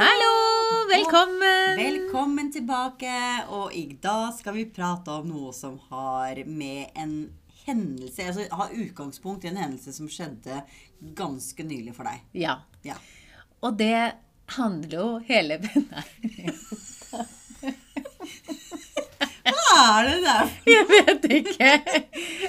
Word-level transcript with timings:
Hallo! 0.00 0.88
Velkommen! 0.88 1.76
Velkommen 1.76 2.52
tilbake. 2.52 3.12
Og 3.52 3.74
i 3.76 3.98
dag 4.00 4.30
skal 4.32 4.54
vi 4.56 4.62
prate 4.72 5.12
om 5.12 5.26
noe 5.28 5.52
som 5.52 5.74
har 5.90 6.40
med 6.48 6.86
en 6.96 7.12
hendelse 7.66 8.24
Altså 8.30 8.46
har 8.48 8.72
utgangspunkt 8.72 9.44
i 9.44 9.50
en 9.50 9.60
hendelse 9.60 9.92
som 9.92 10.08
skjedde 10.08 10.62
ganske 11.18 11.66
nylig 11.68 11.92
for 11.98 12.08
deg. 12.08 12.22
Ja. 12.32 12.54
Ja. 12.80 12.96
Og 13.60 13.76
det 13.76 14.16
handler 14.56 14.96
jo 14.96 15.10
hele 15.28 15.60
Hva 19.44 19.84
er 19.84 20.08
det 20.08 20.18
der? 20.24 20.56
jeg 20.78 20.88
vet 20.94 21.30
ikke. 21.42 21.70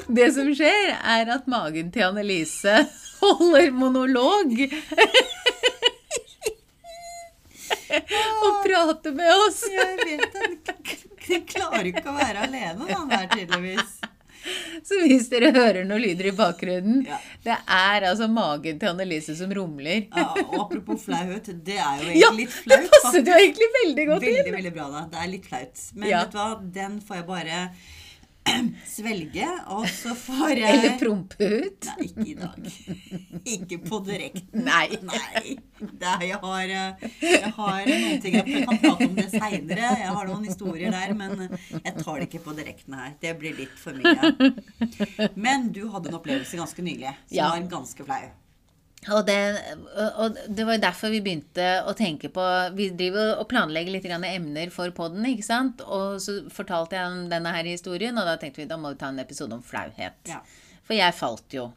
Det 0.08 0.32
som 0.40 0.56
skjer, 0.56 0.96
er 1.04 1.36
at 1.36 1.52
magen 1.52 1.92
til 1.92 2.08
Annelise 2.08 2.80
holder 3.20 3.76
monolog. 3.76 4.56
Og 8.46 8.62
prate 8.66 9.12
med 9.16 9.32
oss. 9.48 9.64
Jeg 9.78 9.98
vet 10.06 10.34
det. 10.34 10.98
Den 11.28 11.44
klarer 11.48 11.86
ikke 11.92 12.08
å 12.12 12.16
være 12.18 12.48
alene, 12.48 12.88
han 12.92 13.08
der, 13.12 13.28
tydeligvis. 13.32 14.00
Så 14.88 14.98
hvis 15.06 15.28
dere 15.30 15.52
hører 15.54 15.84
noen 15.86 16.02
lyder 16.02 16.32
i 16.32 16.34
bakgrunnen, 16.34 17.04
Ja. 17.06 17.20
det 17.46 17.58
er 17.70 18.08
altså 18.10 18.26
magen 18.32 18.80
til 18.82 18.90
Annelise 18.90 19.36
som 19.38 19.52
rumler. 19.54 20.08
Ja, 20.18 20.24
og 20.48 20.56
apropos 20.64 21.04
flauhet, 21.06 21.52
det 21.64 21.78
er 21.78 22.02
jo 22.02 22.08
Ja, 22.18 22.32
egentlig 22.32 22.48
litt 22.48 22.56
det 22.66 22.80
flaut. 22.80 22.90
passet 22.96 23.30
jo 23.30 23.38
egentlig 23.38 23.70
veldig 23.78 24.08
godt 24.10 24.26
Veldig, 24.26 24.46
inn. 24.48 24.56
veldig 24.58 24.74
bra, 24.80 24.88
da. 24.96 25.04
Det 25.14 25.20
er 25.22 25.30
litt 25.36 25.46
flaut. 25.46 25.84
Men 25.94 26.10
Ja. 26.10 26.24
vet 26.24 26.32
du 26.34 26.38
hva, 26.42 26.50
den 26.82 26.98
får 27.06 27.16
jeg 27.22 27.28
bare 27.30 27.60
svelge, 28.88 29.48
og 29.72 29.86
så 29.90 30.14
får 30.18 30.52
jeg 30.62 30.78
Eller 30.78 30.96
prompe 31.00 31.48
ut. 31.66 31.88
Nei, 31.88 32.08
ikke 32.08 32.26
i 32.28 32.36
dag. 32.40 32.72
Ikke 33.56 33.78
på 33.86 34.00
direkten. 34.08 34.64
Nei. 34.66 34.88
Nei. 35.06 35.56
Det 35.82 36.08
er, 36.10 36.26
jeg, 36.28 36.40
har, 36.44 36.74
eh, 36.76 37.06
jeg 37.26 37.52
har 37.56 37.88
noen 37.90 38.20
ting 38.22 38.36
Jeg 38.38 38.66
kan 38.68 38.82
prate 38.84 39.08
om 39.08 39.16
det 39.18 39.28
seinere. 39.34 39.94
Jeg 40.04 40.12
har 40.18 40.30
noen 40.30 40.46
historier 40.50 40.94
der, 40.94 41.14
men 41.18 41.48
jeg 41.48 41.96
tar 42.02 42.20
det 42.22 42.28
ikke 42.30 42.44
på 42.50 42.54
direkten 42.58 42.98
her. 43.00 43.16
Det 43.22 43.34
blir 43.42 43.58
litt 43.58 43.74
for 43.82 43.98
mye. 43.98 45.32
Men 45.36 45.72
du 45.74 45.86
hadde 45.94 46.12
en 46.12 46.20
opplevelse 46.20 46.60
ganske 46.60 46.86
nylig 46.86 47.10
som 47.16 47.38
Ja. 47.38 47.50
var 47.56 47.66
ganske 47.72 48.06
flau. 48.06 48.24
Og 49.10 49.26
det, 49.26 49.36
og 50.22 50.36
det 50.46 50.66
var 50.68 50.78
derfor 50.78 51.10
vi 51.10 51.24
begynte 51.26 51.68
å 51.90 51.94
tenke 51.98 52.30
på 52.30 52.44
Vi 52.78 52.92
driver 52.94 53.40
og 53.42 53.48
planlegger 53.50 53.96
litt 53.96 54.06
grann 54.06 54.28
emner 54.28 54.70
for 54.74 54.94
podden, 54.94 55.26
ikke 55.26 55.48
sant? 55.48 55.82
Og 55.82 56.20
så 56.22 56.44
fortalte 56.54 57.00
jeg 57.00 57.10
om 57.10 57.24
denne 57.32 57.54
her 57.56 57.66
historien, 57.66 58.14
og 58.14 58.30
da 58.30 58.38
tenkte 58.38 58.62
vi 58.62 58.70
da 58.70 58.78
må 58.78 58.94
vi 58.94 59.00
ta 59.02 59.10
en 59.10 59.24
episode 59.24 59.58
om 59.58 59.64
flauhet. 59.66 60.20
Ja. 60.30 60.44
For 60.86 60.94
jeg 60.94 61.18
falt 61.18 61.58
jo. 61.58 61.72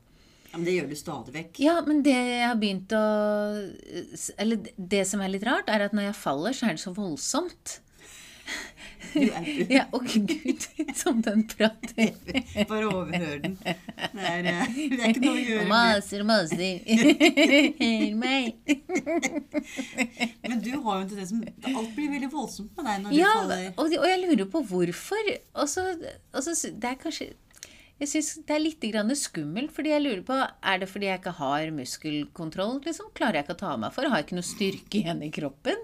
Ja, 0.51 0.59
men 0.59 0.69
det 0.69 0.77
gjør 0.77 0.91
du 0.91 0.99
stadig 1.01 1.33
vekk. 1.35 1.63
Ja, 1.65 1.79
men 1.87 2.05
det 2.07 2.15
jeg 2.15 2.45
har 2.45 2.59
begynt 2.61 2.93
å 2.95 3.07
Eller 4.39 4.69
det 4.77 5.01
som 5.09 5.25
er 5.25 5.33
litt 5.33 5.47
rart, 5.49 5.73
er 5.73 5.89
at 5.89 5.97
når 5.97 6.11
jeg 6.11 6.21
faller, 6.21 6.55
så 6.55 6.69
er 6.69 6.77
det 6.77 6.85
så 6.85 6.93
voldsomt. 6.95 7.79
Du 9.13 9.21
er 9.29 9.45
du. 9.59 9.65
Ja, 9.75 9.85
og 9.93 10.07
gud, 10.07 10.65
som 10.97 11.21
den 11.23 11.45
prater. 11.51 12.15
Bare 12.71 12.89
overhør 12.89 13.43
den. 13.45 13.55
Det 13.65 13.75
er, 14.25 14.49
eh, 14.51 14.73
det 14.77 15.01
er 15.01 15.13
ikke 15.13 15.25
noe 15.27 15.35
å 15.35 15.45
gjøre 15.45 15.65
med. 15.65 15.73
maser 15.75 16.25
og 16.25 16.29
maser. 16.31 16.75
Hør 16.89 18.17
meg. 18.23 18.45
Men 20.45 20.61
du 20.65 20.71
har 20.75 20.99
jo 20.99 21.01
en 21.05 21.09
tendens 21.11 21.31
som 21.33 21.45
Alt 21.75 21.95
blir 21.97 22.11
veldig 22.13 22.31
voldsomt 22.33 22.75
med 22.79 22.89
deg 22.89 23.05
når 23.05 23.15
du 23.15 23.19
Ja, 23.21 23.33
faller. 23.39 23.71
og, 23.77 23.97
og 24.01 24.09
jeg 24.11 24.21
lurer 24.25 24.51
på 24.53 24.63
hvorfor. 24.71 25.33
Og 25.63 25.71
så, 25.71 25.87
og 26.35 26.45
så 26.47 26.55
sy- 26.59 26.75
det 26.75 26.91
er 26.95 27.01
kanskje 27.01 27.31
Jeg 28.03 28.09
syns 28.11 28.31
det 28.49 28.55
er 28.57 28.63
litt 28.65 28.83
grann 28.91 29.13
skummelt, 29.17 29.71
fordi 29.77 29.93
jeg 29.95 30.03
lurer 30.03 30.25
på 30.27 30.35
Er 30.43 30.81
det 30.83 30.89
fordi 30.91 31.07
jeg 31.11 31.21
ikke 31.23 31.37
har 31.39 31.71
muskelkontroll? 31.77 32.81
liksom? 32.87 33.13
Klarer 33.15 33.41
jeg 33.41 33.47
ikke 33.47 33.57
å 33.59 33.63
ta 33.65 33.77
meg 33.81 33.95
for? 33.95 34.09
Har 34.11 34.21
jeg 34.23 34.29
ikke 34.29 34.41
noe 34.41 34.49
styrke 34.51 35.01
igjen 35.03 35.23
i 35.27 35.31
kroppen? 35.35 35.79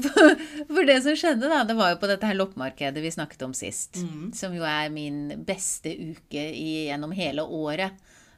For, 0.00 0.32
for 0.72 0.88
det 0.88 0.96
som 1.04 1.16
skjedde, 1.18 1.50
da, 1.52 1.62
det 1.68 1.76
var 1.78 1.92
jo 1.92 1.98
på 2.00 2.08
dette 2.10 2.26
her 2.26 2.38
loppemarkedet 2.38 3.02
vi 3.04 3.10
snakket 3.12 3.42
om 3.46 3.52
sist. 3.56 4.00
Som 4.34 4.56
jo 4.56 4.64
er 4.66 4.88
min 4.94 5.44
beste 5.46 5.92
uke 5.92 6.46
i, 6.56 6.86
gjennom 6.88 7.12
hele 7.16 7.44
året. 7.44 7.92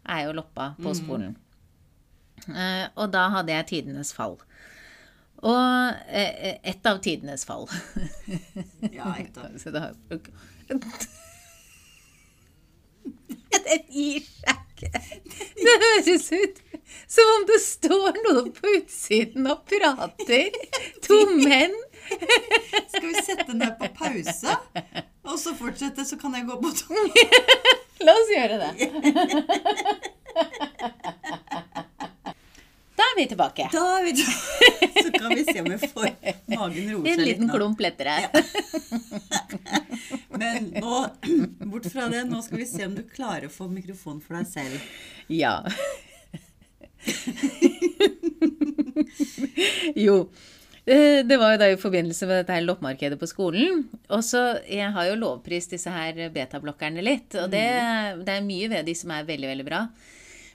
Er 0.05 0.27
jo 0.27 0.35
loppa 0.37 0.73
på 0.83 0.93
skolen. 0.99 1.37
Eh, 2.51 2.87
og 3.01 3.09
da 3.15 3.29
hadde 3.33 3.55
jeg 3.55 3.69
tidenes 3.71 4.11
fall. 4.13 4.35
Og 5.45 5.95
eh, 6.09 6.59
ett 6.63 6.87
av 6.87 7.01
tidenes 7.05 7.45
fall. 7.49 7.69
Ja, 8.95 9.15
ett 9.21 9.37
av. 9.39 9.55
Så 9.63 9.71
da, 9.75 9.91
Det 13.65 13.79
gir 13.89 14.21
seg 14.27 14.61
ikke. 14.75 14.91
Det 15.57 15.75
høres 15.83 16.27
ut 16.35 16.59
som 17.11 17.31
om 17.39 17.45
det 17.49 17.59
står 17.63 18.21
noe 18.27 18.45
på 18.57 18.75
utsiden 18.81 19.49
og 19.51 19.65
prater. 19.71 20.51
To 21.09 21.19
menn. 21.39 21.75
Skal 22.05 23.07
vi 23.09 23.15
sette 23.25 23.47
den 23.51 23.63
der 23.65 23.75
på 23.81 23.89
pause? 23.97 24.57
Og 25.25 25.39
så 25.41 25.55
fortsette, 25.57 26.05
så 26.05 26.19
kan 26.21 26.35
jeg 26.37 26.45
gå 26.51 26.59
på 26.61 26.73
do. 26.77 27.07
La 28.05 28.13
oss 28.21 28.33
gjøre 28.35 28.57
det. 28.61 28.73
Da 32.95 33.03
er 33.03 33.17
vi 33.19 33.25
tilbake. 33.31 33.69
Da 33.73 33.83
er 33.99 34.05
vi 34.05 34.13
tilbake. 34.19 35.03
Så 35.03 35.11
kan 35.15 35.33
vi 35.35 35.45
se 35.49 35.61
om 35.61 35.71
vi 35.73 35.79
får 35.89 36.11
magen 36.55 36.93
roer 36.93 37.09
seg 37.09 37.09
litt 37.09 37.19
En 37.19 37.25
liten 37.27 37.49
nå. 37.49 37.55
klump 37.57 37.81
lettere. 37.83 38.15
Men 40.39 40.69
nå, 40.77 41.01
bort 41.73 41.89
fra 41.91 42.07
det, 42.13 42.23
nå 42.31 42.43
skal 42.47 42.61
vi 42.63 42.67
se 42.71 42.87
om 42.87 42.95
du 42.97 43.03
klarer 43.09 43.49
å 43.49 43.53
få 43.55 43.67
mikrofon 43.71 44.21
for 44.23 44.39
deg 44.39 44.47
selv. 44.51 44.87
Ja. 45.33 45.57
Jo. 49.95 50.17
eh, 50.87 51.23
Det 51.27 51.37
var 51.41 51.55
jo 51.55 51.61
da 51.63 51.69
i 51.73 51.79
forbindelse 51.81 52.27
med 52.29 52.43
dette 52.43 52.57
her 52.57 52.65
loppemarkedet 52.67 53.19
på 53.21 53.29
skolen. 53.31 53.85
Og 54.11 54.25
så, 54.27 54.45
Jeg 54.69 54.93
har 54.95 55.09
jo 55.11 55.19
lovprist 55.21 55.75
disse 55.75 55.91
her 55.93 56.19
betablokkerne 56.35 57.05
litt. 57.05 57.35
Og 57.41 57.51
det, 57.53 57.65
det 58.27 58.37
er 58.39 58.47
mye 58.47 58.71
ved 58.73 58.87
de 58.89 58.95
som 58.99 59.15
er 59.15 59.27
veldig, 59.29 59.51
veldig 59.55 59.69
bra. 59.69 59.85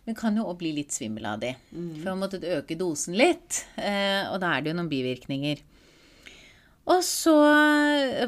Men 0.08 0.16
kan 0.18 0.38
jo 0.40 0.46
også 0.48 0.62
bli 0.62 0.72
litt 0.80 0.96
svimmel 0.96 1.26
av 1.30 1.42
de. 1.44 1.54
For 2.02 2.14
man 2.16 2.24
måtte 2.24 2.40
øke 2.58 2.78
dosen 2.80 3.18
litt. 3.20 3.66
eh, 3.78 4.24
Og 4.32 4.40
da 4.42 4.56
er 4.56 4.64
det 4.66 4.72
jo 4.74 4.80
noen 4.80 4.90
bivirkninger. 4.92 5.62
Og 6.90 7.04
så 7.06 7.36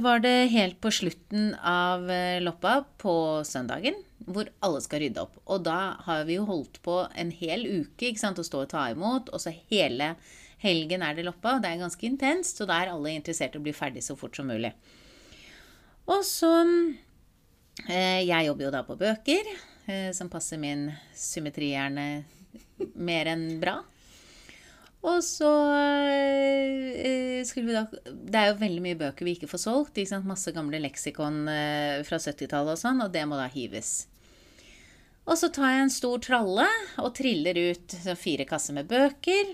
var 0.04 0.20
det 0.22 0.52
helt 0.54 0.76
på 0.84 0.92
slutten 0.94 1.56
av 1.66 2.04
eh, 2.14 2.38
loppa 2.44 2.84
på 3.02 3.14
søndagen, 3.48 3.96
hvor 4.26 4.50
alle 4.66 4.82
skal 4.84 5.04
rydde 5.04 5.24
opp. 5.24 5.40
Og 5.46 5.64
da 5.66 5.98
har 6.06 6.26
vi 6.28 6.38
jo 6.38 6.46
holdt 6.50 6.82
på 6.86 7.02
en 7.18 7.32
hel 7.36 7.66
uke 7.68 8.12
ikke 8.12 8.22
sant, 8.22 8.42
å 8.42 8.46
stå 8.46 8.66
og 8.66 8.72
ta 8.74 8.88
imot, 8.94 9.32
og 9.34 9.44
så 9.44 9.54
hele 9.72 10.14
helgen 10.62 11.06
er 11.06 11.18
det 11.18 11.26
loppa. 11.28 11.56
og 11.56 11.64
Det 11.64 11.72
er 11.72 11.84
ganske 11.84 12.08
intenst, 12.08 12.62
og 12.62 12.70
da 12.70 12.82
er 12.82 12.94
alle 12.94 13.16
interessert 13.16 13.56
i 13.56 13.62
å 13.62 13.66
bli 13.66 13.76
ferdig 13.76 14.06
så 14.06 14.18
fort 14.20 14.38
som 14.38 14.50
mulig. 14.52 14.74
Og 16.12 16.26
så 16.26 16.52
eh, 17.88 18.22
Jeg 18.28 18.48
jobber 18.48 18.68
jo 18.68 18.74
da 18.74 18.84
på 18.86 19.00
bøker, 19.00 19.56
eh, 19.88 20.12
som 20.18 20.30
passer 20.30 20.62
min 20.62 20.90
symmetrihjerne 21.18 22.08
mer 22.96 23.32
enn 23.32 23.48
bra. 23.62 23.80
Og 25.02 25.24
så 25.26 25.50
eh, 25.74 27.42
skulle 27.48 27.72
vi 27.72 27.74
da 27.74 27.88
Det 28.06 28.38
er 28.38 28.52
jo 28.52 28.60
veldig 28.60 28.84
mye 28.86 29.00
bøker 29.00 29.26
vi 29.26 29.34
ikke 29.34 29.50
får 29.50 29.64
solgt. 29.64 29.98
Ikke 29.98 30.14
sant? 30.14 30.30
Masse 30.30 30.54
gamle 30.54 30.82
leksikon 30.84 31.48
eh, 31.50 32.02
fra 32.06 32.22
70-tallet 32.22 32.76
og 32.76 32.82
sånn, 32.82 33.02
og 33.02 33.14
det 33.14 33.26
må 33.30 33.40
da 33.40 33.50
hives. 33.50 34.11
Og 35.32 35.40
så 35.40 35.48
tar 35.54 35.72
jeg 35.72 35.84
en 35.86 35.94
stor 35.94 36.20
tralle 36.24 36.68
og 37.00 37.14
triller 37.16 37.56
ut 37.72 37.96
fire 38.20 38.46
kasser 38.50 38.76
med 38.76 38.90
bøker. 38.90 39.54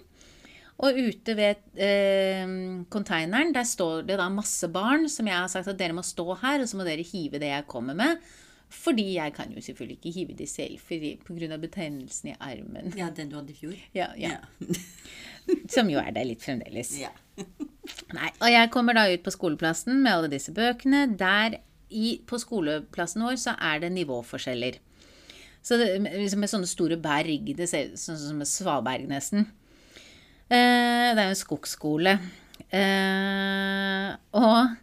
Og 0.82 0.98
ute 0.98 1.34
ved 1.38 1.62
eh, 1.82 2.50
konteineren 2.94 3.54
der 3.54 3.66
står 3.66 4.04
det 4.06 4.18
da 4.20 4.28
masse 4.30 4.70
barn 4.70 5.08
som 5.10 5.30
jeg 5.30 5.38
har 5.38 5.50
sagt 5.50 5.70
at 5.72 5.78
dere 5.80 5.96
må 5.98 6.04
stå 6.06 6.26
her, 6.42 6.62
og 6.62 6.70
så 6.70 6.78
må 6.78 6.86
dere 6.86 7.06
hive 7.06 7.42
det 7.42 7.50
jeg 7.50 7.66
kommer 7.70 7.98
med. 7.98 8.22
Fordi 8.68 9.06
jeg 9.16 9.32
kan 9.34 9.54
jo 9.56 9.62
selvfølgelig 9.64 9.96
ikke 9.98 10.12
hive 10.12 10.34
de 10.36 10.48
selv 10.50 10.80
pga. 11.24 11.58
betennelsen 11.58 12.34
i 12.34 12.36
armen. 12.40 12.92
Ja, 12.98 13.10
den 13.10 13.30
du 13.30 13.38
hadde 13.38 13.54
i 13.54 13.56
fjor? 13.56 13.78
Ja, 13.96 14.10
ja. 14.18 14.34
Ja. 14.36 14.76
Som 15.72 15.90
jo 15.90 16.02
er 16.02 16.12
der 16.12 16.28
litt 16.28 16.44
fremdeles. 16.44 16.98
ja. 17.00 17.14
Nei, 18.12 18.30
og 18.42 18.50
jeg 18.52 18.70
kommer 18.74 18.98
da 18.98 19.06
ut 19.08 19.24
på 19.24 19.32
skoleplassen 19.32 20.02
med 20.02 20.12
alle 20.12 20.30
disse 20.34 20.52
bøkene. 20.52 21.06
Der 21.18 21.62
i, 21.88 22.18
på 22.28 22.40
skoleplassen 22.42 23.24
vår 23.24 23.40
så 23.40 23.54
er 23.56 23.80
det 23.86 23.94
nivåforskjeller. 23.96 24.82
Så 25.68 25.76
det, 25.82 25.88
liksom 26.00 26.40
med 26.40 26.52
sånne 26.52 26.70
store 26.70 26.96
berg, 27.02 27.50
det 27.58 27.68
ser 27.68 27.90
ut 27.92 28.00
sånn 28.00 28.20
som 28.22 28.44
et 28.44 28.48
svaberg 28.48 29.08
nesten. 29.10 29.50
Eh, 30.48 31.12
det 31.12 31.20
er 31.20 31.26
jo 31.26 31.34
en 31.34 31.42
skogsskole. 31.42 32.14
Eh, 32.72 34.14
og 34.40 34.78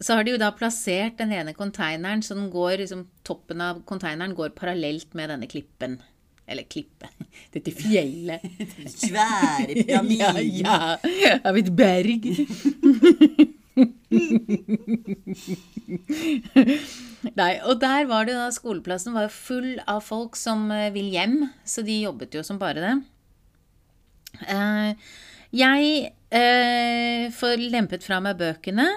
så 0.00 0.16
har 0.16 0.24
de 0.24 0.32
jo 0.32 0.40
da 0.40 0.48
plassert 0.56 1.18
den 1.20 1.34
ene 1.36 1.52
konteineren, 1.56 2.24
så 2.24 2.36
den 2.38 2.48
går, 2.52 2.78
liksom, 2.80 3.04
toppen 3.26 3.60
av 3.64 3.84
konteineren 3.88 4.34
går 4.36 4.56
parallelt 4.56 5.12
med 5.12 5.28
denne 5.34 5.48
klippen. 5.50 5.98
Eller 6.48 6.64
klippe. 6.68 7.08
Dette 7.54 7.72
fjellet. 7.76 8.40
Svære 8.96 9.76
Ja, 10.16 10.32
ja. 10.40 10.80
Av 11.44 11.60
et 11.60 11.70
berg. 11.76 12.32
Nei, 17.40 17.52
og 17.64 17.80
der 17.82 18.06
var 18.10 18.26
det 18.28 18.36
da 18.36 18.48
skoleplassen 18.54 19.14
var 19.16 19.32
full 19.32 19.78
av 19.90 20.00
folk 20.04 20.36
som 20.38 20.70
eh, 20.74 20.90
vil 20.94 21.08
hjem, 21.14 21.38
så 21.66 21.82
de 21.86 22.02
jobbet 22.04 22.34
jo 22.36 22.42
som 22.46 22.58
bare 22.60 22.80
det. 22.84 22.94
Eh, 24.50 24.90
Jeg 25.54 26.12
eh, 26.34 27.30
får 27.34 27.56
lempet 27.70 28.02
fra 28.06 28.18
meg 28.24 28.38
bøkene, 28.40 28.88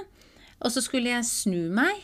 og 0.58 0.72
så 0.74 0.82
skulle 0.82 1.12
jeg 1.14 1.26
snu 1.30 1.70
meg. 1.74 1.96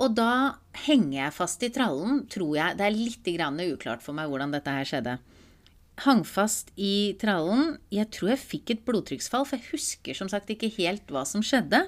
Og 0.00 0.14
da 0.16 0.56
henger 0.86 1.26
jeg 1.26 1.36
fast 1.36 1.60
i 1.66 1.68
trallen, 1.74 2.22
tror 2.32 2.54
jeg. 2.56 2.76
Det 2.78 2.84
er 2.86 2.96
litt 2.96 3.26
uklart 3.74 4.02
for 4.02 4.12
meg 4.16 4.30
hvordan 4.30 4.52
dette 4.54 4.72
her 4.72 4.86
skjedde. 4.88 5.18
Hang 6.00 6.22
fast 6.24 6.70
i 6.80 7.12
trallen. 7.20 7.74
Jeg 7.92 8.08
tror 8.14 8.32
jeg 8.32 8.40
fikk 8.40 8.72
et 8.72 8.86
blodtrykksfall, 8.88 9.44
for 9.44 9.58
jeg 9.58 9.74
husker 9.74 10.16
som 10.16 10.30
sagt 10.32 10.48
ikke 10.52 10.70
helt 10.78 11.10
hva 11.12 11.26
som 11.28 11.44
skjedde. 11.44 11.82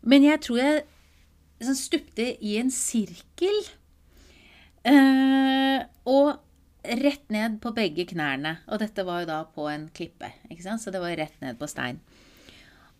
Men 0.00 0.24
jeg 0.24 0.40
tror 0.46 0.60
jeg 0.62 0.80
liksom 1.60 1.76
stupte 1.78 2.30
i 2.40 2.56
en 2.62 2.72
sirkel. 2.72 3.60
Eh, 4.88 5.84
og 6.08 6.40
rett 7.02 7.28
ned 7.30 7.60
på 7.62 7.74
begge 7.76 8.08
knærne. 8.10 8.56
Og 8.72 8.80
dette 8.82 9.04
var 9.06 9.22
jo 9.22 9.30
da 9.30 9.42
på 9.44 9.68
en 9.70 9.86
klippe, 9.94 10.32
ikke 10.48 10.64
sant? 10.64 10.82
så 10.82 10.94
det 10.94 11.02
var 11.02 11.14
rett 11.18 11.38
ned 11.44 11.60
på 11.60 11.68
stein. 11.70 12.00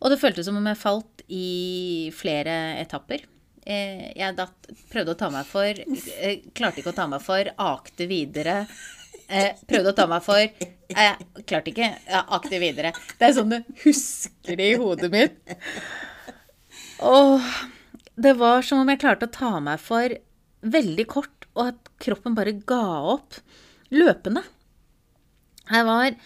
Og 0.02 0.10
det 0.10 0.20
føltes 0.20 0.46
som 0.48 0.58
om 0.58 0.66
jeg 0.66 0.82
falt 0.82 1.22
i 1.32 2.10
flere 2.14 2.76
etapper. 2.82 3.24
Eh, 3.62 4.10
jeg 4.18 4.36
datt, 4.36 4.72
prøvde 4.90 5.14
å 5.14 5.18
ta 5.18 5.28
meg 5.30 5.46
for, 5.46 5.70
eh, 5.70 6.42
klarte 6.52 6.82
ikke 6.82 6.92
å 6.92 7.00
ta 7.00 7.06
meg 7.06 7.22
for, 7.22 7.48
akte 7.56 8.08
videre. 8.10 8.66
Eh, 9.28 9.58
prøvde 9.68 9.92
å 9.92 9.96
ta 9.96 10.06
meg 10.10 10.24
for, 10.24 10.38
eh, 10.38 11.16
klarte 11.46 11.72
ikke, 11.72 11.90
Jeg 12.06 12.24
akte 12.28 12.60
videre. 12.60 12.92
Det 13.18 13.28
er 13.28 13.32
sånn 13.32 13.50
du 13.50 13.62
husker 13.84 14.56
det 14.56 14.72
i 14.72 14.76
hodet 14.76 15.10
mitt. 15.10 15.38
Åh, 17.00 17.40
det 18.20 18.36
var 18.36 18.62
som 18.62 18.80
om 18.82 18.88
jeg 18.88 19.00
klarte 19.00 19.26
å 19.26 19.32
ta 19.32 19.60
meg 19.60 19.80
for 19.80 20.08
veldig 20.62 21.06
kort, 21.06 21.46
og 21.56 21.72
at 21.72 21.88
kroppen 21.98 22.34
bare 22.34 22.52
ga 22.52 22.84
opp 23.16 23.34
løpende. 23.90 24.44
Jeg 25.70 25.84
var 25.86 26.16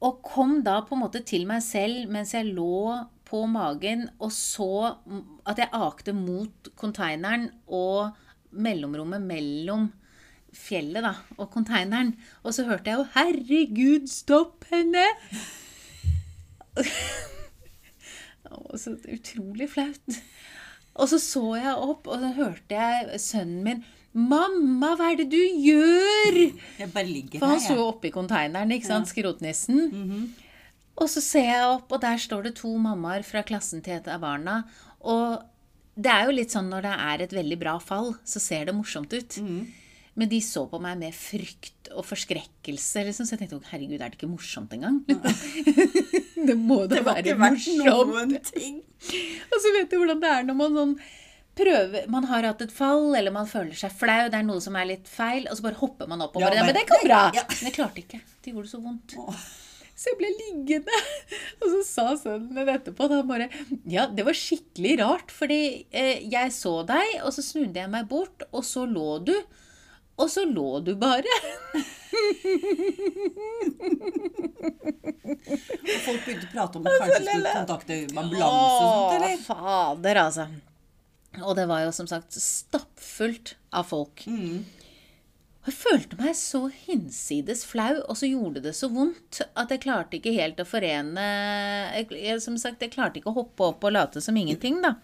Og 0.00 0.22
kom 0.24 0.62
da 0.64 0.80
på 0.80 0.96
en 0.96 1.02
måte 1.02 1.20
til 1.28 1.44
meg 1.44 1.60
selv 1.60 2.08
mens 2.08 2.32
jeg 2.32 2.54
lå 2.56 3.06
på 3.28 3.42
magen 3.46 4.06
og 4.18 4.30
så 4.32 4.96
at 5.44 5.60
jeg 5.60 5.68
akte 5.76 6.14
mot 6.16 6.70
konteineren 6.74 7.50
og 7.68 8.16
mellomrommet 8.50 9.20
mellom 9.20 9.90
fjellet 10.56 11.04
da, 11.06 11.14
og 11.38 11.50
konteineren. 11.54 12.14
Og 12.44 12.54
så 12.56 12.64
hørte 12.68 12.90
jeg 12.90 12.98
jo 12.98 13.06
'Herregud, 13.14 14.08
stopp 14.10 14.64
henne!' 14.70 15.06
Det 18.50 18.50
var 18.50 18.78
så 18.78 18.96
utrolig 19.06 19.68
flaut. 19.70 20.20
Og 21.00 21.08
så 21.08 21.18
så 21.22 21.42
jeg 21.56 21.74
opp, 21.74 22.08
og 22.10 22.18
så 22.22 22.32
hørte 22.34 22.74
jeg 22.74 23.20
sønnen 23.22 23.62
min 23.64 23.84
'Mamma, 24.12 24.96
hva 24.98 25.12
er 25.12 25.16
det 25.20 25.30
du 25.30 25.38
gjør?' 25.38 26.58
Jeg 26.80 26.92
bare 26.92 27.06
ligger 27.06 27.38
For 27.38 27.46
han 27.46 27.60
her, 27.60 27.66
sto 27.68 27.74
jeg. 27.76 27.84
oppi 27.94 28.10
konteineren, 28.10 28.72
ikke 28.74 28.86
sant, 28.86 29.06
skrotnissen. 29.08 30.34
Og 30.96 31.08
så 31.08 31.20
ser 31.22 31.46
jeg 31.46 31.66
opp, 31.68 31.92
og 31.92 32.00
der 32.02 32.16
står 32.18 32.42
det 32.42 32.54
to 32.56 32.76
mammaer 32.76 33.22
fra 33.22 33.42
klassen 33.46 33.80
til 33.82 33.94
et 33.94 34.08
av 34.08 34.20
barna. 34.20 34.64
Og 35.00 35.38
det 35.96 36.10
er 36.10 36.26
jo 36.26 36.34
litt 36.36 36.50
sånn 36.50 36.68
når 36.68 36.82
det 36.82 36.96
er 37.06 37.22
et 37.22 37.32
veldig 37.32 37.58
bra 37.60 37.78
fall, 37.78 38.16
så 38.24 38.40
ser 38.42 38.66
det 38.66 38.74
morsomt 38.74 39.12
ut. 39.14 39.38
Men 40.20 40.28
de 40.28 40.40
så 40.44 40.66
på 40.68 40.80
meg 40.84 40.98
med 41.00 41.14
frykt 41.16 41.88
og 41.96 42.04
forskrekkelse, 42.06 43.06
liksom, 43.08 43.26
så 43.26 43.34
jeg 43.38 43.42
tenkte 43.46 43.70
herregud, 43.72 43.96
er 43.98 44.12
det 44.12 44.18
ikke 44.20 44.28
morsomt 44.30 44.74
engang? 44.76 44.98
det 46.50 46.56
må 46.60 46.82
da 46.84 46.98
Det 46.98 47.04
var 47.06 47.16
være 47.18 47.24
ikke 47.32 47.38
morsomt. 47.40 48.12
noen 48.12 48.36
ting. 48.50 48.76
Og 49.50 49.56
så 49.64 49.72
vet 49.78 49.88
du 49.90 49.96
hvordan 50.00 50.20
det 50.22 50.30
er 50.36 50.46
når 50.50 50.58
man 50.60 50.76
sånn 50.76 50.94
prøver 51.60 52.04
Man 52.12 52.28
har 52.30 52.46
hatt 52.46 52.62
et 52.64 52.72
fall, 52.72 53.08
eller 53.18 53.32
man 53.34 53.48
føler 53.50 53.74
seg 53.76 53.92
flau, 53.96 54.28
det 54.30 54.38
er 54.38 54.44
noe 54.46 54.60
som 54.62 54.76
er 54.78 54.86
litt 54.92 55.08
feil, 55.10 55.48
og 55.50 55.58
så 55.58 55.66
bare 55.66 55.80
hopper 55.80 56.08
man 56.08 56.22
opp 56.24 56.36
og 56.38 56.44
bare 56.44 56.60
Ja, 56.60 56.66
men 56.68 56.76
det 56.76 56.84
går 56.88 57.02
bra! 57.08 57.22
Ja. 57.36 57.42
Men 57.50 57.70
jeg 57.70 57.74
klarte 57.76 58.04
ikke. 58.04 58.20
Det 58.44 58.52
gjorde 58.54 58.68
det 58.68 58.72
så 58.76 58.80
vondt. 58.84 59.16
Åh. 59.24 59.42
Så 60.00 60.12
jeg 60.12 60.16
ble 60.22 60.28
liggende. 60.32 61.00
Og 61.60 61.66
så 61.74 61.80
sa 61.84 62.04
sønnen 62.16 62.54
min 62.56 62.70
etterpå 62.72 63.08
da 63.10 63.18
bare 63.28 63.50
Ja, 63.90 64.06
det 64.08 64.24
var 64.24 64.36
skikkelig 64.38 64.94
rart, 65.02 65.34
fordi 65.34 65.58
eh, 65.90 66.22
jeg 66.32 66.54
så 66.56 66.78
deg, 66.88 67.18
og 67.20 67.34
så 67.36 67.44
snudde 67.44 67.82
jeg 67.82 67.92
meg 67.92 68.06
bort, 68.08 68.46
og 68.48 68.64
så 68.64 68.86
lå 68.88 69.18
du. 69.28 69.34
Og 70.20 70.28
så 70.30 70.44
lå 70.44 70.80
du 70.84 70.92
bare. 71.00 71.36
Og 75.80 76.00
folk 76.04 76.26
begynte 76.26 76.48
å 76.48 76.50
prate 76.52 76.80
om 76.80 76.88
at 76.88 76.98
kanskje 77.00 77.20
skulle 77.22 77.54
kontakte 77.54 78.00
ambulanse 78.10 78.50
og 78.50 78.82
sånt, 78.82 79.14
eller? 79.16 79.38
fader, 79.46 80.20
altså. 80.24 80.48
Og 81.40 81.54
det 81.56 81.66
var 81.70 81.84
jo 81.86 81.94
som 81.94 82.08
sagt 82.10 82.36
stappfullt 82.36 83.54
av 83.76 83.88
folk. 83.88 84.26
Mm. 84.26 84.66
Jeg 85.68 85.76
følte 85.76 86.16
meg 86.18 86.36
så 86.38 86.62
hinsides 86.72 87.66
flau, 87.68 88.00
og 88.08 88.16
så 88.16 88.28
gjorde 88.30 88.62
det 88.64 88.72
så 88.76 88.88
vondt 88.90 89.42
at 89.60 89.72
jeg 89.72 89.82
klarte 89.84 90.16
ikke 90.16 90.32
helt 90.34 90.60
å 90.62 90.66
forene 90.66 91.26
jeg, 92.00 92.38
Som 92.40 92.56
sagt, 92.58 92.80
jeg 92.80 92.94
klarte 92.94 93.20
ikke 93.20 93.30
å 93.32 93.36
hoppe 93.42 93.68
opp 93.68 93.84
og 93.84 93.92
late 93.94 94.22
som 94.24 94.36
ingenting, 94.40 94.80
da. 94.84 94.96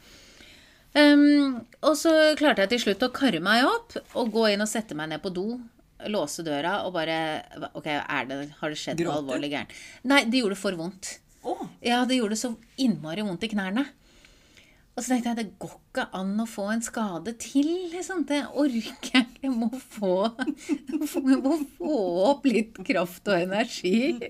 Ehm, 0.97 1.59
og 1.85 1.95
så 2.01 2.13
klarte 2.39 2.65
jeg 2.65 2.75
til 2.75 2.83
slutt 2.87 3.05
å 3.05 3.13
karre 3.15 3.41
meg 3.45 3.67
opp 3.69 3.99
og 4.17 4.31
gå 4.33 4.47
inn 4.53 4.65
og 4.65 4.71
sette 4.71 4.97
meg 4.97 5.11
ned 5.13 5.21
på 5.25 5.33
do. 5.35 5.49
Låse 6.13 6.45
døra 6.45 6.83
og 6.85 6.93
bare 6.93 7.15
Ok, 7.73 7.87
er 7.89 8.27
det, 8.29 8.37
har 8.61 8.73
det 8.73 8.79
skjedd 8.79 9.01
noe 9.01 9.15
alvorlig 9.17 9.49
gærent? 9.55 9.73
Nei, 10.09 10.23
det 10.29 10.43
gjorde 10.43 10.59
for 10.61 10.77
vondt. 10.77 11.05
Oh. 11.47 11.63
Ja, 11.85 12.03
det 12.09 12.19
gjorde 12.19 12.37
så 12.39 12.49
innmari 12.83 13.23
vondt 13.25 13.45
i 13.47 13.53
knærne. 13.53 13.85
Og 14.97 15.05
så 15.05 15.13
tenkte 15.13 15.29
jeg 15.29 15.39
det 15.39 15.59
går 15.61 15.75
ikke 15.77 16.05
an 16.17 16.41
å 16.41 16.47
få 16.49 16.65
en 16.73 16.85
skade 16.85 17.33
til. 17.41 17.69
liksom. 17.93 18.25
Det 18.29 18.41
orker 18.49 18.81
jeg 18.81 18.97
ikke. 18.97 19.21
Jeg 19.45 19.53
må 19.53 19.69
få, 19.77 20.31
jeg 20.73 21.41
må 21.45 21.55
få 21.77 21.97
opp 22.31 22.43
litt 22.49 22.75
kraft 22.89 23.29
og 23.29 23.37
energi. 23.45 24.17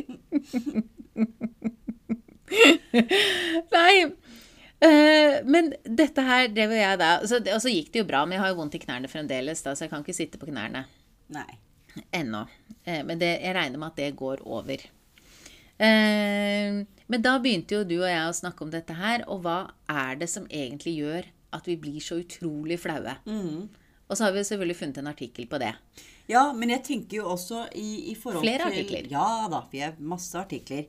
Nei. 3.76 3.94
Eh, 4.80 5.38
men 5.44 5.72
dette 5.84 6.22
her 6.26 6.48
drev 6.52 6.70
jo 6.74 6.80
jeg 6.80 6.98
da 7.00 7.10
så, 7.26 7.38
Og 7.54 7.62
så 7.62 7.72
gikk 7.72 7.92
det 7.94 8.02
jo 8.02 8.08
bra, 8.08 8.24
men 8.26 8.36
jeg 8.36 8.42
har 8.44 8.52
jo 8.52 8.58
vondt 8.60 8.74
i 8.78 8.82
knærne 8.82 9.08
fremdeles, 9.08 9.62
da, 9.64 9.74
så 9.74 9.86
jeg 9.86 9.90
kan 9.94 10.02
ikke 10.04 10.16
sitte 10.16 10.38
på 10.42 10.48
knærne 10.50 10.84
nei. 11.32 11.48
ennå. 12.12 12.44
Eh, 12.84 13.02
Men 13.04 13.18
det, 13.22 13.32
jeg 13.42 13.54
regner 13.56 13.78
med 13.78 13.92
at 13.94 13.96
det 14.02 14.16
går 14.16 14.42
over. 14.46 14.84
Eh, 15.78 16.84
Men 17.06 17.22
da 17.22 17.36
begynte 17.38 17.76
jo 17.78 17.84
du 17.86 17.98
og 18.00 18.08
jeg 18.10 18.26
å 18.28 18.34
snakke 18.34 18.64
om 18.66 18.70
dette 18.72 18.94
her, 18.98 19.22
og 19.30 19.42
hva 19.44 19.58
er 19.88 20.16
det 20.18 20.28
som 20.32 20.46
egentlig 20.50 20.96
gjør 20.98 21.28
at 21.54 21.66
vi 21.68 21.76
blir 21.80 22.00
så 22.02 22.18
utrolig 22.20 22.78
flaue? 22.82 23.14
Mm. 23.26 23.68
Og 24.08 24.16
så 24.18 24.26
har 24.26 24.34
vi 24.34 24.42
selvfølgelig 24.46 24.78
funnet 24.80 24.98
en 25.02 25.10
artikkel 25.12 25.46
på 25.50 25.58
det. 25.62 25.72
Ja, 26.30 26.48
men 26.52 26.70
jeg 26.74 26.82
tenker 26.86 27.20
jo 27.20 27.28
også 27.30 27.68
i, 27.78 28.10
i 28.10 28.14
forhold 28.18 28.42
Flere 28.42 28.66
til 28.70 28.80
artikler. 28.82 29.06
Ja 29.10 29.46
da, 29.50 29.60
vi 29.70 29.82
har 29.84 29.94
masse 29.98 30.34
artikler. 30.38 30.86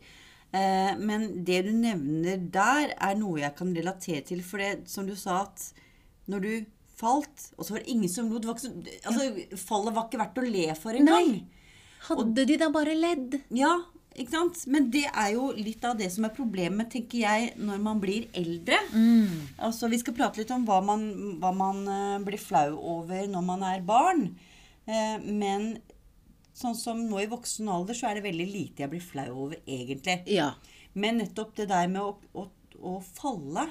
Eh, 0.57 0.93
men 0.99 1.27
det 1.47 1.61
du 1.67 1.73
nevner 1.75 2.41
der, 2.53 2.95
er 2.97 3.19
noe 3.19 3.41
jeg 3.43 3.53
kan 3.57 3.73
relatere 3.75 4.23
til. 4.27 4.41
For 4.45 4.63
det, 4.63 4.87
som 4.91 5.07
du 5.07 5.15
sa, 5.19 5.43
at 5.45 5.67
når 6.31 6.45
du 6.45 6.53
falt, 6.97 7.51
og 7.57 7.65
så 7.67 7.75
var 7.75 7.83
det 7.83 7.93
ingen 7.93 8.09
som 8.09 8.31
lot. 8.31 8.47
altså, 8.49 9.27
Fallet 9.61 9.93
var 9.95 10.07
ikke 10.07 10.23
verdt 10.23 10.41
å 10.41 10.47
le 10.47 10.65
for 10.79 10.97
engang. 10.97 11.37
Hadde 12.07 12.47
de 12.49 12.57
da 12.61 12.71
bare 12.73 12.95
ledd? 12.97 13.37
Ja, 13.53 13.75
ikke 14.17 14.33
sant? 14.33 14.63
Men 14.71 14.89
det 14.93 15.05
er 15.11 15.33
jo 15.35 15.51
litt 15.53 15.83
av 15.85 15.97
det 15.99 16.07
som 16.13 16.25
er 16.25 16.33
problemet, 16.33 16.89
tenker 16.93 17.21
jeg, 17.21 17.51
når 17.61 17.81
man 17.85 18.01
blir 18.01 18.25
eldre. 18.37 18.79
Altså, 19.61 19.89
Vi 19.91 19.99
skal 20.01 20.15
prate 20.17 20.41
litt 20.41 20.53
om 20.55 20.65
hva 20.65 20.79
man, 20.85 21.05
hva 21.41 21.53
man 21.53 21.83
eh, 21.85 22.17
blir 22.25 22.41
flau 22.41 22.77
over 22.97 23.27
når 23.29 23.45
man 23.45 23.65
er 23.69 23.85
barn. 23.85 24.31
Eh, 24.87 25.17
men 25.21 25.75
sånn 26.57 26.77
som 26.77 27.01
nå 27.05 27.21
i 27.21 27.29
voksen 27.29 27.69
alder, 27.69 27.97
så 27.97 28.09
er 28.09 28.17
det 28.17 28.27
veldig 28.27 28.47
lite 28.49 28.85
jeg 28.85 28.93
blir 28.93 29.03
flau 29.03 29.27
over, 29.45 29.59
egentlig. 29.65 30.21
Ja. 30.33 30.51
Men 30.97 31.21
nettopp 31.21 31.53
det 31.59 31.67
der 31.69 31.89
med 31.91 32.01
å, 32.01 32.15
å, 32.33 32.47
å 32.81 32.95
falle 33.05 33.67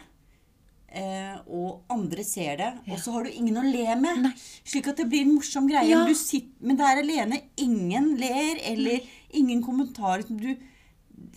eh, 0.86 1.34
og 1.46 1.90
andre 1.92 2.24
ser 2.26 2.60
det, 2.60 2.70
og 2.86 3.00
så 3.02 3.16
har 3.16 3.26
du 3.26 3.32
ingen 3.34 3.58
å 3.58 3.66
le 3.66 3.98
med. 4.00 4.22
Nei. 4.28 4.32
Slik 4.62 4.90
at 4.92 5.02
det 5.02 5.08
blir 5.10 5.26
en 5.26 5.34
morsom 5.34 5.66
greie. 5.70 5.88
Ja. 5.90 6.04
Men, 6.04 6.14
du 6.14 6.20
sitter, 6.20 6.54
men 6.62 6.78
det 6.78 6.86
er 6.88 7.02
alene. 7.02 7.42
Ingen 7.66 8.12
ler, 8.20 8.62
eller 8.70 9.12
ingen 9.36 9.64
kommentarer. 9.66 10.26
Du, 10.28 10.52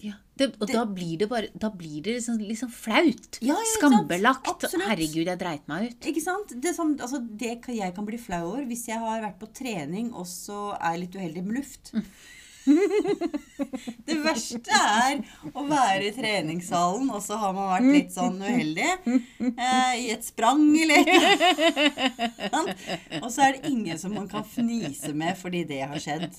ja. 0.04 0.16
Det, 0.40 0.54
og 0.64 0.70
da 0.72 0.86
blir 0.88 1.18
det 1.20 1.28
bare 1.28 1.50
Da 1.60 1.68
blir 1.76 2.00
det 2.04 2.14
liksom, 2.18 2.38
liksom 2.40 2.72
flaut. 2.72 3.40
Ja, 3.44 3.58
ja. 3.60 3.74
Skambelagt. 3.76 4.48
Absolutt. 4.48 4.88
Herregud, 4.88 5.26
jeg 5.28 5.40
dreit 5.42 5.68
meg 5.72 5.90
ut. 5.92 6.10
ikke 6.12 6.24
sant? 6.24 6.56
Det, 6.56 6.72
er 6.72 6.78
sånn, 6.78 6.96
altså, 7.00 7.20
det 7.20 7.58
kan, 7.66 7.76
jeg 7.76 7.96
kan 7.96 8.08
bli 8.08 8.20
flau 8.22 8.44
over 8.54 8.68
hvis 8.70 8.88
jeg 8.92 9.00
har 9.02 9.24
vært 9.24 9.40
på 9.42 9.52
trening 9.62 10.14
og 10.14 10.28
så 10.30 10.74
er 10.78 10.96
jeg 10.96 11.06
litt 11.06 11.18
uheldig 11.20 11.46
med 11.48 11.60
luft. 11.60 11.94
det 14.08 14.18
verste 14.24 14.76
er 14.76 15.22
å 15.58 15.64
være 15.68 16.10
i 16.10 16.14
treningssalen, 16.16 17.10
og 17.14 17.22
så 17.24 17.38
har 17.42 17.56
man 17.56 17.72
vært 17.72 17.88
litt 17.96 18.14
sånn 18.14 18.38
uheldig 18.42 18.90
eh, 19.50 19.94
i 20.04 20.10
et 20.14 20.26
sprang 20.28 20.66
eller 20.84 21.10
et. 21.10 21.40
Og 23.24 23.30
så 23.34 23.48
er 23.48 23.58
det 23.58 23.72
ingen 23.72 24.00
som 24.02 24.14
man 24.16 24.28
kan 24.30 24.46
fnise 24.46 25.14
med 25.18 25.38
fordi 25.40 25.64
det 25.70 25.82
har 25.90 26.04
skjedd. 26.04 26.30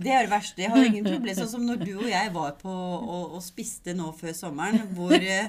Det 0.00 0.12
er 0.16 0.22
det 0.26 0.30
verste. 0.32 0.62
Jeg 0.64 0.70
har 0.72 0.84
ingen 0.86 1.04
problem. 1.04 1.34
Sånn 1.36 1.50
som 1.52 1.64
når 1.68 1.76
du 1.84 1.92
og 1.98 2.08
jeg 2.10 2.32
var 2.34 2.52
på 2.60 2.70
og, 2.72 3.34
og 3.36 3.42
spiste 3.44 3.92
nå 3.96 4.12
før 4.16 4.32
sommeren, 4.36 4.80
hvor 4.96 5.12
eh, 5.16 5.48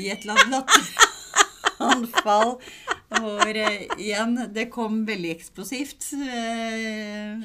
i 0.00 0.08
et 0.12 0.20
eller 0.24 0.34
annet 0.38 0.52
latteranfall 0.56 2.50
hvor 3.10 3.48
eh, 3.58 3.86
igjen 3.98 4.36
det 4.54 4.68
kom 4.72 5.02
veldig 5.08 5.30
eksplosivt. 5.36 6.02
Eh, 6.14 7.40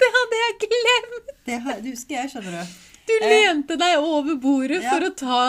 Det 0.00 0.08
hadde 0.10 0.36
jeg 0.40 0.54
glemt! 0.64 1.28
Det 1.46 1.56
har- 1.62 1.80
det 1.84 1.90
husker 1.94 2.14
jeg, 2.16 2.30
skjønner 2.32 2.52
du. 2.64 2.68
Du 3.04 3.12
lente 3.20 3.76
deg 3.76 4.00
over 4.00 4.36
bordet 4.40 4.80
ja. 4.80 4.94
for 4.94 5.04
å 5.04 5.10
ta 5.12 5.40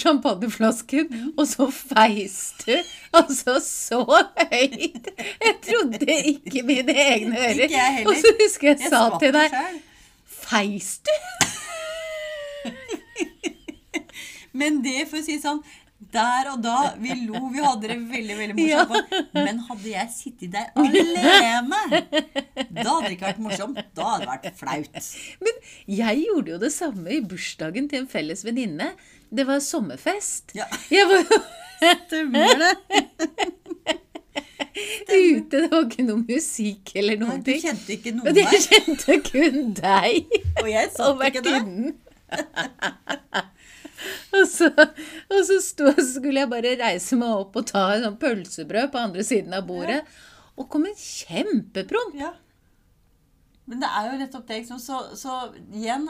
champagneflasken, 0.00 1.10
og 1.36 1.44
så 1.48 1.66
feis 1.68 2.54
du 2.62 2.72
altså 3.16 3.58
så 3.60 4.00
høyt. 4.06 5.10
Jeg 5.42 5.54
trodde 5.66 6.16
ikke 6.32 6.64
mine 6.64 6.96
egne 6.96 7.36
ører. 7.36 7.66
Ikke 7.66 7.76
jeg 7.76 7.98
heller. 7.98 8.10
Og 8.12 8.22
så 8.22 8.32
husker 8.40 8.72
jeg, 8.72 8.80
Jeg 8.80 8.92
sa 8.94 9.02
til 9.20 9.36
deg 9.36 9.52
selv. 9.52 9.82
Feis 10.46 10.90
du? 11.04 11.14
Men 14.56 14.80
det, 14.84 15.02
for 15.10 15.20
å 15.20 15.26
si 15.26 15.36
sånn 15.42 15.60
der 16.12 16.50
og 16.52 16.60
da, 16.62 16.74
vi 17.00 17.14
lo, 17.26 17.40
vi 17.52 17.62
hadde 17.64 17.88
det 17.88 17.96
veldig 18.10 18.36
veldig 18.38 18.56
morsomt. 18.58 19.12
Ja. 19.16 19.44
Men 19.46 19.60
hadde 19.68 19.88
jeg 19.94 20.10
sittet 20.12 20.52
der 20.52 20.68
alene, 20.76 21.80
da 22.68 22.84
hadde 22.84 23.06
det 23.08 23.14
ikke 23.16 23.30
vært 23.30 23.40
morsomt. 23.46 23.80
Da 23.96 24.10
hadde 24.12 24.26
det 24.26 24.30
vært 24.34 24.58
flaut. 24.60 25.10
Men 25.44 25.60
jeg 25.98 26.24
gjorde 26.26 26.52
jo 26.54 26.58
det 26.66 26.72
samme 26.76 27.16
i 27.16 27.20
bursdagen 27.24 27.88
til 27.90 28.02
en 28.04 28.10
felles 28.12 28.44
venninne. 28.46 28.90
Det 29.32 29.46
var 29.48 29.58
sommerfest. 29.64 30.52
Ja. 30.58 30.68
Jeg 30.92 31.08
var 31.10 31.24
jo 31.24 31.40
Stemmer 31.76 32.56
det? 32.56 32.74
ute, 35.06 35.50
det 35.50 35.66
var 35.72 35.82
ikke 35.86 36.04
noe 36.06 36.22
musikk 36.28 36.92
eller 36.96 37.18
noen 37.20 37.42
Du 37.44 37.50
kjente 37.60 37.92
ikke 37.96 38.12
noen 38.16 38.32
der? 38.36 38.48
jeg 38.52 38.62
kjente 38.64 39.16
kun 39.26 39.58
deg 39.76 40.38
Og 40.62 40.68
jeg 40.70 40.88
og 40.88 40.96
satt 40.96 41.24
ikke 41.28 41.42
der. 41.44 41.60
vertinnen. 41.60 41.94
Og 44.36 44.46
så, 44.50 44.68
og 44.76 45.38
så 45.48 45.60
sto, 45.64 45.90
skulle 46.02 46.42
jeg 46.42 46.50
bare 46.50 46.74
reise 46.80 47.16
meg 47.20 47.30
opp 47.42 47.56
og 47.56 47.68
ta 47.70 47.84
en 47.94 48.02
sånn 48.04 48.18
pølsebrød 48.20 48.90
på 48.92 49.00
andre 49.00 49.24
siden 49.24 49.54
av 49.56 49.64
bordet. 49.68 50.02
Og 50.56 50.68
kom 50.72 50.84
en 50.88 50.98
kjempepromp. 50.98 52.16
Ja. 52.18 52.32
Men 53.66 53.80
det 53.82 53.88
er 53.98 54.04
jo 54.12 54.18
nettopp 54.20 54.44
det. 54.46 54.60
Liksom. 54.60 54.78
Så, 54.78 54.98
så 55.18 55.36
igjen, 55.74 56.04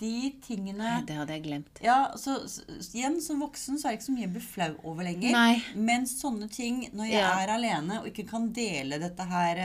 de 0.00 0.32
tingene 0.42 0.80
Nei, 0.82 1.04
Det 1.06 1.14
hadde 1.20 1.36
jeg 1.36 1.44
glemt. 1.44 1.78
Ja, 1.84 1.98
så, 2.18 2.38
så 2.48 2.64
igjen 2.96 3.20
som 3.22 3.44
voksen 3.44 3.78
så 3.78 3.86
er 3.88 3.94
det 3.94 4.00
ikke 4.00 4.08
så 4.08 4.16
mye 4.16 4.30
å 4.30 4.34
bli 4.34 4.42
flau 4.42 4.72
over 4.90 5.06
lenger. 5.06 5.36
Nei. 5.36 5.60
Men 5.78 6.08
sånne 6.10 6.48
ting, 6.50 6.82
når 6.96 7.12
jeg 7.12 7.22
Ja. 7.22 7.30
er 7.44 7.54
alene 7.58 8.00
og 8.02 8.10
ikke 8.10 8.26
kan 8.32 8.48
dele 8.56 8.98
dette 9.02 9.28
her 9.30 9.62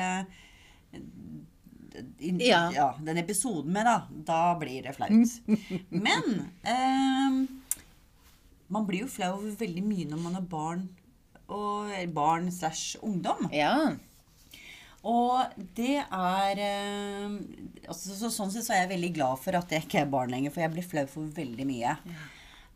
eh, 1.96 2.48
ja. 2.48 2.62
Ja. 2.76 2.88
den 3.00 3.22
episoden 3.22 3.74
med, 3.74 3.86
da, 3.86 4.08
da 4.12 4.42
blir 4.60 4.84
det 4.88 4.96
flaut. 4.98 5.36
Men 5.90 6.38
eh, 6.64 7.42
man 8.72 8.88
blir 8.88 9.06
jo 9.06 9.12
flau 9.12 9.34
over 9.40 9.58
veldig 9.60 9.84
mye 9.84 10.08
når 10.12 10.24
man 10.24 10.40
er 10.40 10.48
barn 10.48 10.88
og 11.52 11.92
barn 12.16 12.48
slash 12.52 12.96
ungdom. 13.04 13.50
Ja. 13.52 13.92
Og 15.02 15.64
det 15.76 15.98
er 16.04 16.60
eh, 16.62 17.34
altså, 17.88 18.14
så, 18.14 18.30
Sånn 18.30 18.52
sett 18.54 18.68
så 18.68 18.76
er 18.76 18.84
jeg 18.84 18.94
veldig 18.94 19.12
glad 19.18 19.42
for 19.42 19.58
at 19.58 19.74
jeg 19.74 19.88
ikke 19.88 20.04
er 20.04 20.14
barn 20.14 20.32
lenger, 20.34 20.54
for 20.54 20.64
jeg 20.64 20.74
blir 20.76 20.86
flau 20.86 21.04
for 21.10 21.36
veldig 21.42 21.66
mye. 21.68 21.96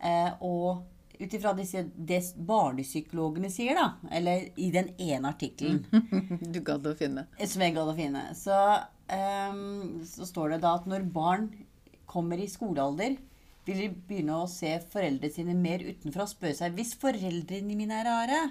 Eh, 0.02 0.32
og 0.44 0.84
ut 1.16 1.34
ifra 1.38 1.54
det 1.56 2.20
barnepsykologene 2.36 3.52
sier, 3.54 3.78
da, 3.78 3.86
eller 4.18 4.50
i 4.60 4.72
den 4.74 4.90
ene 5.00 5.30
artikkelen 5.32 5.86
Du 6.54 6.60
gadd 6.66 6.88
å 6.90 6.96
finne. 6.98 7.28
som 7.40 7.64
jeg 7.64 7.76
gadd 7.78 7.92
å 7.94 7.96
finne, 7.96 8.26
så, 8.36 8.58
ehm, 8.74 8.95
så 9.08 10.28
står 10.28 10.56
det 10.56 10.62
da 10.66 10.76
at 10.80 10.90
når 10.90 11.08
barn 11.14 11.50
kommer 12.10 12.42
i 12.42 12.50
skolealder, 12.50 13.18
vil 13.66 13.82
de 13.82 13.90
begynne 14.08 14.38
å 14.38 14.50
se 14.50 14.76
foreldrene 14.92 15.34
sine 15.34 15.56
mer 15.58 15.82
utenfra 15.86 16.26
og 16.26 16.32
spørre 16.32 16.58
seg 16.58 16.78
hvis 16.78 16.94
foreldrene 17.02 17.78
mine 17.78 17.98
er 17.98 18.08
rare, 18.10 18.42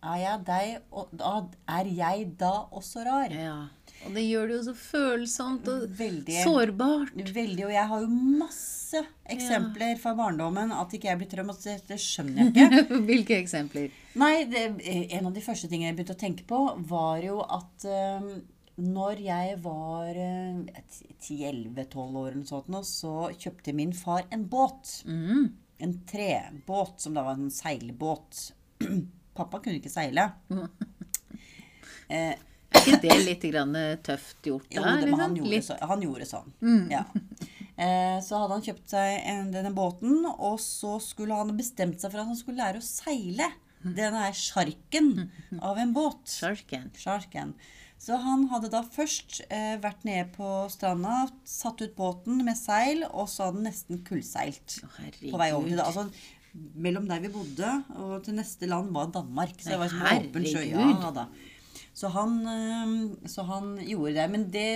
er 0.00 0.16
jeg, 0.16 0.40
deg, 0.46 1.00
da, 1.20 1.32
er 1.76 1.88
jeg 1.92 2.28
da 2.40 2.52
også 2.72 3.02
rar? 3.04 3.32
Ja. 3.36 3.58
Og 4.08 4.14
det 4.16 4.22
gjør 4.24 4.46
det 4.48 4.54
jo 4.54 4.60
så 4.70 4.74
følsomt 4.80 5.66
og 5.68 5.82
Veldig. 5.98 6.36
sårbart. 6.40 7.18
Veldig, 7.34 7.64
og 7.66 7.74
jeg 7.74 7.88
har 7.90 8.04
jo 8.06 8.20
masse 8.40 9.02
eksempler 9.28 10.00
fra 10.00 10.14
barndommen 10.16 10.72
at 10.72 10.94
ikke 10.96 11.10
jeg 11.10 11.20
blir 11.20 11.28
traumatisert. 11.34 11.84
Det, 11.90 11.98
skjønner 12.00 12.48
jeg 12.48 12.54
ikke. 12.54 13.00
Hvilke 13.10 13.36
eksempler? 13.42 13.92
Nei, 14.20 14.32
det, 14.48 14.64
en 15.18 15.28
av 15.28 15.36
de 15.36 15.44
første 15.44 15.68
tingene 15.68 15.90
jeg 15.90 15.98
begynte 15.98 16.16
å 16.16 16.22
tenke 16.24 16.48
på, 16.48 16.62
var 16.88 17.20
jo 17.26 17.42
at 17.44 17.84
eh, 17.84 18.32
når 18.80 19.20
jeg 19.24 19.56
var 19.64 20.16
eh, 20.16 20.82
10-11-12 21.20 22.18
år 22.20 22.30
eller 22.32 22.46
sånt, 22.48 22.76
så 22.86 23.14
kjøpte 23.36 23.74
min 23.76 23.92
far 23.96 24.24
en 24.32 24.46
båt. 24.48 25.00
Mm. 25.06 25.48
En 25.80 25.94
trebåt, 26.08 27.00
som 27.00 27.16
da 27.16 27.24
var 27.26 27.38
en 27.40 27.50
seilbåt. 27.52 28.52
Pappa 29.36 29.60
kunne 29.62 29.80
ikke 29.80 29.92
seile. 29.92 30.30
Eh, 32.10 32.32
Er 32.74 32.80
ikke 32.80 32.96
det 33.04 33.16
litt 33.22 33.44
grann 33.52 33.76
tøft 34.02 34.42
gjort 34.48 34.66
Jo, 34.74 34.82
det, 34.82 34.96
liksom? 35.04 35.20
han, 35.20 35.34
gjorde 35.38 35.58
så, 35.62 35.76
han 35.92 36.00
gjorde 36.02 36.26
sånn. 36.26 36.48
Ja. 36.90 37.04
Eh, 37.78 38.16
så 38.26 38.40
hadde 38.40 38.56
han 38.56 38.64
kjøpt 38.66 38.90
seg 38.90 39.28
en, 39.30 39.52
denne 39.54 39.70
båten, 39.76 40.24
og 40.26 40.56
så 40.58 40.96
skulle 40.98 41.38
han 41.38 41.54
bestemt 41.54 42.02
seg 42.02 42.10
for 42.10 42.24
at 42.24 42.26
han 42.32 42.38
skulle 42.40 42.58
lære 42.64 42.82
å 42.82 42.86
seile. 42.86 43.46
Denne 43.80 44.24
her 44.26 44.34
sjarken 44.36 45.12
av 45.62 45.78
en 45.78 45.94
båt. 45.94 46.26
Sjarken. 46.34 47.54
Så 48.00 48.16
han 48.16 48.46
hadde 48.48 48.70
da 48.72 48.80
først 48.80 49.42
eh, 49.52 49.74
vært 49.82 50.06
nede 50.08 50.24
på 50.32 50.48
stranda, 50.72 51.26
satt 51.44 51.82
ut 51.84 51.92
båten 51.98 52.40
med 52.46 52.56
seil, 52.56 53.04
og 53.10 53.28
så 53.28 53.50
hadde 53.50 53.60
han 53.60 53.66
nesten 53.68 54.00
kullseilt 54.06 54.78
herregud. 54.96 55.32
på 55.34 55.40
vei 55.42 55.50
over 55.52 55.68
til 55.68 55.76
det. 55.76 55.84
Altså, 55.84 56.06
mellom 56.80 57.06
der 57.10 57.20
vi 57.22 57.30
bodde 57.34 57.68
og 58.00 58.14
til 58.24 58.38
neste 58.38 58.66
land 58.70 58.88
var 58.94 59.12
Danmark. 59.12 59.52
Så 59.60 59.74
det 59.74 59.80
var 59.82 59.92
som 59.92 60.06
åpen 60.08 60.46
sjø. 60.48 60.62
Ja, 60.72 61.10
da. 61.14 61.26
Så 62.00 62.08
han, 62.14 62.38
eh, 62.48 62.94
så 63.28 63.44
han 63.50 63.74
gjorde 63.84 64.14
det. 64.16 64.26
Men 64.32 64.46
det, 64.54 64.68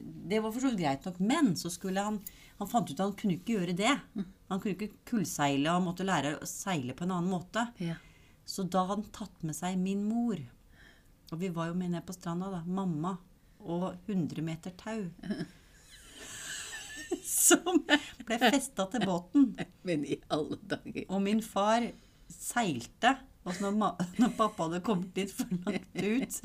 det 0.00 0.40
var 0.40 0.54
for 0.54 0.64
så 0.64 0.70
vidt 0.72 0.80
greit 0.80 1.04
nok. 1.10 1.20
Men 1.20 1.52
så 1.60 1.72
skulle 1.72 2.00
han 2.00 2.22
Han 2.60 2.68
fant 2.68 2.90
ut 2.90 2.98
at 2.98 3.06
han 3.06 3.14
kunne 3.16 3.38
ikke 3.38 3.54
gjøre 3.54 3.72
det. 3.72 3.92
Han 4.50 4.58
kunne 4.60 4.74
ikke 4.74 4.90
kullseile, 5.08 5.72
og 5.72 5.86
måtte 5.86 6.04
lære 6.04 6.34
å 6.36 6.48
seile 6.48 6.92
på 6.92 7.06
en 7.06 7.14
annen 7.16 7.32
måte. 7.32 7.62
Ja. 7.80 7.94
Så 8.44 8.66
da 8.68 8.82
hadde 8.84 8.98
han 8.98 9.14
tatt 9.16 9.46
med 9.48 9.56
seg 9.56 9.78
min 9.80 10.02
mor. 10.04 10.36
Og 11.30 11.40
vi 11.40 11.50
var 11.54 11.70
jo 11.70 11.78
med 11.78 11.92
ned 11.94 12.04
på 12.06 12.14
stranda, 12.16 12.50
da. 12.50 12.60
Mamma 12.66 13.14
og 13.60 13.92
100 14.08 14.42
meter 14.42 14.74
tau. 14.78 15.06
Som 17.26 17.82
ble 18.26 18.38
festa 18.40 18.86
til 18.90 19.06
båten. 19.06 19.50
Men 19.86 20.06
i 20.06 20.20
alle 20.30 20.58
dager. 20.70 21.04
Og 21.08 21.22
min 21.22 21.42
far 21.42 21.86
seilte. 22.30 23.16
Og 23.48 23.56
når, 23.62 23.78
når 24.20 24.34
pappa 24.36 24.66
hadde 24.66 24.82
kommet 24.84 25.16
litt 25.16 25.32
for 25.32 25.48
langt 25.64 26.02
ut, 26.02 26.40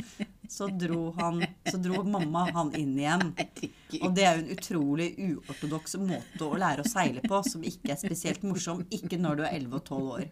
så 0.49 0.67
dro, 0.77 1.11
han, 1.19 1.41
så 1.69 1.77
dro 1.81 2.03
mamma 2.03 2.45
han 2.55 2.71
inn 2.75 2.93
igjen. 2.99 3.33
Og 4.03 4.13
det 4.15 4.25
er 4.27 4.37
jo 4.37 4.43
en 4.45 4.53
utrolig 4.57 5.07
uortodoks 5.29 5.95
måte 6.01 6.45
å 6.47 6.57
lære 6.59 6.83
å 6.83 6.89
seile 6.89 7.21
på, 7.25 7.41
som 7.47 7.63
ikke 7.63 7.93
er 7.95 7.99
spesielt 8.01 8.43
morsom. 8.43 8.83
Ikke 8.95 9.17
når 9.21 9.35
du 9.39 9.43
er 9.47 9.55
11 9.59 9.75
og 9.79 9.83
12 9.85 10.11
år. 10.17 10.25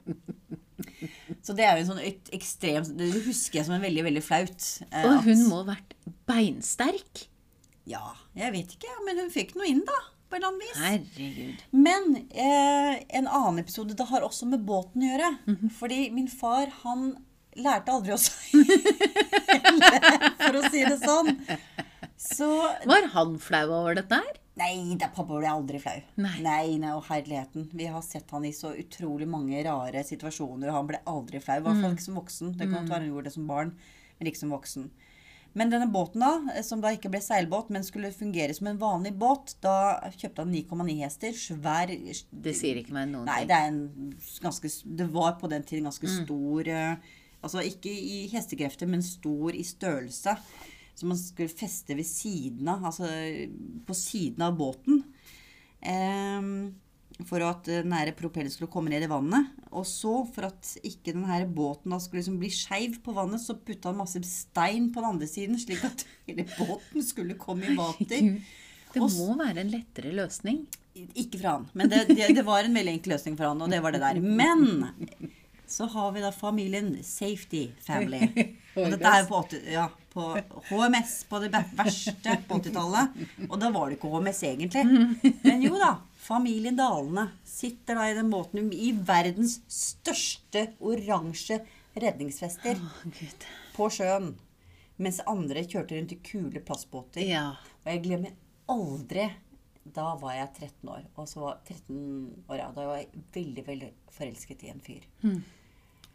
Så 1.43 1.53
det 1.57 1.65
er 1.67 1.77
jo 1.77 1.83
en 1.83 1.89
sånn 1.91 2.01
et 2.03 2.29
ekstrem 2.35 2.85
Det 2.97 3.07
husker 3.25 3.59
jeg 3.59 3.67
som 3.67 3.75
en 3.75 3.83
veldig, 3.83 4.03
veldig 4.07 4.23
flaut. 4.23 4.65
eh, 4.91 5.05
Og 5.07 5.23
hun 5.27 5.35
at- 5.37 5.47
må 5.49 5.61
ha 5.63 5.67
vært 5.75 5.93
beinsterk. 6.29 7.27
Ja, 7.85 8.13
jeg 8.35 8.51
vet 8.55 8.75
ikke, 8.77 8.91
men 9.05 9.17
hun 9.19 9.29
fikk 9.33 9.55
noe 9.59 9.67
inn, 9.67 9.81
da. 9.85 9.99
På 10.31 10.37
en 10.37 10.43
eller 10.43 10.53
annen 10.53 10.63
vis. 10.63 10.79
Herregud. 11.19 11.63
Men 11.75 12.15
eh, 12.31 13.03
en 13.19 13.27
annen 13.27 13.59
episode 13.61 13.93
det 13.95 14.07
har 14.09 14.21
også 14.25 14.47
med 14.49 14.63
båten 14.65 15.03
å 15.03 15.09
gjøre. 15.11 15.31
Mhm. 15.45 15.71
Fordi 15.77 15.99
min 16.15 16.27
far, 16.31 16.71
han 16.83 17.17
lærte 17.57 17.91
aldri 17.93 18.13
å 18.13 18.19
seile, 18.23 18.77
for 20.39 20.57
å 20.59 20.63
si 20.71 20.83
det 20.87 20.97
sånn. 21.03 21.33
Så 22.23 22.47
Var 22.87 23.09
han 23.13 23.35
flau 23.41 23.67
over 23.81 23.97
dette 23.99 24.19
her? 24.21 24.39
Nei, 24.59 24.93
da 25.01 25.07
pappa 25.09 25.39
ble 25.39 25.49
aldri 25.49 25.79
flau. 25.81 25.95
Nei. 26.21 26.35
nei, 26.45 26.75
nei, 26.77 26.91
og 26.93 27.07
herligheten. 27.07 27.69
Vi 27.73 27.87
har 27.89 28.03
sett 28.05 28.29
han 28.35 28.45
i 28.45 28.51
så 28.53 28.69
utrolig 28.77 29.25
mange 29.27 29.63
rare 29.65 30.03
situasjoner, 30.05 30.69
og 30.69 30.77
han 30.77 30.91
ble 30.91 30.99
aldri 31.09 31.41
flau. 31.41 31.57
I 31.57 31.63
hvert 31.65 31.79
Mm. 31.79 31.81
fall 31.87 31.95
ikke 31.97 32.05
som 32.05 32.19
voksen. 32.21 32.51
Det 32.57 32.67
kan 32.69 32.75
godt 32.83 32.89
være 32.93 33.01
han 33.01 33.09
gjorde 33.09 33.23
det 33.31 33.33
som 33.33 33.47
barn, 33.49 33.73
men 34.19 34.29
ikke 34.29 34.37
som 34.43 34.53
voksen. 34.53 34.91
Men 35.55 35.69
denne 35.69 35.85
båten, 35.93 36.19
da, 36.21 36.61
som 36.65 36.81
da 36.81 36.89
ikke 36.95 37.09
ble 37.13 37.19
seilbåt, 37.21 37.69
men 37.69 37.83
skulle 37.85 38.09
fungere 38.13 38.53
som 38.55 38.67
en 38.67 38.77
vanlig 38.81 39.11
båt, 39.17 39.55
da 39.61 39.99
kjøpte 40.09 40.41
han 40.45 40.51
9,9 40.53 40.99
hester. 41.03 41.33
Svær 41.33 41.87
Det 42.31 42.55
sier 42.55 42.75
ikke 42.81 42.93
meg 42.93 43.09
noen 43.09 43.25
Nei, 43.25 43.39
ting. 43.39 43.47
det 43.47 43.57
er 43.57 43.67
en 43.67 44.15
ganske 44.41 44.69
Det 44.97 45.09
var 45.13 45.33
på 45.41 45.49
den 45.49 45.63
tiden 45.63 45.83
ganske 45.85 46.07
Mm. 46.09 46.25
stor 46.25 46.67
eh, 46.67 46.95
Altså 47.43 47.63
ikke 47.67 47.91
i 47.91 48.23
hestekrefter, 48.31 48.89
men 48.89 49.03
stor 49.05 49.55
i 49.55 49.65
størrelse. 49.67 50.37
Som 50.95 51.09
man 51.11 51.19
skulle 51.19 51.49
feste 51.49 51.95
ved 51.97 52.05
siden 52.05 52.69
av, 52.69 52.85
altså 52.85 53.09
på 53.87 53.95
siden 53.97 54.45
av 54.45 54.55
båten. 54.59 55.01
Ehm, 55.89 56.75
for 57.27 57.43
at 57.45 57.67
den 57.67 57.93
propellen 58.17 58.51
skulle 58.53 58.71
komme 58.73 58.93
ned 58.93 59.05
i 59.05 59.09
vannet. 59.09 59.51
Og 59.73 59.85
så, 59.89 60.13
for 60.33 60.49
at 60.49 60.73
ikke 60.85 61.13
den 61.15 61.25
båten 61.53 61.95
skulle 62.01 62.21
liksom 62.21 62.39
bli 62.41 62.51
skeiv 62.53 62.99
på 63.05 63.15
vannet, 63.15 63.41
så 63.41 63.57
putta 63.57 63.91
han 63.91 63.99
masse 63.99 64.21
stein 64.27 64.91
på 64.93 65.01
den 65.01 65.09
andre 65.15 65.29
siden, 65.29 65.59
slik 65.61 65.83
at 65.87 66.05
hele 66.29 66.47
båten 66.57 67.05
skulle 67.05 67.39
komme 67.41 67.69
i 67.69 67.77
vater. 67.77 68.33
Det 68.93 69.01
må 69.01 69.33
være 69.39 69.63
en 69.63 69.73
lettere 69.73 70.13
løsning. 70.13 70.65
Ikke 70.93 71.39
for 71.39 71.49
han, 71.49 71.63
men 71.73 71.89
det, 71.89 72.03
det, 72.11 72.27
det 72.37 72.43
var 72.45 72.65
en 72.67 72.75
veldig 72.77 72.99
enkel 72.99 73.15
løsning 73.15 73.37
for 73.39 73.49
han, 73.49 73.61
og 73.65 73.71
det 73.73 73.79
var 73.81 73.95
det 73.95 74.03
der. 74.03 74.19
Men 74.21 75.31
så 75.73 75.85
har 75.85 76.11
vi 76.11 76.21
da 76.21 76.29
familien 76.31 77.03
Safety 77.03 77.71
Family. 77.81 78.27
Og 78.77 78.91
dette 78.93 79.09
er 79.09 79.25
på, 79.25 79.39
80, 79.41 79.63
ja, 79.73 79.87
på 80.13 80.27
HMS, 80.69 81.13
på 81.29 81.39
det 81.41 81.49
verste 81.73 82.35
på 82.47 82.59
80-tallet. 82.59 83.23
Og 83.47 83.55
da 83.61 83.71
var 83.73 83.89
det 83.89 83.97
ikke 83.97 84.11
HMS 84.13 84.41
egentlig. 84.51 84.83
Men 85.47 85.63
jo 85.65 85.79
da, 85.81 85.95
familien 86.21 86.77
Dalene 86.77 87.25
sitter 87.45 87.97
da 87.97 88.05
i 88.09 88.17
den 88.17 88.29
båten 88.33 88.69
i 88.69 88.91
verdens 88.93 89.59
største 89.65 90.67
oransje 90.77 91.57
redningsvester 91.97 92.77
Gud. 93.05 93.47
på 93.73 93.89
sjøen. 93.97 94.35
Mens 95.01 95.23
andre 95.25 95.65
kjørte 95.65 95.97
rundt 95.97 96.13
i 96.13 96.19
kule 96.21 96.61
plastbåter. 96.61 97.25
Ja. 97.25 97.47
Og 97.81 97.91
jeg 97.95 98.03
glemmer 98.05 98.37
aldri 98.69 99.25
Da 99.83 100.13
var 100.21 100.37
jeg 100.37 100.53
13 100.53 100.93
år. 100.93 101.09
Og 101.17 101.25
så 101.27 101.41
var 101.41 101.65
13 101.65 101.97
år, 102.45 102.61
ja, 102.61 102.69
da 102.77 102.87
var 102.93 103.01
jeg 103.01 103.25
veldig, 103.35 103.67
veldig 103.67 103.91
forelsket 104.13 104.63
i 104.63 104.71
en 104.71 104.85
fyr. 104.85 105.09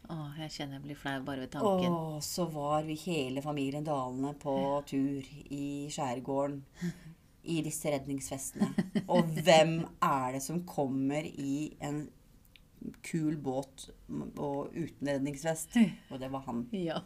Å, 0.09 0.15
jeg 0.39 0.49
kjenner 0.55 0.79
jeg 0.79 0.83
blir 0.87 0.97
flau 0.97 1.19
bare 1.27 1.43
ved 1.45 1.51
tanken. 1.53 1.93
Og 1.93 2.23
så 2.25 2.47
var 2.49 2.81
vi 2.87 2.95
hele 3.03 3.43
familien 3.45 3.83
Dalene 3.85 4.31
på 4.41 4.55
tur 4.89 5.27
i 5.53 5.85
skjærgården 5.93 6.63
i 7.49 7.59
disse 7.65 7.91
redningsvestene. 7.93 8.71
Og 9.07 9.29
hvem 9.45 9.75
er 10.01 10.33
det 10.35 10.41
som 10.45 10.63
kommer 10.69 11.27
i 11.29 11.75
en 11.85 12.07
kul 13.05 13.35
båt 13.43 13.89
og 14.39 14.73
uten 14.73 15.11
redningsvest? 15.13 15.77
Og 16.09 16.17
det 16.21 16.31
var 16.33 16.41
han. 16.47 16.65
Ja. 16.73 17.01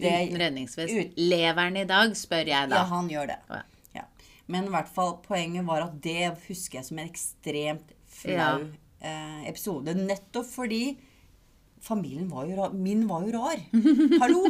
Uten 0.00 0.40
redningsvest. 0.40 0.94
ut- 0.96 1.18
Lever 1.20 1.60
han 1.60 1.76
i 1.76 1.84
dag, 1.84 2.16
spør 2.16 2.48
jeg 2.48 2.70
da. 2.72 2.80
Ja, 2.80 2.84
han 2.94 3.08
gjør 3.12 3.26
det. 3.34 3.38
Ja. 3.50 3.60
Ja. 4.00 4.06
Men 4.48 4.64
i 4.70 4.72
hvert 4.72 4.88
fall, 4.88 5.18
poenget 5.26 5.66
var 5.68 5.84
at 5.90 6.00
det 6.02 6.30
husker 6.48 6.80
jeg 6.80 6.88
som 6.88 6.98
en 7.02 7.08
ekstremt 7.12 7.92
flau 8.08 8.32
Ja. 8.32 8.58
eh, 9.02 9.44
episode. 9.52 9.92
Nettopp 9.94 10.46
fordi 10.48 10.96
familien 11.82 12.28
var 12.30 12.46
jo 12.46 12.56
rar. 12.58 12.72
Min 12.76 13.06
var 13.08 13.24
jo 13.26 13.32
rar. 13.38 13.60
Hallo! 14.20 14.46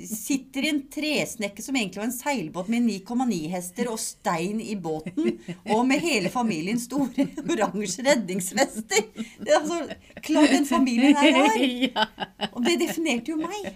Sitter 0.00 0.64
i 0.64 0.68
en 0.70 0.78
tresnekke 0.88 1.60
som 1.62 1.76
egentlig 1.76 2.00
var 2.00 2.06
en 2.08 2.14
seilbåt 2.14 2.70
med 2.72 2.86
9,9 2.88 3.36
hester 3.52 3.90
og 3.92 3.98
stein 4.00 4.60
i 4.64 4.72
båten, 4.80 5.34
og 5.74 5.82
med 5.88 6.00
hele 6.00 6.30
familiens 6.32 6.86
store 6.88 7.26
oransje 7.44 8.04
redningsvester. 8.06 9.02
Det 9.12 9.50
er 9.52 9.58
altså, 9.58 9.80
klart 10.24 10.54
den 10.54 10.64
familien 10.68 11.18
er 11.20 11.36
rar. 11.36 12.08
Og 12.54 12.64
det 12.64 12.78
definerte 12.80 13.34
jo 13.34 13.40
meg. 13.42 13.68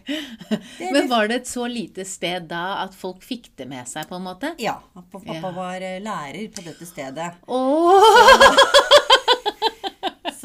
Det 0.78 0.90
Men 0.96 1.10
var 1.12 1.28
det 1.28 1.42
et 1.42 1.50
så 1.50 1.66
lite 1.68 2.06
sted 2.08 2.48
da 2.50 2.62
at 2.86 2.96
folk 2.96 3.20
fikk 3.24 3.50
det 3.60 3.68
med 3.70 3.84
seg, 3.90 4.08
på 4.08 4.16
en 4.16 4.24
måte? 4.30 4.54
Ja. 4.62 4.78
Pappa 5.12 5.36
Ja. 5.36 5.52
var 5.54 5.84
eh, 5.84 6.00
lærer 6.02 6.48
på 6.56 6.64
dette 6.64 6.88
stedet. 6.88 7.34
Åh! 7.46 8.64
Så 9.03 9.03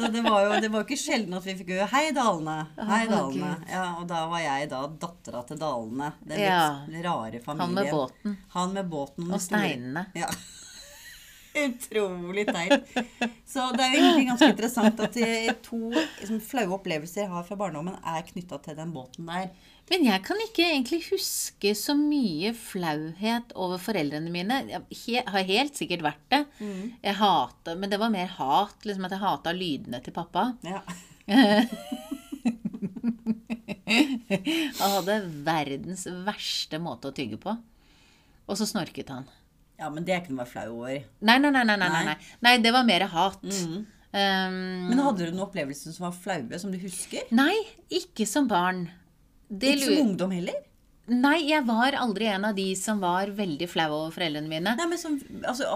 det 0.08 0.22
var 0.24 0.44
jo 0.44 0.60
det 0.62 0.70
var 0.72 0.86
ikke 0.86 0.98
sjelden 0.98 1.36
at 1.36 1.46
vi 1.46 1.54
fikk 1.58 1.72
høre 1.74 1.88
'Hei, 1.90 2.04
Dalene'. 2.16 2.56
Hei, 2.90 3.02
Dalene. 3.10 3.50
Ja, 3.70 3.84
og 4.00 4.06
da 4.08 4.22
var 4.30 4.40
jeg 4.44 4.70
da 4.70 4.84
dattera 5.04 5.42
til 5.48 5.60
Dalene. 5.60 6.12
Den 6.24 6.40
litt 6.94 7.04
rare 7.04 7.42
familien. 7.44 7.60
Han 7.60 7.74
med 7.74 7.92
båten. 7.92 8.38
Han 8.56 8.72
med 8.78 8.90
båten 8.90 9.32
Og 9.32 9.40
steinene. 9.42 10.06
Ja. 10.14 10.30
Utrolig 11.66 12.46
teit. 12.46 12.92
Så 13.46 13.64
det 13.74 13.82
er 13.82 13.94
jo 13.94 14.02
egentlig 14.04 14.28
ganske 14.28 14.50
interessant 14.52 15.00
at 15.02 15.16
de 15.16 15.54
to 15.66 15.80
liksom, 15.90 16.38
flaue 16.44 16.76
opplevelser 16.78 17.24
jeg 17.24 17.32
har 17.32 17.46
fra 17.48 17.58
barndommen, 17.58 17.98
er 18.06 18.22
knytta 18.28 18.60
til 18.62 18.78
den 18.78 18.94
båten 18.94 19.26
der. 19.26 19.50
Men 19.90 20.04
jeg 20.06 20.22
kan 20.22 20.38
ikke 20.44 20.62
egentlig 20.68 21.00
huske 21.08 21.72
så 21.74 21.96
mye 21.98 22.52
flauhet 22.54 23.50
over 23.58 23.80
foreldrene 23.82 24.30
mine. 24.30 24.60
Jeg 24.94 25.24
har 25.26 25.48
helt 25.48 25.74
sikkert 25.78 26.04
vært 26.06 26.26
det. 26.30 26.44
Jeg 27.02 27.16
hater, 27.18 27.74
Men 27.80 27.90
det 27.90 27.98
var 27.98 28.12
mer 28.14 28.30
hat. 28.36 28.76
liksom 28.86 29.04
At 29.08 29.16
jeg 29.16 29.24
hata 29.24 29.52
lydene 29.56 29.98
til 30.04 30.14
pappa. 30.14 30.52
Ja. 30.62 30.80
Han 34.80 34.94
hadde 34.94 35.16
verdens 35.44 36.06
verste 36.26 36.78
måte 36.82 37.10
å 37.10 37.14
tygge 37.16 37.38
på. 37.42 37.56
Og 38.50 38.58
så 38.58 38.66
snorket 38.66 39.10
han. 39.12 39.26
ja, 39.80 39.88
men 39.90 40.04
det 40.04 40.12
er 40.14 40.20
ikke 40.22 40.34
noe 40.34 40.42
å 40.42 40.44
være 40.44 40.52
flau 40.52 40.68
over. 40.82 41.02
Nei. 41.24 41.38
nei, 41.40 41.50
nei, 41.54 41.64
nei. 41.64 41.76
Nei. 41.80 42.04
nei. 42.10 42.16
nei 42.44 42.54
det 42.62 42.72
var 42.74 42.86
mer 42.86 43.06
hat. 43.10 43.42
Mm. 43.42 43.80
Um, 44.10 44.56
Men 44.90 45.02
hadde 45.04 45.26
du 45.26 45.30
noen 45.34 45.44
opplevelser 45.46 45.94
som 45.94 46.08
var 46.08 46.16
flaue, 46.18 46.58
som 46.58 46.72
du 46.72 46.78
husker? 46.82 47.28
nei, 47.34 47.54
ikke 47.94 48.26
som 48.26 48.48
barn. 48.50 48.88
Det 49.50 49.74
Ikke 49.74 49.88
som 49.88 50.02
ungdom 50.06 50.34
heller? 50.34 50.66
Nei, 51.10 51.40
jeg 51.48 51.64
var 51.66 51.96
aldri 51.98 52.28
en 52.30 52.44
av 52.46 52.54
de 52.54 52.68
som 52.78 53.00
var 53.02 53.32
veldig 53.34 53.66
flau 53.70 53.88
over 53.96 54.12
foreldrene 54.14 54.50
mine. 54.50 54.74
Nei, 54.78 54.86
men, 54.92 55.00
som, 55.00 55.16
altså, 55.42 55.66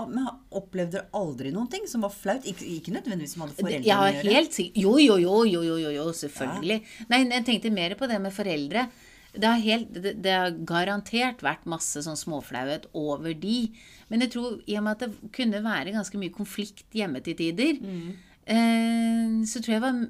Opplevde 0.55 1.01
du 1.01 1.17
aldri 1.19 1.51
noen 1.55 1.67
ting 1.73 1.89
som 1.91 2.05
var 2.07 2.13
flaut? 2.15 2.47
Ikke, 2.47 2.67
ikke 2.77 2.95
nødvendigvis 2.95 3.35
som 3.35 3.43
hadde 3.43 3.57
foreldrene 3.59 3.89
ja, 3.89 3.97
å 3.99 4.05
har 4.05 4.21
gjøre. 4.21 4.37
helt 4.37 4.55
sikkert 4.55 4.85
Jo, 4.85 4.93
jo, 5.03 5.17
jo, 5.19 5.41
jo, 5.51 5.65
jo, 5.67 5.81
jo, 5.83 5.91
jo 5.97 6.07
selvfølgelig. 6.21 6.79
Nei, 7.11 7.21
jeg 7.25 7.47
tenkte 7.49 7.75
mer 7.75 7.97
på 7.99 8.09
det 8.11 8.21
med 8.23 8.37
foreldre. 8.37 8.87
Det 9.35 9.51
har, 9.51 9.63
helt, 9.65 9.97
det, 9.99 10.31
har 10.31 10.55
garantert 10.63 11.43
vært 11.43 11.67
masse 11.67 12.05
sånn 12.07 12.21
småflauhet 12.21 12.87
over 12.95 13.35
de. 13.35 13.59
Men 14.13 14.23
jeg 14.23 14.37
tror 14.37 14.61
i 14.63 14.79
og 14.79 14.87
med 14.87 14.95
at 14.95 15.09
det 15.09 15.33
kunne 15.35 15.65
være 15.65 15.97
ganske 15.97 16.21
mye 16.21 16.35
konflikt 16.37 16.87
hjemme 16.95 17.25
til 17.27 17.35
tider, 17.41 17.81
eh, 18.47 19.41
så 19.51 19.65
tror 19.65 19.75
jeg 19.75 19.83
var 19.83 20.05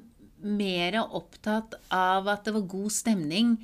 mer 0.45 0.99
opptatt 1.03 1.75
av 1.93 2.29
at 2.31 2.45
det 2.45 2.53
var 2.55 2.69
god 2.69 2.93
stemning, 2.93 3.55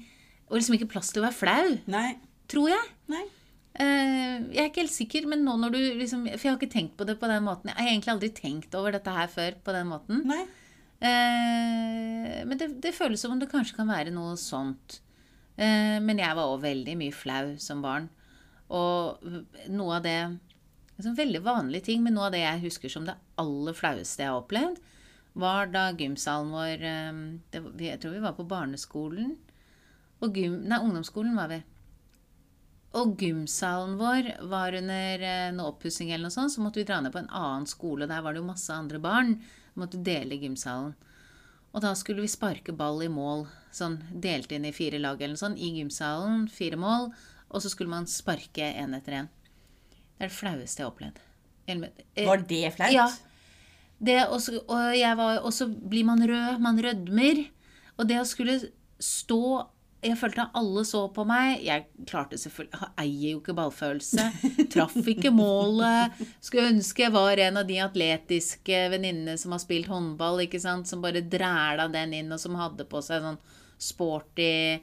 og 0.50 0.58
liksom 0.58 0.76
ikke 0.78 0.90
plass 0.92 1.14
til 1.14 1.22
å 1.22 1.28
være 1.28 1.38
flau. 1.38 1.76
Nei. 1.92 2.10
Tror 2.52 2.72
jeg. 2.74 2.90
Nei. 3.12 3.24
Uh, 3.72 4.52
jeg 4.52 4.60
er 4.60 4.68
ikke 4.68 4.84
helt 4.84 4.94
sikker, 4.94 5.28
men 5.32 5.46
nå 5.48 5.54
når 5.56 5.72
du 5.72 5.78
liksom 6.02 6.26
For 6.28 6.44
jeg 6.44 6.52
har 6.52 6.58
ikke 6.58 6.74
tenkt 6.74 6.98
på 7.00 7.06
det 7.08 7.16
på 7.22 7.30
den 7.32 7.46
måten. 7.46 7.72
Jeg 7.72 7.80
har 7.80 7.94
egentlig 7.94 8.12
aldri 8.14 8.30
tenkt 8.36 8.76
over 8.76 8.92
dette 8.92 9.14
her 9.16 9.32
før 9.32 9.56
på 9.64 9.76
den 9.78 9.88
måten. 9.92 10.26
Nei. 10.28 10.42
Uh, 11.02 12.42
men 12.46 12.58
det, 12.60 12.68
det 12.84 12.94
føles 12.94 13.24
som 13.24 13.34
om 13.34 13.40
det 13.42 13.50
kanskje 13.52 13.80
kan 13.80 13.90
være 13.90 14.14
noe 14.14 14.36
sånt. 14.40 15.00
Uh, 15.56 15.98
men 16.04 16.20
jeg 16.20 16.36
var 16.38 16.52
òg 16.52 16.66
veldig 16.66 16.98
mye 17.00 17.16
flau 17.16 17.56
som 17.64 17.84
barn. 17.86 18.10
Og 18.72 19.24
noe 19.72 20.00
av 20.00 20.08
det 20.08 20.20
liksom 21.02 21.16
Veldig 21.18 21.40
vanlige 21.42 21.88
ting, 21.88 22.04
men 22.06 22.14
noe 22.14 22.28
av 22.28 22.36
det 22.36 22.44
jeg 22.44 22.62
husker 22.68 22.92
som 22.94 23.08
det 23.08 23.16
aller 23.42 23.74
flaueste 23.74 24.22
jeg 24.22 24.30
har 24.30 24.38
opplevd, 24.38 24.76
var 25.34 25.70
da 25.72 25.92
gymsalen 25.96 26.52
vår 26.52 26.84
eh, 26.84 27.20
det, 27.54 27.86
Jeg 27.86 28.00
tror 28.04 28.16
vi 28.18 28.24
var 28.24 28.34
på 28.38 28.48
barneskolen. 28.48 29.38
Og 30.22 30.36
gym, 30.38 30.60
nei, 30.70 30.78
ungdomsskolen 30.84 31.36
var 31.40 31.48
vi. 31.50 31.62
Og 33.00 33.14
gymsalen 33.22 33.96
vår 33.98 34.28
var 34.52 34.76
under 34.76 35.24
en 35.24 35.56
noe 35.58 35.72
oppussing 35.72 36.12
eller 36.12 36.28
noe 36.28 36.36
sånt, 36.36 36.52
så 36.52 36.62
måtte 36.62 36.82
vi 36.82 36.86
dra 36.90 37.00
ned 37.02 37.14
på 37.14 37.22
en 37.22 37.32
annen 37.32 37.66
skole. 37.70 38.08
Der 38.12 38.22
var 38.22 38.36
det 38.36 38.42
jo 38.42 38.50
masse 38.50 38.74
andre 38.76 39.00
barn. 39.00 39.38
Vi 39.74 39.80
måtte 39.82 40.02
dele 40.04 40.36
gymsalen. 40.42 40.92
Og 41.72 41.80
da 41.86 41.94
skulle 41.96 42.20
vi 42.26 42.28
sparke 42.28 42.76
ball 42.76 43.00
i 43.06 43.08
mål, 43.08 43.46
sånn 43.72 44.02
delt 44.12 44.52
inn 44.52 44.68
i 44.68 44.74
fire 44.76 45.00
lag 45.00 45.22
eller 45.22 45.38
noe 45.38 45.44
sånt, 45.46 45.62
i 45.64 45.72
gymsalen. 45.80 46.50
Fire 46.52 46.76
mål. 46.76 47.14
Og 47.48 47.64
så 47.64 47.72
skulle 47.72 47.94
man 47.94 48.10
sparke 48.12 48.68
én 48.76 48.92
etter 48.98 49.22
én. 49.22 49.30
Det 50.20 50.28
er 50.28 50.30
det 50.30 50.36
flaueste 50.36 50.84
jeg 50.84 50.86
har 50.86 50.92
opplevd. 50.92 51.22
Eh, 51.72 52.26
Var 52.28 52.44
det 52.50 52.66
flaut? 52.76 52.92
ja. 52.94 53.08
Det, 54.02 54.18
og, 54.34 54.42
var, 55.18 55.52
så 55.54 55.68
blir 55.70 56.08
man 56.08 56.24
rød, 56.28 56.58
man 56.64 56.80
rødmer. 56.82 57.46
Og 58.00 58.08
det 58.10 58.18
å 58.22 58.26
skulle 58.26 58.58
stå 59.02 59.68
Jeg 60.02 60.18
følte 60.18 60.42
at 60.42 60.56
alle 60.58 60.82
så 60.90 61.04
på 61.14 61.22
meg. 61.30 61.60
Jeg 61.62 61.86
klarte 62.10 62.40
selvfølgelig 62.42 62.80
Jeg 62.80 62.94
eier 63.04 63.36
jo 63.36 63.42
ikke 63.44 63.54
ballfølelse. 63.60 64.24
Traff 64.74 64.96
ikke 65.14 65.30
målet. 65.30 66.18
Skulle 66.42 66.72
ønske 66.72 67.06
jeg 67.06 67.14
var 67.14 67.38
en 67.44 67.62
av 67.62 67.68
de 67.70 67.78
atletiske 67.86 68.80
venninnene 68.96 69.38
som 69.38 69.54
har 69.54 69.62
spilt 69.62 69.92
håndball, 69.92 70.42
ikke 70.48 70.62
sant? 70.64 70.90
som 70.90 71.04
bare 71.06 71.22
dræla 71.22 71.86
den 71.94 72.18
inn, 72.18 72.34
og 72.34 72.42
som 72.42 72.58
hadde 72.58 72.90
på 72.90 73.04
seg 73.06 73.22
sånn 73.22 73.38
sporty 73.82 74.82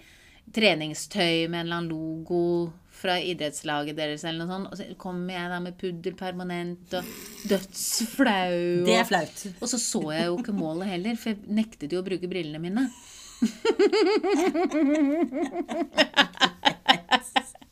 treningstøy 0.54 1.48
med 1.48 1.61
en 1.61 1.66
eller 1.66 1.81
annen 1.81 1.90
logo 1.90 2.70
fra 2.99 3.15
idrettslaget 3.23 3.95
deres, 3.99 4.25
eller 4.27 4.43
noe 4.45 4.51
sånt. 4.57 4.71
Og 4.73 4.79
så 4.81 4.87
kommer 4.99 5.35
jeg 5.37 5.51
da 5.53 5.59
med 5.63 5.77
puddel 5.79 6.17
permanent 6.19 6.95
og 6.99 7.05
dødsflau. 7.51 8.85
Det 8.89 8.97
er 8.97 9.05
og- 9.05 9.11
flaut. 9.13 9.45
og 9.61 9.69
så 9.71 9.79
så 9.79 10.03
jeg 10.17 10.27
jo 10.27 10.39
ikke 10.43 10.57
målet 10.57 10.89
heller, 10.95 11.17
for 11.17 11.31
jeg 11.35 11.39
nektet 11.61 11.93
jo 11.95 12.03
å 12.03 12.07
bruke 12.09 12.29
brillene 12.31 12.59
mine. 12.63 12.89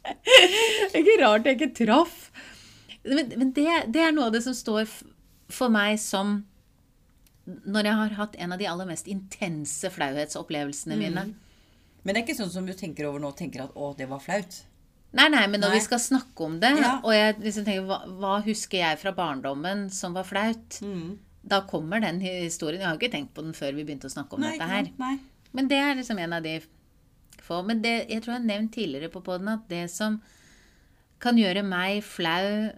det 0.07 0.95
er 0.95 1.03
ikke 1.03 1.21
rart 1.23 1.47
jeg 1.49 1.59
ikke 1.59 1.75
traff. 1.85 2.17
Men, 3.07 3.33
men 3.39 3.53
det, 3.55 3.67
det 3.95 4.03
er 4.03 4.15
noe 4.15 4.29
av 4.31 4.35
det 4.35 4.43
som 4.47 4.55
står 4.57 4.87
for 5.55 5.71
meg 5.71 5.99
som 6.03 6.41
Når 7.47 7.87
jeg 7.87 7.99
har 8.01 8.15
hatt 8.19 8.35
en 8.43 8.55
av 8.57 8.59
de 8.59 8.67
aller 8.67 8.89
mest 8.89 9.07
intense 9.07 9.91
flauhetsopplevelsene 9.95 10.97
mine. 10.99 11.23
Men 12.03 12.15
det 12.15 12.19
er 12.21 12.25
ikke 12.27 12.39
sånn 12.41 12.51
som 12.51 12.67
du 12.67 12.73
tenker 12.75 13.07
over 13.07 13.23
nå, 13.23 13.31
tenker 13.39 13.62
at 13.67 13.75
'å, 13.75 13.93
det 13.99 14.09
var 14.11 14.19
flaut'. 14.23 14.65
Nei, 15.16 15.29
nei, 15.33 15.44
men 15.48 15.62
når 15.62 15.72
Nei. 15.72 15.79
vi 15.79 15.85
skal 15.87 16.00
snakke 16.02 16.44
om 16.44 16.59
det, 16.61 16.70
Ja. 16.79 16.96
og 17.02 17.12
jeg 17.14 17.38
liksom 17.40 17.64
tenker 17.64 17.87
hva, 17.88 17.98
hva 18.20 18.35
husker 18.44 18.79
jeg 18.83 18.98
fra 19.00 19.12
barndommen 19.16 19.87
som 19.90 20.12
var 20.16 20.24
flaut? 20.29 20.79
Mm. 20.85 21.18
Da 21.46 21.61
kommer 21.70 22.00
den 22.02 22.20
historien. 22.20 22.81
Jeg 22.83 22.88
har 22.90 22.98
ikke 22.98 23.12
tenkt 23.14 23.33
på 23.35 23.42
den 23.46 23.55
før 23.57 23.74
vi 23.76 23.85
begynte 23.87 24.09
å 24.11 24.12
snakke 24.12 24.35
om 24.37 24.40
Nei, 24.44 24.52
dette 24.59 24.68
her. 24.68 24.90
Nei. 24.98 25.14
Men 25.57 25.68
det 25.70 25.79
er 25.79 25.94
liksom 25.96 26.18
en 26.20 26.33
av 26.37 26.42
de 26.42 26.57
få. 27.46 27.62
Men 27.64 27.81
det, 27.85 27.94
jeg 28.11 28.22
tror 28.24 28.35
jeg 28.35 28.40
har 28.42 28.48
nevnt 28.50 28.72
tidligere 28.74 29.12
på 29.14 29.22
podden 29.24 29.48
at 29.55 29.68
det 29.70 29.85
som 29.92 30.18
kan 31.22 31.38
gjøre 31.38 31.62
meg 31.64 32.02
flau 32.05 32.72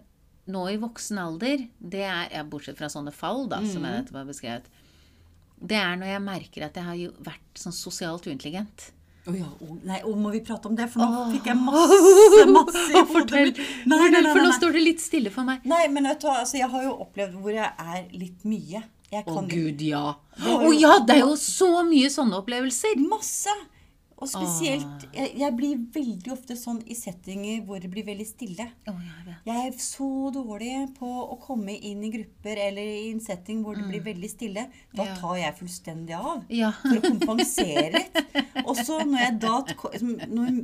nå 0.49 0.61
i 0.71 0.77
voksen 0.81 1.17
alder, 1.21 1.65
det 1.79 2.05
er 2.05 2.29
ja, 2.33 2.43
Bortsett 2.47 2.77
fra 2.79 2.87
sånne 2.89 3.11
fall, 3.13 3.47
da, 3.51 3.59
som 3.67 3.83
jeg 3.85 3.99
nettopp 3.99 4.15
har 4.21 4.29
beskrevet. 4.29 4.69
Det 5.59 5.75
er 5.75 5.97
når 5.99 6.13
jeg 6.13 6.23
merker 6.23 6.65
at 6.69 6.77
jeg 6.79 6.87
har 6.87 7.17
vært 7.25 7.59
sånn 7.59 7.75
sosialt 7.75 8.25
uintelligent. 8.29 8.91
Å 9.29 9.33
ja, 9.37 9.47
oh, 9.61 9.73
nei, 9.85 9.99
oh, 10.07 10.15
må 10.17 10.31
vi 10.33 10.41
prate 10.45 10.69
om 10.69 10.75
det? 10.77 10.87
For 10.89 11.03
nå 11.05 11.25
fikk 11.35 11.49
jeg 11.51 11.59
masse, 11.61 12.45
masse 12.49 12.85
i 12.89 13.03
hodet 13.11 13.43
mitt. 13.49 13.59
Nei, 13.85 13.99
nei, 14.09 14.21
nei, 14.23 14.31
For 14.31 14.41
nå 14.41 14.53
står 14.57 14.77
det 14.77 14.85
litt 14.87 15.03
stille 15.03 15.33
for 15.33 15.45
meg. 15.45 15.65
Nei, 15.69 15.83
men 15.93 16.09
vet 16.09 16.23
du 16.23 16.29
hva, 16.29 16.39
altså, 16.43 16.57
jeg 16.57 16.69
har 16.71 16.87
jo 16.87 16.95
opplevd 17.05 17.37
hvor 17.43 17.53
jeg 17.53 17.69
er 17.69 18.07
litt 18.15 18.47
mye. 18.49 18.81
Å 19.09 19.41
gud, 19.49 19.81
ja. 19.81 20.03
Å 20.45 20.71
ja, 20.77 20.95
det 21.01 21.15
er 21.17 21.23
jo 21.23 21.35
så 21.41 21.69
mye 21.85 22.09
sånne 22.13 22.41
opplevelser. 22.43 22.99
masse. 23.09 23.53
Og 24.19 24.27
spesielt 24.27 25.05
jeg, 25.15 25.29
jeg 25.39 25.53
blir 25.55 25.77
veldig 25.95 26.31
ofte 26.33 26.55
sånn 26.59 26.81
i 26.91 26.95
settinger 26.97 27.61
hvor 27.65 27.79
det 27.79 27.87
blir 27.93 28.03
veldig 28.03 28.25
stille. 28.27 28.65
Oh, 28.91 28.97
ja. 29.25 29.35
Jeg 29.47 29.69
er 29.69 29.77
så 29.79 30.09
dårlig 30.35 30.73
på 30.97 31.07
å 31.07 31.37
komme 31.39 31.71
inn 31.77 32.03
i 32.03 32.09
grupper 32.17 32.59
eller 32.67 32.83
i 32.83 33.09
en 33.13 33.21
setting 33.23 33.61
hvor 33.63 33.79
det 33.79 33.87
blir 33.87 34.03
veldig 34.09 34.29
stille. 34.33 34.67
Da 34.91 35.03
Mm. 35.03 35.07
Ja. 35.07 35.15
tar 35.21 35.35
jeg 35.39 35.57
fullstendig 35.61 36.15
av. 36.19 36.43
Ja. 36.51 36.71
For 36.83 36.99
å 36.99 37.13
kompensere 37.15 37.89
litt. 37.95 38.19
Og 38.65 38.75
så 38.75 38.99
når 39.07 39.19
jeg 39.23 39.39
da 39.39 39.55
Når 40.27 40.63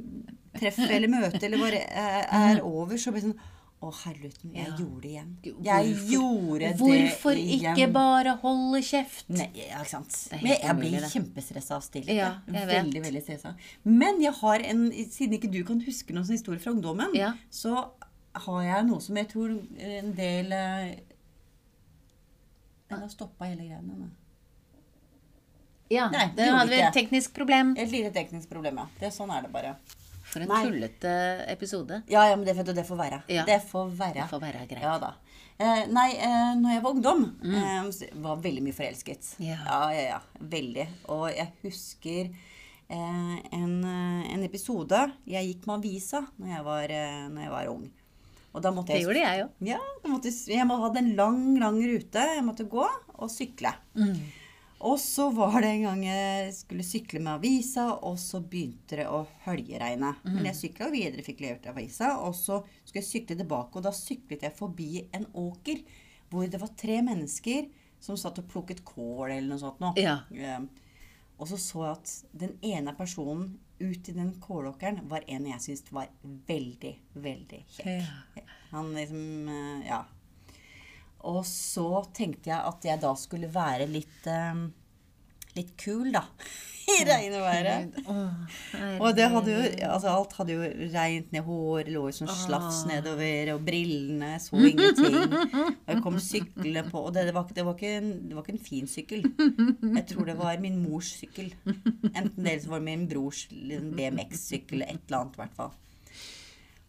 treffet 0.60 0.92
eller 0.92 1.12
møtet 1.12 1.44
eller 1.44 1.58
bare 1.60 1.82
er, 1.88 2.28
er 2.32 2.62
over, 2.64 2.96
så 2.98 3.12
blir 3.12 3.22
det 3.24 3.30
sånn 3.32 3.40
Å, 3.84 3.92
herligheten, 3.94 4.54
jeg 4.56 4.68
Ja. 4.68 4.76
gjorde 4.80 5.02
det 5.02 5.10
igjen. 5.12 5.32
Jeg 5.44 5.86
hvorfor- 5.86 6.12
gjorde 6.12 6.60
det 6.60 6.78
Hvorfor 6.80 7.36
igjen. 7.38 7.76
ikke 7.78 7.92
bare 7.94 8.36
holde 8.42 8.82
kjeft? 8.82 9.26
Nei, 9.30 9.52
ja, 9.54 9.82
ikke 9.84 9.90
sant. 9.90 10.28
Men 10.32 10.46
jeg, 10.52 10.60
jeg 10.64 10.76
blir 10.78 11.10
kjempestressa 11.12 11.72
av 11.76 11.82
stillhet. 11.84 12.16
Ja, 12.16 12.40
jeg 12.48 12.68
vet. 12.68 12.86
veldig, 12.86 13.02
veldig 13.04 13.22
stressa. 13.24 13.56
Men 13.84 14.22
jeg 14.22 14.34
har 14.34 14.60
en, 14.60 14.92
siden 14.92 15.34
ikke 15.38 15.52
du 15.52 15.64
kan 15.64 15.82
huske 15.82 16.14
noen 16.14 16.24
sånn 16.26 16.38
historie 16.40 16.60
fra 16.60 16.72
ungdommen, 16.72 17.14
Ja. 17.14 17.34
så 17.52 17.90
har 18.34 18.64
jeg 18.64 18.86
noe 18.88 19.00
som 19.02 19.16
jeg 19.18 19.28
tror 19.30 19.50
en 19.80 20.14
del 20.14 20.52
eh, 20.54 20.96
Den 22.90 23.00
har 23.00 23.08
stoppa 23.10 23.46
hele 23.46 23.64
greiene. 23.68 23.98
nå. 23.98 24.10
Ja, 25.90 26.10
Nei, 26.10 26.28
det 26.30 26.36
det 26.38 26.50
hadde 26.52 26.70
vi 26.70 26.80
et 26.82 26.94
teknisk 26.94 27.34
problem. 27.34 27.76
Et 27.78 27.90
lite 27.92 28.12
teknisk 28.14 28.50
problem, 28.50 28.78
ja. 28.78 28.88
Det, 29.00 29.12
sånn 29.14 29.30
er 29.36 29.42
det 29.44 29.52
bare. 29.52 29.76
For 30.36 30.44
en 30.44 30.50
Nei. 30.52 30.64
tullete 30.68 31.12
episode. 31.54 32.02
Ja, 32.12 32.26
ja, 32.28 32.36
men 32.36 32.44
det, 32.48 32.58
det 32.76 32.84
får 32.88 32.98
være. 33.00 33.22
Ja. 33.32 33.46
Det 33.48 33.62
får 33.70 33.94
være. 33.96 34.18
Det 34.20 34.28
får 34.34 34.42
være 34.44 34.66
greit. 34.68 34.84
Ja 34.84 34.98
da. 35.00 35.14
Eh, 35.56 35.86
nei, 35.88 36.10
eh, 36.20 36.50
når 36.60 36.74
jeg 36.74 36.82
var 36.84 36.92
ungdom, 36.98 37.22
eh, 37.48 37.86
så 37.96 38.10
var 38.26 38.42
veldig 38.44 38.64
mye 38.66 38.76
forelsket. 38.76 39.30
Mm. 39.40 39.46
Ja. 39.48 39.58
ja, 39.64 39.80
ja. 39.96 40.02
ja. 40.10 40.20
Veldig. 40.56 40.88
Og 41.16 41.30
jeg 41.32 41.48
husker 41.64 42.26
eh, 42.90 43.38
en, 43.56 43.78
eh, 43.88 44.34
en 44.36 44.44
episode 44.44 45.00
Jeg 45.32 45.48
gikk 45.54 45.64
med 45.70 45.78
avisa 45.80 46.26
når 46.36 46.52
jeg 46.58 46.66
var, 46.68 46.92
eh, 47.00 47.22
når 47.32 47.42
jeg 47.48 47.54
var 47.56 47.72
ung. 47.72 47.86
Og 48.56 48.62
da 48.64 48.72
måtte 48.76 48.92
Det 48.92 49.00
jeg 49.02 49.08
gjorde 49.08 49.24
jeg 49.24 49.46
òg. 49.46 49.56
Ja, 49.68 49.80
måtte, 50.12 50.32
jeg- 50.32 50.58
jeg 50.58 50.68
må- 50.68 50.82
hadde 50.84 51.00
en 51.06 51.16
lang, 51.16 51.40
lang 51.60 51.80
rute. 51.80 52.28
Jeg 52.36 52.44
måtte 52.44 52.68
gå 52.72 52.86
og 53.20 53.30
sykle. 53.32 53.72
Mm. 53.96 54.20
Og 54.86 55.00
så 55.02 55.30
var 55.34 55.56
det 55.64 55.72
en 55.74 55.86
gang 55.88 56.02
jeg 56.06 56.52
skulle 56.54 56.86
sykle 56.86 57.20
med 57.24 57.40
avisa, 57.40 57.88
og 58.06 58.20
så 58.22 58.42
begynte 58.46 59.00
det 59.00 59.08
å 59.10 59.24
høljeregne. 59.48 60.12
Mm. 60.22 60.34
Men 60.36 60.50
jeg 60.52 60.60
sykla 60.60 60.92
videre, 60.94 61.26
fikk 61.26 61.42
levert 61.42 61.66
avisa, 61.72 62.12
og 62.22 62.36
så 62.38 62.60
skulle 62.84 63.02
jeg 63.02 63.10
sykle 63.10 63.40
tilbake. 63.40 63.80
Og 63.80 63.86
da 63.88 63.94
syklet 63.96 64.46
jeg 64.46 64.54
forbi 64.58 64.90
en 65.16 65.26
åker 65.42 65.82
hvor 66.30 66.46
det 66.50 66.62
var 66.62 66.74
tre 66.78 67.00
mennesker 67.06 67.70
som 68.06 68.18
satt 68.20 68.38
og 68.44 68.50
plukket 68.52 68.84
kål 68.86 69.32
eller 69.32 69.48
noe 69.56 69.62
sånt. 69.62 69.82
Nå. 69.82 69.94
Ja. 69.98 70.20
Eh, 70.32 70.60
Og 71.38 71.50
så 71.50 71.58
så 71.60 71.82
jeg 71.84 71.96
at 71.98 72.12
den 72.46 72.54
ene 72.64 72.94
personen 72.96 73.58
ut 73.80 74.08
i 74.08 74.14
den 74.16 74.30
kålåkeren 74.40 75.02
var 75.12 75.26
en 75.28 75.48
jeg 75.50 75.60
syntes 75.66 75.92
var 75.92 76.08
veldig, 76.48 76.94
veldig 77.20 77.60
kjekk. 77.76 78.46
Han 78.72 78.94
liksom 78.96 79.50
eh, 79.50 79.88
Ja. 79.90 80.06
Og 81.26 81.42
så 81.50 82.06
tenkte 82.16 82.52
jeg 82.52 82.62
at 82.62 82.86
jeg 82.86 83.02
da 83.02 83.12
skulle 83.18 83.50
være 83.52 83.90
litt 83.90 84.30
eh, 84.30 84.66
litt 85.56 85.76
kul, 85.80 86.12
da. 86.16 86.28
I 86.86 87.00
regnværet. 87.02 87.96
Og 89.02 89.08
det 89.18 89.26
hadde 89.34 89.54
jo 89.56 89.62
Altså, 89.88 90.12
alt 90.12 90.36
hadde 90.38 90.54
jo 90.54 90.68
regnet 90.94 91.32
ned 91.34 91.42
håret, 91.48 91.88
lå 91.90 92.04
jo 92.12 92.14
som 92.14 92.30
slafs 92.30 92.84
nedover, 92.86 93.50
og 93.56 93.64
brillene 93.66 94.36
så 94.44 94.60
ingenting. 94.70 95.18
Og 95.34 95.90
jeg 95.90 96.04
kom 96.06 96.20
syklende 96.22 96.84
på 96.92 97.02
Og 97.08 97.16
det, 97.16 97.26
det, 97.32 97.34
var, 97.34 97.50
det, 97.58 97.66
var 97.66 97.74
ikke 97.74 97.96
en, 98.04 98.12
det 98.30 98.38
var 98.38 98.46
ikke 98.46 98.58
en 98.60 98.68
fin 98.68 98.92
sykkel. 98.92 99.26
Jeg 99.26 100.06
tror 100.12 100.30
det 100.30 100.38
var 100.38 100.62
min 100.62 100.78
mors 100.84 101.10
sykkel. 101.24 101.50
Enten 101.66 102.46
det 102.46 102.60
eller 102.60 102.70
var 102.76 102.84
det 102.84 102.90
min 102.92 103.10
brors 103.10 103.48
BMX-sykkel, 103.50 104.86
et 104.86 105.10
eller 105.10 105.24
annet 105.24 105.40
i 105.40 105.42
hvert 105.42 105.58
fall. 105.58 105.74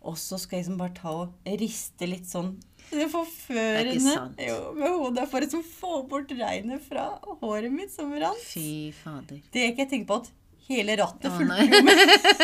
Og 0.06 0.20
så 0.20 0.36
skal 0.38 0.58
jeg 0.58 0.66
liksom 0.66 0.78
bare 0.78 0.94
ta 1.00 1.14
og 1.24 1.54
riste 1.64 2.06
litt 2.06 2.28
sånn 2.28 2.52
det 2.90 3.06
forførende 3.12 4.14
jo, 4.46 4.56
med 4.78 4.88
hodet 4.94 5.26
for 5.30 5.44
å 5.46 5.62
få 5.66 5.92
bort 6.10 6.30
regnet 6.38 6.82
fra 6.86 7.08
håret 7.42 7.72
mitt 7.74 7.92
som 7.94 8.12
rant. 8.20 8.42
Fy 8.46 8.92
fader. 8.94 9.40
Det 9.52 9.62
er 9.64 9.72
ikke 9.72 9.84
jeg 9.86 9.90
tenker 9.94 10.10
på 10.12 10.18
at 10.22 10.30
hele 10.66 10.96
rattet 10.98 11.30
fulgte 11.36 11.80
med. 11.86 11.96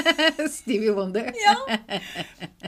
Stevie 0.58 0.92
Wonder. 0.94 1.30
Ja. 1.42 1.56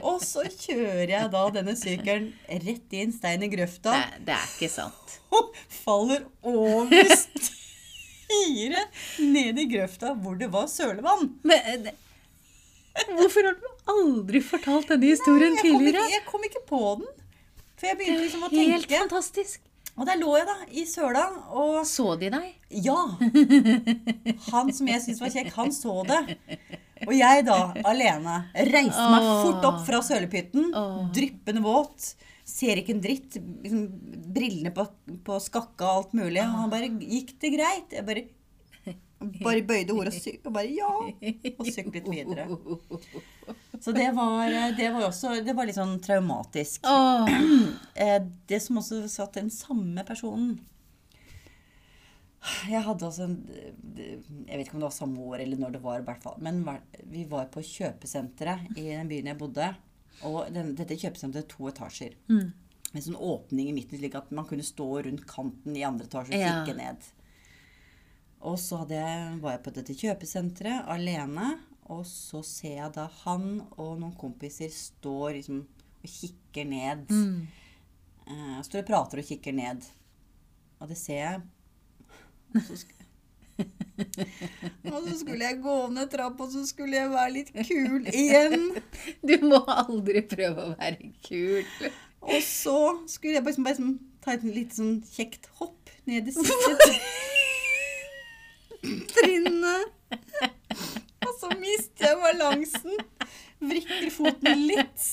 Og 0.05 0.19
så 0.23 0.43
kjører 0.51 1.09
jeg 1.13 1.29
da 1.33 1.43
denne 1.55 1.75
sykkelen 1.79 2.31
rett 2.65 2.95
i 2.95 3.03
en 3.05 3.13
stein 3.15 3.43
i 3.45 3.47
grøfta 3.49 3.93
Det, 3.95 4.25
det 4.27 4.33
er 4.35 4.49
ikke 4.51 4.69
sant. 4.73 5.15
og 5.33 5.55
faller 5.71 6.25
over 6.45 6.91
styret 8.25 8.99
ned 9.23 9.59
i 9.63 9.67
grøfta 9.71 10.11
hvor 10.21 10.35
det 10.39 10.49
var 10.53 10.67
sølevann. 10.71 11.29
Men 11.47 11.87
eh, 11.91 13.11
hvorfor 13.15 13.47
har 13.49 13.55
du 13.59 13.67
aldri 13.95 14.41
fortalt 14.43 14.91
denne 14.91 15.11
historien 15.13 15.55
Jeg 15.55 15.61
kom, 15.61 15.69
ikke, 15.69 15.79
tidligere? 15.85 16.09
jeg 16.17 16.25
kom 16.31 16.47
ikke 16.49 16.63
på 16.69 16.81
den. 17.01 17.07
For 17.75 17.89
jeg 17.89 17.99
begynte 17.99 18.25
liksom 18.25 18.45
å 18.47 18.51
tenke. 18.51 18.73
helt 18.73 18.91
fantastisk. 18.91 19.63
Og 19.95 20.03
der 20.09 20.17
lå 20.19 20.33
jeg 20.35 20.47
da, 20.49 20.55
i 20.75 20.83
søla, 20.89 21.23
og 21.55 21.77
Så 21.87 22.17
de 22.19 22.29
deg? 22.33 22.47
Ja! 22.83 22.97
Han 24.51 24.71
som 24.75 24.89
jeg 24.91 25.03
syntes 25.05 25.21
var 25.23 25.31
kjekk, 25.31 25.53
han 25.55 25.71
så 25.71 26.01
det. 26.07 26.37
Og 27.05 27.13
jeg 27.15 27.45
da, 27.47 27.59
alene, 27.87 28.41
reiste 28.73 29.07
meg 29.13 29.23
Åh. 29.23 29.41
fort 29.45 29.67
opp 29.69 29.81
fra 29.87 30.01
sølepytten, 30.03 30.67
Åh. 30.75 31.01
dryppende 31.15 31.63
våt, 31.63 32.09
ser 32.45 32.81
ikke 32.81 32.95
en 32.97 33.03
dritt, 33.03 33.39
liksom, 33.63 33.85
brillene 34.35 34.73
på, 34.75 34.85
på 35.27 35.39
skakka 35.43 35.87
og 35.87 36.01
alt 36.01 36.17
mulig. 36.19 36.43
Og 36.43 36.59
han 36.59 36.73
bare 36.73 36.91
Gikk 36.99 37.37
det 37.39 37.55
greit? 37.55 37.95
Jeg 37.95 38.07
bare 38.07 38.27
bare 39.41 39.63
bøyde 39.65 39.95
hodet 39.95 40.13
og 40.13 40.47
og 40.49 40.53
bare 40.53 40.69
ja. 40.75 40.91
Og 41.57 41.69
syklet 41.71 42.07
videre. 42.11 42.45
Så 43.81 43.91
det 43.95 44.07
var, 44.15 44.49
det 44.77 44.87
var 44.93 45.07
også 45.07 45.33
Det 45.45 45.53
var 45.55 45.65
litt 45.67 45.77
sånn 45.79 45.97
traumatisk. 46.03 46.85
Eh, 47.95 48.17
det 48.47 48.57
som 48.59 48.77
også 48.81 49.05
satt 49.07 49.37
den 49.37 49.47
samme 49.53 50.03
personen 50.03 50.57
Jeg 52.67 52.81
hadde 52.83 53.07
altså 53.07 53.23
en 53.23 53.37
Jeg 53.95 54.57
vet 54.57 54.65
ikke 54.67 54.75
om 54.75 54.83
det 54.83 54.89
var 54.89 54.95
samme 54.97 55.23
år 55.31 55.43
eller 55.45 55.61
når 55.61 55.77
det 55.77 55.81
var, 55.85 56.01
i 56.01 56.05
hvert 56.05 56.21
fall. 56.23 56.35
Men 56.43 56.61
vi 57.09 57.23
var 57.31 57.47
på 57.53 57.63
kjøpesenteret 57.63 58.75
i 58.77 58.89
den 58.91 59.07
byen 59.09 59.31
jeg 59.31 59.39
bodde. 59.39 59.69
Og 60.27 60.51
den, 60.53 60.73
dette 60.77 60.97
kjøpesenteret 60.99 61.45
er 61.45 61.51
to 61.55 61.69
etasjer. 61.71 62.13
Mm. 62.31 62.51
Med 62.95 63.03
sånn 63.03 63.17
åpning 63.19 63.71
i 63.71 63.75
midten, 63.75 63.99
slik 63.99 64.15
at 64.19 64.29
man 64.35 64.45
kunne 64.47 64.63
stå 64.63 64.89
rundt 65.07 65.25
kanten 65.27 65.75
i 65.75 65.83
andre 65.87 66.07
etasje 66.07 66.35
og 66.37 66.43
Ja. 66.43 66.75
ned. 66.77 67.07
Og 68.45 68.59
så 68.61 68.83
jeg, 68.91 69.39
var 69.41 69.55
jeg 69.55 69.63
på 69.65 69.73
dette 69.73 69.95
kjøpesenteret 69.97 70.85
alene. 70.91 71.55
Og 71.93 72.01
så 72.09 72.41
ser 72.45 72.79
jeg 72.79 72.93
da 72.95 73.05
han 73.21 73.59
og 73.77 73.99
noen 74.01 74.15
kompiser 74.17 74.71
står 74.73 75.37
liksom 75.39 75.61
og 76.05 76.09
kikker 76.09 76.67
ned. 76.69 77.05
Mm. 77.09 77.45
Uh, 78.25 78.59
står 78.65 78.83
og 78.83 78.89
prater 78.89 79.21
og 79.21 79.27
kikker 79.27 79.55
ned. 79.55 79.85
Og 80.81 80.89
det 80.89 80.97
ser 80.99 81.21
jeg. 81.21 81.41
Og 82.55 82.61
så, 82.65 82.77
sk 82.83 82.93
og 84.91 84.97
så 85.05 85.13
skulle 85.21 85.45
jeg 85.47 85.61
gå 85.63 85.75
ned 85.95 86.09
trappa, 86.11 86.43
og 86.43 86.51
så 86.51 86.65
skulle 86.67 86.97
jeg 86.97 87.11
være 87.13 87.31
litt 87.37 87.51
kul 87.55 88.09
igjen. 88.11 88.65
du 89.29 89.35
må 89.45 89.61
aldri 89.71 90.25
prøve 90.27 90.65
å 90.65 90.73
være 90.75 91.13
kul. 91.23 91.63
Og 92.25 92.41
så 92.43 92.79
skulle 93.07 93.37
jeg 93.37 93.45
bare, 93.45 93.63
bare 93.67 93.79
sånn, 93.79 93.95
ta 94.25 94.35
et 94.35 94.43
litt 94.49 94.75
sånn 94.75 94.97
kjekt 95.13 95.47
hopp 95.61 95.93
ned 96.09 96.27
i 96.27 96.33
siste 96.35 96.75
trinnet. 99.13 99.44
Så 101.39 101.49
mister 101.59 102.09
jeg 102.11 102.19
balansen. 102.21 102.97
Vrikker 103.65 104.09
foten 104.11 104.65
litt 104.67 105.05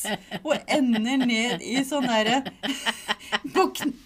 og 0.43 0.57
ender 0.67 1.21
ned 1.23 1.63
i 1.63 1.77
sånn 1.87 2.05
derre 2.11 2.41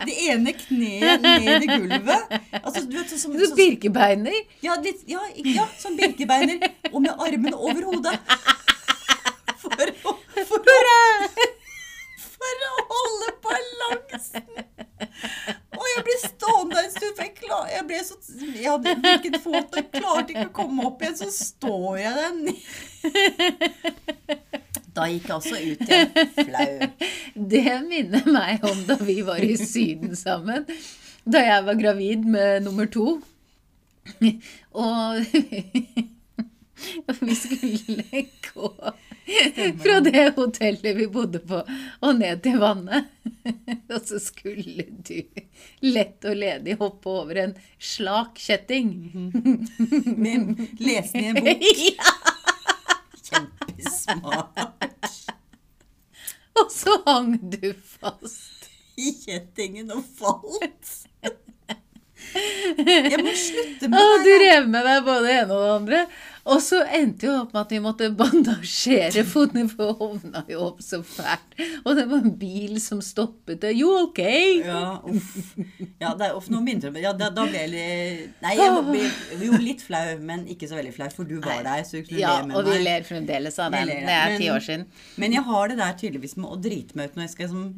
det 0.04 0.14
ene 0.28 0.52
kneet 0.54 1.24
ned 1.24 1.64
i 1.64 1.70
gulvet. 1.70 2.34
Altså, 2.60 2.82
du 2.84 2.98
vet, 2.98 3.08
sånn 3.10 3.22
som 3.24 3.32
Så 3.34 3.48
sånn- 3.50 3.58
Birkebeiner. 3.62 4.36
ja, 4.62 4.76
litt, 4.84 5.02
ja, 5.08 5.22
ja, 5.40 5.64
som 5.80 5.96
birkebeiner. 5.98 6.60
Og 6.92 7.00
med 7.02 7.16
armene 7.16 7.56
over 7.56 7.88
hodet. 7.88 8.18
For 9.64 9.72
å, 10.12 10.16
for 10.46 10.60
å, 10.60 11.00
å 12.66 12.84
holde 12.92 13.28
balansen. 13.46 14.48
Og 15.76 15.84
jeg 15.92 16.04
ble 16.06 16.16
stående 16.22 16.78
en 16.82 16.92
stund, 16.94 17.14
for 17.18 17.24
jeg, 17.26 17.34
jeg 17.72 17.84
ble 17.88 17.98
så 18.06 18.14
Jeg 18.56 18.70
hadde 18.70 18.94
hvilken 19.02 19.36
fot 19.44 19.70
og 19.80 19.84
klarte 19.92 20.32
ikke 20.32 20.48
å 20.48 20.56
komme 20.56 20.86
opp 20.88 21.02
igjen. 21.04 21.18
Så 21.20 21.28
står 21.34 21.90
jeg 22.00 22.12
der 22.16 22.32
nede. 22.40 22.66
Da 24.96 25.02
gikk 25.12 25.26
jeg 25.28 25.36
også 25.36 25.56
ut 25.60 25.82
igjen. 25.84 26.10
Flau. 26.38 26.74
Det 27.52 27.74
minner 27.84 28.24
meg 28.32 28.64
om 28.64 28.78
da 28.88 28.96
vi 29.04 29.18
var 29.26 29.40
i 29.44 29.56
Syden 29.60 30.16
sammen. 30.16 30.64
Da 31.26 31.42
jeg 31.44 31.66
var 31.66 31.76
gravid 31.80 32.24
med 32.24 32.64
nummer 32.64 32.88
to. 32.88 33.18
Og 34.72 35.20
vi 37.26 37.34
skulle 37.34 38.24
gå 38.48 38.72
fra 39.82 40.00
det 40.00 40.24
hotellet 40.36 40.96
vi 40.96 41.06
bodde 41.10 41.40
på, 41.42 41.62
og 42.00 42.18
ned 42.18 42.42
til 42.44 42.58
vannet. 42.62 43.10
Og 43.94 44.00
så 44.06 44.20
skulle 44.22 44.86
du 45.06 45.42
lett 45.86 46.24
og 46.26 46.38
ledig 46.38 46.76
hoppe 46.80 47.10
over 47.10 47.40
en 47.42 47.54
slak 47.78 48.38
kjetting. 48.42 48.92
Men 50.16 50.52
leste 50.78 51.22
i 51.22 51.30
en 51.32 51.40
bok. 51.42 51.66
Ja! 51.90 52.14
Kjempesmart. 53.26 54.60
Og 56.56 56.70
så 56.72 56.94
hang 57.06 57.34
du 57.52 57.72
fast. 57.74 58.70
I 58.96 59.10
kjettingen 59.24 59.90
og 59.92 60.04
falt. 60.16 60.94
Jeg 62.76 63.20
må 63.22 63.32
slutte 63.38 63.90
med 63.90 63.98
det. 63.98 64.22
du 64.24 64.32
rev 64.42 64.70
med 64.70 64.86
deg 64.88 65.04
både 65.06 65.26
det 65.26 65.36
ene 65.40 65.56
og 65.56 65.62
det 65.64 65.74
andre. 65.74 66.00
Og 66.46 66.60
så 66.62 66.78
endte 66.94 67.26
jo 67.26 67.32
opp 67.40 67.54
med 67.56 67.60
at 67.64 67.72
vi 67.74 67.78
måtte 67.82 68.06
bandasjere 68.14 69.24
fotene, 69.26 69.64
for 69.70 69.96
hovna 69.98 70.44
jo 70.50 70.60
opp 70.68 70.82
så 70.84 71.00
fælt. 71.02 71.56
Og 71.82 71.96
det 71.98 72.04
var 72.10 72.22
en 72.22 72.36
bil 72.38 72.76
som 72.82 73.00
stoppet 73.02 73.64
det. 73.64 73.72
You 73.74 73.90
ok? 74.04 74.20
Ja, 74.62 74.82
uff. 75.10 75.32
Ja, 75.98 76.12
det 76.14 76.28
er, 76.28 76.36
uff, 76.38 76.46
nå 76.52 76.60
begynte 76.62 76.92
det 76.94 77.02
ja, 77.02 77.12
da, 77.16 77.32
da 77.34 77.46
ble 77.48 77.64
jeg 77.64 77.72
litt 77.72 78.42
Nei, 78.44 78.52
jeg 78.58 78.84
ble 78.86 79.48
jo 79.48 79.58
litt 79.62 79.82
flau, 79.82 80.04
men 80.28 80.44
ikke 80.52 80.68
så 80.70 80.78
veldig 80.78 80.94
flau, 80.94 81.08
for 81.16 81.26
du 81.28 81.36
var 81.42 81.64
der, 81.66 81.82
så 81.88 81.98
du 81.98 82.06
kunne 82.06 82.20
Ja, 82.22 82.36
le 82.42 82.50
med 82.52 82.60
og 82.60 82.70
vi 82.70 82.78
ler 82.84 83.06
fremdeles 83.08 83.58
av 83.62 83.74
den. 83.74 83.90
Det 84.06 84.16
er 84.20 84.38
ti 84.38 84.48
år 84.52 84.62
siden. 84.68 84.86
Men 85.18 85.34
jeg 85.34 85.46
har 85.50 85.72
det 85.72 85.80
der 85.82 85.98
tydeligvis 86.04 86.36
med 86.38 86.52
å 86.52 86.60
drite 86.68 86.98
meg 86.98 87.10
ut 87.10 87.18
når 87.18 87.26
jeg 87.26 87.34
skal 87.34 87.52
sånn 87.56 87.68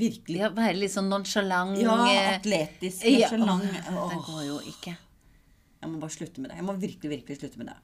virkelig 0.00 0.40
Ja, 0.40 0.48
Være 0.56 0.78
litt 0.80 0.94
sånn 0.94 1.10
nonchalant. 1.12 1.76
Ja, 1.78 1.98
eh, 2.08 2.32
atletisk. 2.38 3.04
ja, 3.04 3.28
nonchalant. 3.36 3.92
åh, 3.92 4.08
Det 4.14 4.24
går 4.30 4.42
jo 4.48 4.58
ikke. 4.72 4.96
Jeg 5.80 5.90
må 5.92 6.00
bare 6.00 6.12
slutte 6.16 6.40
med 6.42 6.50
det. 6.50 6.56
Jeg 6.60 6.66
må 6.66 6.74
virkelig, 6.80 7.10
virkelig 7.18 7.38
slutte 7.40 7.60
med 7.60 7.70
det. 7.72 7.76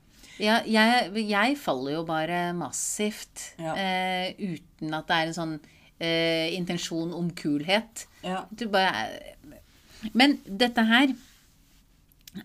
Ja, 0.43 0.59
jeg, 0.69 1.13
jeg 1.31 1.57
faller 1.59 1.95
jo 1.97 2.03
bare 2.09 2.53
massivt 2.57 3.55
Ja. 3.59 3.73
eh, 3.77 4.35
uten 4.37 4.93
at 4.95 5.07
det 5.09 5.17
er 5.17 5.31
en 5.31 5.37
sånn 5.37 5.55
eh, 6.01 6.53
intensjon 6.57 7.15
om 7.17 7.31
kulhet. 7.33 8.07
Ja. 8.23 8.43
Bare 8.69 9.07
Men 10.13 10.37
dette 10.45 10.85
her 10.85 11.15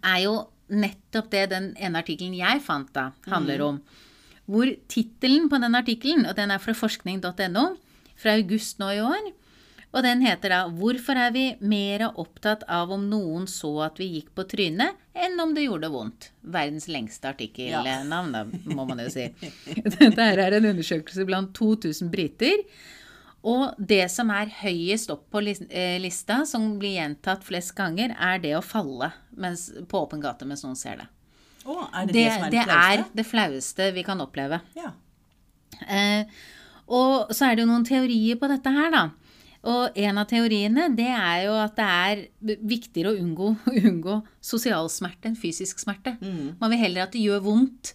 er 0.01 0.19
jo 0.23 0.37
nettopp 0.71 1.27
det 1.33 1.49
den 1.51 1.73
ene 1.75 1.99
artikkelen 1.99 2.33
jeg 2.37 2.61
fant 2.63 2.93
da, 2.95 3.09
handler 3.27 3.61
om. 3.65 3.81
Hvor 4.47 4.71
tittelen 4.91 5.49
på 5.51 5.59
den 5.61 5.75
artikkelen, 5.75 6.25
og 6.25 6.35
den 6.39 6.51
er 6.51 6.59
fra 6.63 6.73
forskning.no, 6.75 7.65
fra 8.15 8.37
august 8.39 8.79
nå 8.79 8.87
i 8.95 9.01
år, 9.03 9.31
og 9.91 10.03
den 10.05 10.21
heter 10.23 10.49
da 10.53 10.59
'Hvorfor 10.69 11.17
er 11.19 11.31
vi 11.35 11.45
mer 11.59 12.05
opptatt 12.15 12.63
av 12.67 12.91
om 12.91 13.09
noen 13.09 13.47
så 13.47 13.73
at 13.85 13.99
vi 13.99 14.07
gikk 14.15 14.31
på 14.35 14.45
trynet, 14.47 14.95
enn 15.13 15.39
om 15.39 15.53
det 15.53 15.65
gjorde 15.67 15.91
vondt?' 15.91 16.29
Verdens 16.43 16.87
lengste 16.87 17.27
artikkelnavn, 17.33 18.31
da, 18.31 18.45
må 18.71 18.87
man 18.87 18.99
jo 19.03 19.09
si. 19.09 19.27
Dette 19.99 20.15
her 20.21 20.39
er 20.39 20.57
en 20.57 20.69
undersøkelse 20.71 21.25
blant 21.27 21.53
2000 21.53 22.09
briter. 22.11 22.63
Og 23.43 23.73
det 23.77 24.05
som 24.13 24.29
er 24.29 24.51
høyest 24.61 25.09
opp 25.09 25.23
på 25.33 25.41
eh, 25.41 25.97
lista, 25.99 26.45
som 26.45 26.77
blir 26.79 26.99
gjentatt 26.99 27.43
flest 27.43 27.73
ganger, 27.75 28.13
er 28.13 28.37
det 28.39 28.53
å 28.55 28.61
falle 28.61 29.11
mens, 29.33 29.71
på 29.89 30.03
åpen 30.05 30.21
gate 30.21 30.45
mens 30.45 30.61
noen 30.63 30.77
ser 30.77 31.01
det. 31.01 31.07
Å, 31.65 31.89
er 31.89 32.05
det 32.05 32.13
Det, 32.13 32.23
det, 32.23 32.33
som 32.33 32.43
er 32.45 32.51
det 32.51 32.57
det 32.57 32.65
flaueste? 32.65 32.91
er 33.01 33.17
det 33.17 33.25
flaueste 33.25 33.91
vi 33.97 34.03
kan 34.05 34.21
oppleve. 34.21 34.61
Ja. 34.77 34.93
Eh, 35.87 36.25
og 36.91 37.33
så 37.33 37.47
er 37.47 37.55
det 37.55 37.65
jo 37.65 37.71
noen 37.71 37.85
teorier 37.87 38.37
på 38.37 38.49
dette 38.51 38.69
her, 38.75 38.91
da. 38.93 39.03
Og 39.61 39.97
en 40.01 40.17
av 40.17 40.25
teoriene 40.29 40.87
det 40.97 41.09
er 41.13 41.43
jo 41.45 41.55
at 41.61 41.75
det 41.77 41.87
er 41.87 42.21
viktigere 42.65 43.13
å 43.13 43.17
unngå, 43.21 43.53
unngå 43.91 44.21
sosial 44.41 44.89
smerte 44.89 45.29
enn 45.29 45.37
fysisk 45.37 45.81
smerte. 45.83 46.15
Mm. 46.21 46.57
Man 46.61 46.73
vil 46.73 46.81
heller 46.81 47.05
at 47.05 47.13
det 47.13 47.21
gjør 47.21 47.43
vondt, 47.45 47.93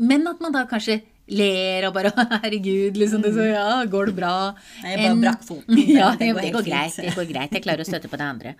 men 0.00 0.28
at 0.30 0.40
man 0.42 0.54
da 0.54 0.66
kanskje 0.70 1.00
ler 1.30 1.86
og 1.86 1.94
bare 1.94 2.10
'Herregud, 2.42 2.96
liksom. 2.98 3.22
Det, 3.22 3.32
så, 3.34 3.46
ja, 3.50 3.84
går 3.86 4.10
det 4.10 4.14
bra?' 4.16 4.54
Jeg 4.82 4.98
bare 4.98 5.10
en, 5.10 5.20
brakk 5.22 5.42
foten. 5.46 5.78
Ja, 5.98 6.12
det 6.14 6.26
det, 6.26 6.34
går 6.34 6.42
det, 6.42 6.52
går 6.56 6.66
greit. 6.66 6.96
Det 6.96 7.14
går 7.14 7.28
greit. 7.30 7.54
Jeg 7.54 7.64
klarer 7.66 7.84
å 7.84 7.88
støtte 7.88 8.10
på 8.10 8.18
det 8.18 8.26
andre. 8.26 8.54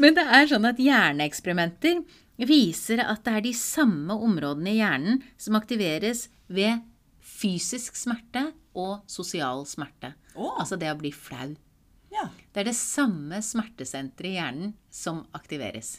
Men 0.00 0.16
det 0.16 0.24
er 0.24 0.48
sånn 0.52 0.68
at 0.68 0.80
hjerneeksperimenter 0.80 2.04
viser 2.36 3.00
at 3.04 3.24
det 3.24 3.32
er 3.38 3.44
de 3.48 3.54
samme 3.56 4.16
områdene 4.16 4.74
i 4.74 4.80
hjernen 4.80 5.22
som 5.40 5.56
aktiveres 5.56 6.28
ved 6.48 6.84
fysisk 7.20 7.96
smerte 7.98 8.50
og 8.76 9.02
sosial 9.10 9.64
smerte. 9.66 10.12
Oh. 10.36 10.52
Altså 10.60 10.76
det 10.80 10.92
å 10.92 10.98
bli 11.00 11.10
flau. 11.16 11.54
ja. 12.12 12.28
Det 12.52 12.62
er 12.62 12.68
det 12.70 12.76
samme 12.78 13.42
smertesenteret 13.44 14.30
i 14.30 14.36
hjernen 14.38 14.70
som 14.92 15.24
aktiveres. 15.36 15.98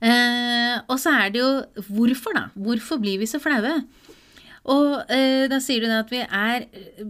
Eh, 0.00 0.76
og 0.88 0.96
så 1.00 1.12
er 1.12 1.32
det 1.34 1.42
jo 1.42 1.48
hvorfor, 1.90 2.32
da? 2.36 2.46
Hvorfor 2.56 3.00
blir 3.02 3.18
vi 3.20 3.26
så 3.28 3.40
flaue? 3.42 3.74
Og 4.70 5.10
eh, 5.12 5.44
da 5.50 5.58
sier 5.64 5.82
du 5.84 5.90
at 5.92 6.08
vi 6.12 6.20
er 6.24 6.64
eh, 6.70 7.02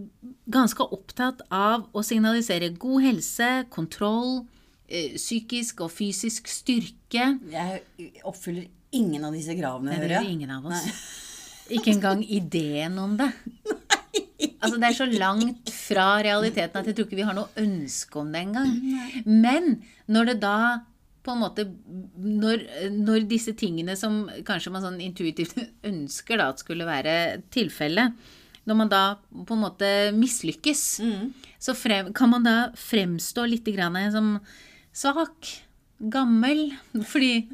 ganske 0.51 0.83
opptatt 0.95 1.43
av 1.53 1.85
å 1.95 2.03
signalisere 2.03 2.71
god 2.79 3.05
helse, 3.05 3.49
kontroll, 3.71 4.41
eh, 4.89 5.13
psykisk 5.19 5.85
og 5.85 5.91
fysisk 5.93 6.49
styrke. 6.51 7.29
Jeg 7.53 8.11
oppfyller 8.27 8.67
ingen 8.95 9.23
av 9.29 9.35
disse 9.37 9.55
kravene, 9.55 9.93
Det 9.95 10.01
hører 10.07 10.17
jeg. 10.17 10.33
ingen 10.35 10.51
av 10.57 10.65
oss. 10.71 10.87
Ikke 11.71 11.93
engang 11.93 12.25
ideen 12.27 12.97
om 12.99 13.13
det. 13.19 13.29
Altså, 14.61 14.77
det 14.77 14.87
er 14.87 14.97
så 14.97 15.07
langt 15.09 15.71
fra 15.73 16.05
realiteten 16.21 16.77
at 16.77 16.87
jeg 16.87 16.97
tror 16.97 17.07
ikke 17.07 17.19
vi 17.19 17.25
har 17.25 17.37
noe 17.37 17.49
ønske 17.61 18.19
om 18.21 18.29
det 18.33 18.43
engang. 18.45 18.75
Men 19.25 19.79
når 20.11 20.31
det 20.31 20.37
da 20.43 20.57
på 21.21 21.33
en 21.33 21.41
måte 21.43 21.67
når, 22.17 22.63
når 22.93 23.25
disse 23.29 23.53
tingene 23.57 23.93
som 23.97 24.23
kanskje 24.45 24.73
man 24.73 24.85
sånn 24.85 25.01
intuitivt 25.05 25.57
ønsker 25.91 26.41
da 26.41 26.51
at 26.53 26.61
skulle 26.63 26.87
være 26.87 27.15
tilfellet, 27.53 28.13
når 28.69 28.77
man 28.77 28.91
da 28.91 29.03
på 29.17 29.57
en 29.57 29.63
måte 29.63 29.89
mislykkes, 30.13 30.83
så 31.61 31.73
frem, 31.77 32.11
kan 32.13 32.29
man 32.29 32.45
da 32.45 32.55
fremstå 32.77 33.47
litt 33.49 33.69
grann 33.73 33.97
som 34.13 34.35
svak, 34.93 35.49
gammel, 36.09 36.71
fordi 37.05 37.47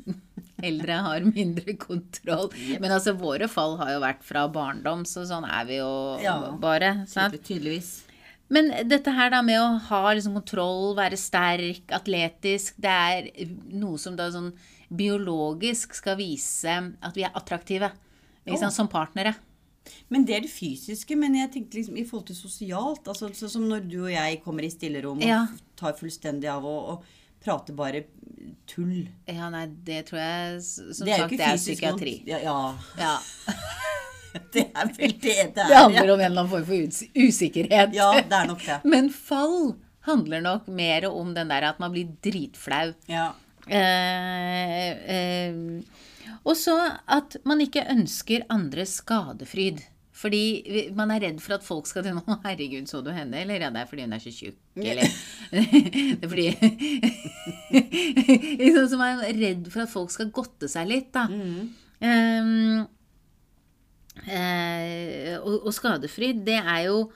eldre 0.64 1.02
har 1.06 1.20
mindre 1.28 1.74
kontroll. 1.78 2.50
Men 2.80 2.92
altså, 2.92 3.14
våre 3.20 3.48
fall 3.52 3.76
har 3.78 3.92
jo 3.96 4.00
vært 4.02 4.24
fra 4.24 4.48
barndom, 4.50 5.04
så 5.06 5.26
sånn 5.30 5.46
er 5.50 5.66
vi 5.70 5.78
jo 5.82 5.90
Ja. 6.24 6.38
bare. 6.58 7.06
Sant? 7.08 7.34
Tydeligvis. 7.44 8.04
Men 8.50 8.70
dette 8.88 9.12
her 9.12 9.30
da 9.30 9.42
med 9.44 9.60
å 9.60 9.78
ha 9.90 10.14
liksom 10.16 10.34
kontroll, 10.34 10.96
være 10.96 11.18
sterk, 11.20 11.84
atletisk, 11.92 12.76
det 12.80 12.90
er 12.90 13.28
noe 13.76 13.98
som 14.00 14.16
da 14.16 14.30
sånn 14.32 14.54
biologisk 14.96 15.94
skal 15.98 16.16
vise 16.20 16.78
at 17.04 17.14
vi 17.18 17.26
er 17.28 17.34
attraktive. 17.36 17.92
liksom, 18.48 18.70
oh. 18.70 18.72
Som 18.72 18.88
partnere. 18.88 19.36
Men 20.10 20.24
det 20.28 20.36
er 20.38 20.42
det 20.46 20.52
fysiske. 20.52 21.16
Men 21.20 21.36
jeg 21.36 21.52
tenkte 21.52 21.76
liksom 21.80 21.98
i 22.00 22.06
forhold 22.08 22.28
til 22.28 22.36
sosialt. 22.40 23.04
altså 23.08 23.50
som 23.50 23.68
når 23.68 23.88
du 23.90 23.98
og 24.06 24.12
jeg 24.12 24.42
kommer 24.44 24.64
i 24.64 24.70
stillerom 24.72 25.18
og 25.20 25.28
Ja. 25.28 25.48
tar 25.76 25.94
fullstendig 25.94 26.46
av 26.50 26.64
og, 26.66 26.90
og 26.90 27.04
prater 27.48 27.78
bare 27.78 28.04
tull. 28.68 29.08
Ja, 29.26 29.48
nei, 29.54 29.66
det 29.88 30.04
tror 30.10 30.20
jeg 30.20 30.62
som 30.68 31.08
det 31.08 31.20
sagt, 31.22 31.36
det 31.40 31.48
er 31.48 31.60
psykiatri. 31.62 32.16
Ja, 32.28 32.42
ja. 32.44 32.60
Ja. 33.00 33.18
Det 34.54 34.68
er 34.70 34.90
vel 34.94 35.14
det 35.18 35.22
det 35.24 35.36
Det 35.56 35.64
er. 35.64 35.70
Det 35.72 35.78
handler 35.80 36.10
om 36.14 36.20
en 36.20 36.26
eller 36.28 36.42
annen 36.44 36.50
form 36.52 36.66
for 36.68 37.22
usikkerhet. 37.24 37.94
ja, 37.96 38.10
det 38.22 38.36
er 38.38 38.50
nok 38.52 38.60
det. 38.62 38.76
Men 38.94 39.08
fall 39.10 39.72
handler 40.06 40.44
nok 40.46 40.68
mer 40.70 41.08
om 41.10 41.32
den 41.34 41.50
der 41.50 41.66
at 41.72 41.80
man 41.82 41.96
blir 41.96 42.12
dritflau. 42.22 42.92
Ja. 43.10 43.32
Eh, 43.66 44.92
eh, 45.16 45.58
og 46.44 46.54
så 46.60 46.76
at 47.08 47.40
man 47.50 47.64
ikke 47.66 47.88
ønsker 47.92 48.46
andre 48.54 48.86
skadefryd. 48.86 49.82
Fordi 50.18 50.90
man 50.98 51.12
er 51.14 51.22
redd 51.28 51.42
for 51.44 51.58
at 51.58 51.66
folk 51.66 51.88
skal 51.90 52.06
tenke 52.06 52.24
'Å, 52.26 52.40
herregud, 52.46 52.90
så 52.90 53.04
du 53.06 53.12
henne?' 53.14 53.44
Eller 53.44 53.62
'Ja, 53.62 53.70
det 53.74 53.84
er 53.84 53.90
fordi 53.90 54.08
hun 54.08 54.16
er 54.18 54.24
så 54.24 54.34
tjukk', 54.34 54.58
eller 54.82 55.08
Det 56.18 56.26
er 56.26 56.32
fordi 56.32 56.50
Liksom 58.64 58.90
som 58.94 59.04
er 59.06 59.26
redd 59.38 59.70
for 59.74 59.86
at 59.86 59.94
folk 59.94 60.14
skal 60.14 60.32
godte 60.34 60.70
seg 60.72 60.90
litt, 60.90 61.12
da. 61.14 61.28
Mm. 61.30 61.70
Um, 61.98 62.86
uh, 64.26 65.34
og, 65.42 65.56
og 65.68 65.74
skadefryd, 65.74 66.44
det 66.46 66.60
er 66.62 66.84
jo 66.90 67.08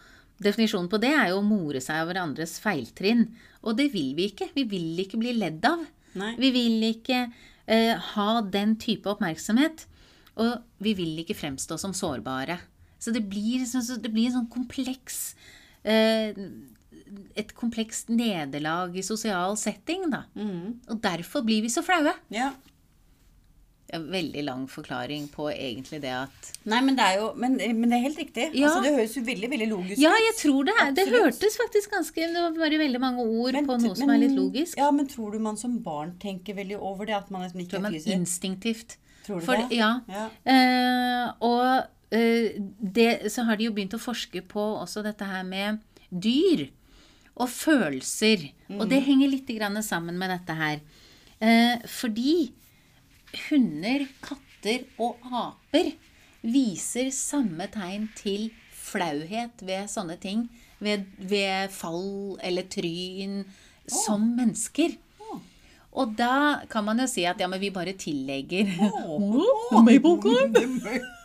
Definisjonen 0.42 0.90
på 0.90 0.98
det 0.98 1.12
er 1.14 1.28
jo 1.30 1.38
å 1.38 1.46
more 1.46 1.78
seg 1.86 2.00
over 2.02 2.18
andres 2.18 2.56
feiltrinn. 2.64 3.28
Og 3.62 3.76
det 3.78 3.92
vil 3.94 4.16
vi 4.18 4.26
ikke. 4.32 4.48
Vi 4.56 4.64
vil 4.66 4.98
ikke 5.04 5.20
bli 5.22 5.36
ledd 5.38 5.62
av. 5.70 5.84
Nei. 6.18 6.32
Vi 6.42 6.50
vil 6.56 6.82
ikke 6.88 7.20
uh, 7.30 8.08
ha 8.16 8.30
den 8.42 8.74
type 8.82 9.06
oppmerksomhet. 9.12 9.86
Og 10.42 10.82
vi 10.82 10.96
vil 10.98 11.22
ikke 11.22 11.38
fremstå 11.38 11.78
som 11.78 11.94
sårbare. 11.94 12.58
Så 13.02 13.12
det 13.16 13.24
blir, 13.32 13.64
sånn- 13.66 13.84
så 13.88 13.98
det 14.02 14.12
blir 14.14 14.28
en 14.30 14.36
sånn 14.44 14.50
kompleks 14.54 15.34
eh, 15.84 16.38
Et 17.36 17.50
komplekst 17.58 18.08
nederlag 18.14 18.94
i 18.96 19.02
sosial 19.04 19.58
setting, 19.60 20.06
da. 20.14 20.22
Og 20.88 21.02
derfor 21.04 21.44
blir 21.44 21.62
vi 21.66 21.72
så 21.74 21.82
flaue. 21.84 22.14
ja. 22.32 22.52
veldig 23.92 24.44
lang 24.48 24.62
forklaring 24.72 25.26
på 25.34 25.50
egentlig 25.52 25.98
det 26.02 26.12
at 26.16 26.46
Nei, 26.72 26.78
men 26.82 26.96
det 26.96 27.04
er 27.04 27.16
jo 27.20 27.26
Men, 27.36 27.58
men 27.60 27.90
det 27.92 27.98
er 27.98 28.04
helt 28.06 28.20
riktig. 28.22 28.46
Ja. 28.56 28.70
Altså, 28.70 28.84
det 28.86 28.94
høres 28.96 29.16
jo 29.18 29.24
veldig, 29.28 29.50
veldig 29.52 29.68
logisk 29.68 29.98
ut. 29.98 30.04
Ja, 30.06 30.14
jeg 30.16 30.36
tror 30.40 30.64
det. 30.70 30.76
er- 30.80 30.94
Det 30.96 31.06
hørtes 31.12 31.58
faktisk 31.60 31.92
ganske 31.92 32.16
Det 32.16 32.40
var 32.46 32.52
bare 32.56 32.78
veldig 32.80 33.02
mange 33.04 33.20
ord 33.26 33.52
Men- 33.54 33.68
på 33.68 33.76
noe 33.82 33.96
som 33.96 34.10
er 34.10 34.18
litt 34.22 34.32
logisk. 34.38 34.78
Ja, 34.78 34.92
men 34.92 35.08
tror 35.08 35.34
du 35.34 35.40
man 35.40 35.58
som 35.58 35.78
barn 35.80 36.14
tenker 36.22 36.56
veldig 36.56 36.80
over 36.80 37.06
det? 37.06 37.16
At 37.16 37.30
man 37.32 37.42
liksom 37.42 37.60
ikke 37.66 37.70
tror 37.76 37.82
man 37.82 37.92
fysisk 37.92 38.16
instinktivt. 38.16 38.96
Tror 39.26 39.40
du 39.42 39.46
For- 39.46 39.58
det? 39.58 39.72
Ja. 39.76 40.00
Ja. 40.08 40.30
Uh, 40.48 41.34
og 41.42 41.84
det, 42.12 43.32
så 43.32 43.45
har 43.47 43.58
de 43.58 43.69
jo 43.69 43.71
begynt 43.76 43.95
å 43.95 44.02
forske 44.02 44.41
på 44.52 44.63
også 44.82 45.04
dette 45.06 45.26
her 45.28 45.43
med 45.47 45.80
dyr 46.12 46.67
og 47.39 47.47
følelser. 47.50 48.50
Og 48.69 48.84
Mm. 48.86 48.89
det 48.89 49.04
henger 49.06 49.30
litt 49.32 49.47
grann 49.47 49.82
sammen 49.84 50.17
med 50.19 50.30
dette 50.30 50.56
her. 50.56 50.82
Eh, 51.41 51.80
fordi 51.88 52.52
hunder, 53.50 54.08
katter 54.21 54.86
og 55.00 55.17
aper 55.32 55.93
viser 56.43 57.12
samme 57.15 57.67
tegn 57.71 58.10
til 58.17 58.52
flauhet 58.76 59.62
ved 59.63 59.88
sånne 59.89 60.19
ting. 60.19 60.50
Ved, 60.82 61.06
ved 61.19 61.69
fall 61.69 62.38
eller 62.41 62.63
tryn 62.63 63.45
som 63.88 64.36
mennesker. 64.36 64.97
Og 65.92 66.14
da 66.16 66.62
kan 66.72 66.86
man 66.88 67.02
jo 67.04 67.08
si 67.12 67.26
at 67.28 67.42
ja, 67.42 67.48
men 67.52 67.60
vi 67.60 67.68
bare 67.74 67.92
tillegger 68.00 68.70
Åh, 68.88 69.76
Maplecone? 69.84 70.48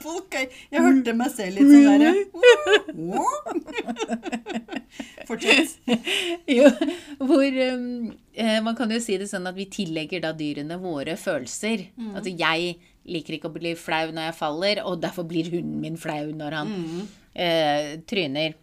Maplecone. 0.03 0.43
Jeg 0.73 0.83
hørte 0.83 1.15
meg 1.17 1.31
selv 1.35 1.57
litt 1.59 1.71
sånn 1.71 1.87
derre 1.87 2.13
Fortsett. 5.27 5.79
Jo, 6.51 6.69
hvor 7.19 7.47
um, 7.75 8.13
eh, 8.35 8.59
Man 8.63 8.77
kan 8.79 8.91
jo 8.95 9.01
si 9.03 9.17
det 9.19 9.27
sånn 9.31 9.49
at 9.51 9.57
vi 9.57 9.67
tillegger 9.71 10.23
da 10.23 10.31
dyrene 10.37 10.79
våre 10.83 11.17
følelser. 11.19 11.89
Altså 12.13 12.31
jeg 12.31 12.77
liker 13.07 13.37
ikke 13.37 13.51
å 13.51 13.55
bli 13.55 13.75
flau 13.79 14.11
når 14.11 14.31
jeg 14.31 14.39
faller, 14.39 14.83
og 14.87 15.03
derfor 15.03 15.27
blir 15.31 15.51
hunden 15.53 15.81
min 15.83 15.99
flau 16.01 16.31
når 16.35 16.57
han 16.61 16.73
eh, 17.35 17.99
tryner. 18.07 18.55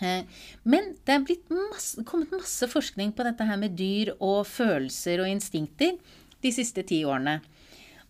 Eh, 0.00 0.24
Men 0.64 0.94
det 1.04 1.14
er 1.14 1.24
masse, 1.70 2.02
kommet 2.04 2.30
masse 2.32 2.68
forskning 2.68 3.12
på 3.16 3.24
dette 3.24 3.44
her 3.44 3.56
med 3.56 3.76
dyr 3.78 4.14
og 4.20 4.46
følelser 4.46 5.20
og 5.20 5.28
instinkter 5.30 5.96
de 6.42 6.52
siste 6.52 6.82
ti 6.86 7.02
årene. 7.04 7.40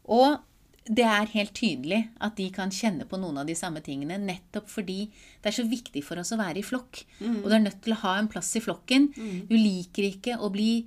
Og 0.08 0.38
det 0.86 1.02
er 1.02 1.26
helt 1.32 1.54
tydelig 1.54 2.04
at 2.22 2.36
de 2.38 2.48
kan 2.54 2.70
kjenne 2.70 3.06
på 3.10 3.18
noen 3.18 3.38
av 3.38 3.46
de 3.48 3.54
samme 3.58 3.80
tingene, 3.82 4.18
nettopp 4.22 4.68
fordi 4.70 5.08
det 5.42 5.50
er 5.50 5.56
så 5.56 5.64
viktig 5.66 6.02
for 6.06 6.18
oss 6.22 6.30
å 6.30 6.38
være 6.38 6.60
i 6.60 6.66
flokk. 6.66 7.00
Og 7.42 7.48
du 7.50 7.54
er 7.56 7.64
nødt 7.64 7.80
til 7.82 7.92
å 7.96 8.02
ha 8.04 8.12
en 8.20 8.28
plass 8.30 8.52
i 8.54 8.62
flokken. 8.62 9.08
Du 9.50 9.56
liker 9.56 10.06
ikke 10.12 10.36
å 10.38 10.50
bli 10.54 10.86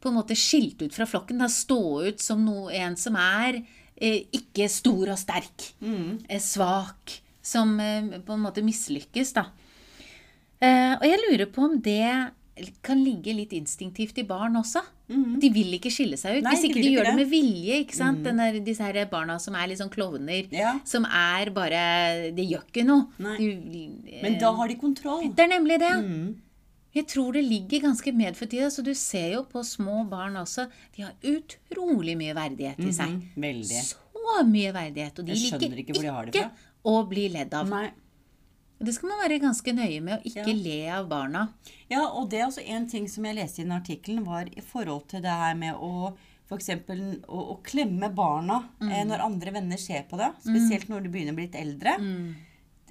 på 0.00 0.08
en 0.10 0.14
måte 0.18 0.34
skilt 0.38 0.82
ut 0.82 0.94
fra 0.94 1.06
flokken. 1.06 1.38
Da 1.38 1.46
stå 1.50 1.78
ut 2.08 2.20
som 2.22 2.42
noe, 2.46 2.72
en 2.74 2.96
som 2.98 3.14
er 3.18 3.60
eh, 3.96 4.26
ikke 4.34 4.68
stor 4.70 5.10
og 5.14 5.18
sterk. 5.18 5.68
Eh, 6.28 6.38
svak. 6.42 7.20
Som 7.42 7.78
eh, 7.80 8.18
på 8.18 8.34
en 8.34 8.42
måte 8.42 8.62
mislykkes, 8.66 9.32
da. 9.38 9.46
Eh, 10.60 10.94
og 10.98 11.04
jeg 11.06 11.18
lurer 11.28 11.46
på 11.54 11.64
om 11.68 11.78
det 11.80 12.32
kan 12.82 12.98
ligge 12.98 13.30
litt 13.36 13.52
instinktivt 13.54 14.18
i 14.18 14.24
barn 14.26 14.56
også. 14.58 14.80
De 15.08 15.48
vil 15.54 15.76
ikke 15.78 15.92
skille 15.94 16.18
seg 16.20 16.38
ut. 16.40 16.42
Nei, 16.44 16.52
hvis 16.56 16.64
ikke 16.66 16.82
de 16.82 16.90
gjør 16.90 17.06
det 17.06 17.12
det. 17.12 17.16
med 17.20 17.30
vilje. 17.30 17.76
ikke 17.84 17.96
sant? 17.96 18.18
Mm. 18.18 18.24
Denne, 18.26 18.64
disse 18.66 18.82
her 18.84 18.98
barna 19.08 19.38
som 19.40 19.54
er 19.54 19.70
litt 19.70 19.78
sånn 19.80 19.92
klovner. 19.92 20.48
Ja. 20.52 20.74
Som 20.84 21.06
er 21.06 21.52
bare 21.54 22.32
Det 22.34 22.44
gjør 22.48 22.66
ikke 22.66 22.84
noe. 22.84 23.06
Nei. 23.22 23.36
De, 23.38 24.20
Men 24.22 24.38
da 24.42 24.52
har 24.58 24.68
de 24.68 24.76
kontroll. 24.76 25.30
det 25.32 25.46
er 25.46 25.52
nemlig 25.54 25.78
det. 25.80 25.94
Jeg 26.98 27.06
tror 27.06 27.32
det 27.36 27.44
ligger 27.44 27.80
ganske 27.86 28.12
medfødt 28.12 28.54
i 28.58 28.60
det. 28.64 28.72
Så 28.74 28.82
du 28.82 28.92
ser 28.94 29.32
jo 29.36 29.44
på 29.44 29.62
små 29.64 30.02
barn 30.10 30.36
også. 30.40 30.66
De 30.96 31.06
har 31.06 31.14
utrolig 31.22 32.16
mye 32.18 32.34
verdighet 32.34 32.80
i 32.82 32.90
seg. 32.92 33.14
Mhm, 33.14 33.40
Veldig. 33.46 33.82
Så 33.94 34.44
mye 34.44 34.72
verdighet. 34.74 35.18
Og 35.18 35.24
de 35.24 35.32
liker 35.32 35.78
ikke 35.78 35.94
de 35.94 36.28
ikke 36.32 36.50
å 36.84 36.98
bli 37.08 37.28
ledd 37.32 37.54
av. 37.54 37.68
Nei. 37.68 37.90
Og 38.78 38.86
Det 38.86 38.94
skal 38.94 39.08
man 39.10 39.18
være 39.24 39.40
ganske 39.42 39.72
nøye 39.74 40.00
med, 40.02 40.20
å 40.20 40.22
ikke 40.24 40.46
Ja. 40.46 40.54
le 40.54 40.88
av 41.00 41.08
barna. 41.08 41.48
Ja, 41.90 42.04
og 42.06 42.28
det 42.30 42.40
er 42.40 42.46
også 42.46 42.62
en 42.68 42.86
ting 42.88 43.08
som 43.08 43.24
jeg 43.24 43.34
leste 43.36 43.60
i 43.60 43.64
den 43.64 43.72
artikkelen, 43.80 44.24
var 44.24 44.44
i 44.46 44.60
forhold 44.60 45.08
til 45.08 45.20
det 45.22 45.30
her 45.30 45.54
med 45.54 45.74
å 45.74 46.14
F.eks. 46.48 46.68
Å, 46.70 47.18
å 47.28 47.62
klemme 47.62 48.08
barna 48.14 48.62
Mm. 48.80 48.90
eh, 48.92 49.04
når 49.04 49.20
andre 49.20 49.50
venner 49.52 49.76
ser 49.76 50.04
på 50.08 50.16
det. 50.16 50.30
Spesielt 50.40 50.88
når 50.88 51.02
de 51.02 51.08
begynner 51.10 51.32
å 51.32 51.36
bli 51.36 51.46
litt 51.46 51.58
eldre. 51.60 51.98
Mm. 51.98 52.34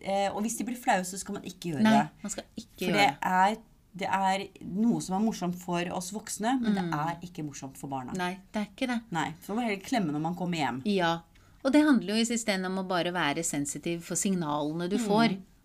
Eh, 0.04 0.30
og 0.36 0.44
hvis 0.44 0.58
de 0.60 0.64
blir 0.66 0.76
flaue, 0.78 1.02
så 1.04 1.18
skal 1.18 1.34
man 1.40 1.42
ikke 1.44 1.72
gjøre 1.74 1.82
Nei, 1.82 1.94
det. 2.04 2.10
man 2.22 2.30
skal 2.30 2.44
ikke 2.56 2.78
For 2.78 2.86
gjøre 2.86 2.94
det 2.94 3.18
For 3.24 3.30
er, 3.32 3.58
det 3.98 4.08
er 4.14 4.48
noe 4.62 5.02
som 5.02 5.16
er 5.18 5.26
morsomt 5.26 5.56
for 5.56 5.82
oss 5.96 6.12
voksne, 6.12 6.60
men 6.62 6.76
det 6.76 6.84
er 6.94 7.18
ikke 7.26 7.44
morsomt 7.48 7.76
for 7.78 7.88
barna. 7.90 8.12
Mm. 8.14 8.18
Nei, 8.18 8.38
det 8.54 8.62
er 8.62 8.68
ikke 8.76 8.88
det. 8.94 9.02
Nei, 9.12 9.34
Så 9.42 9.50
må 9.50 9.56
man 9.56 9.66
heller 9.72 9.82
klemme 9.82 10.12
når 10.14 10.22
man 10.22 10.36
kommer 10.36 10.58
hjem. 10.58 10.82
Ja. 10.86 11.22
Og 11.66 11.72
det 11.74 11.82
handler 11.84 12.14
jo 12.14 12.22
i 12.22 12.26
siste 12.30 12.54
om 12.64 12.78
å 12.78 12.88
bare 12.88 13.12
være 13.12 13.42
sensitiv 13.44 14.02
for 14.04 14.14
signalene 14.16 14.88
du 14.88 14.98
Mm. 15.00 15.08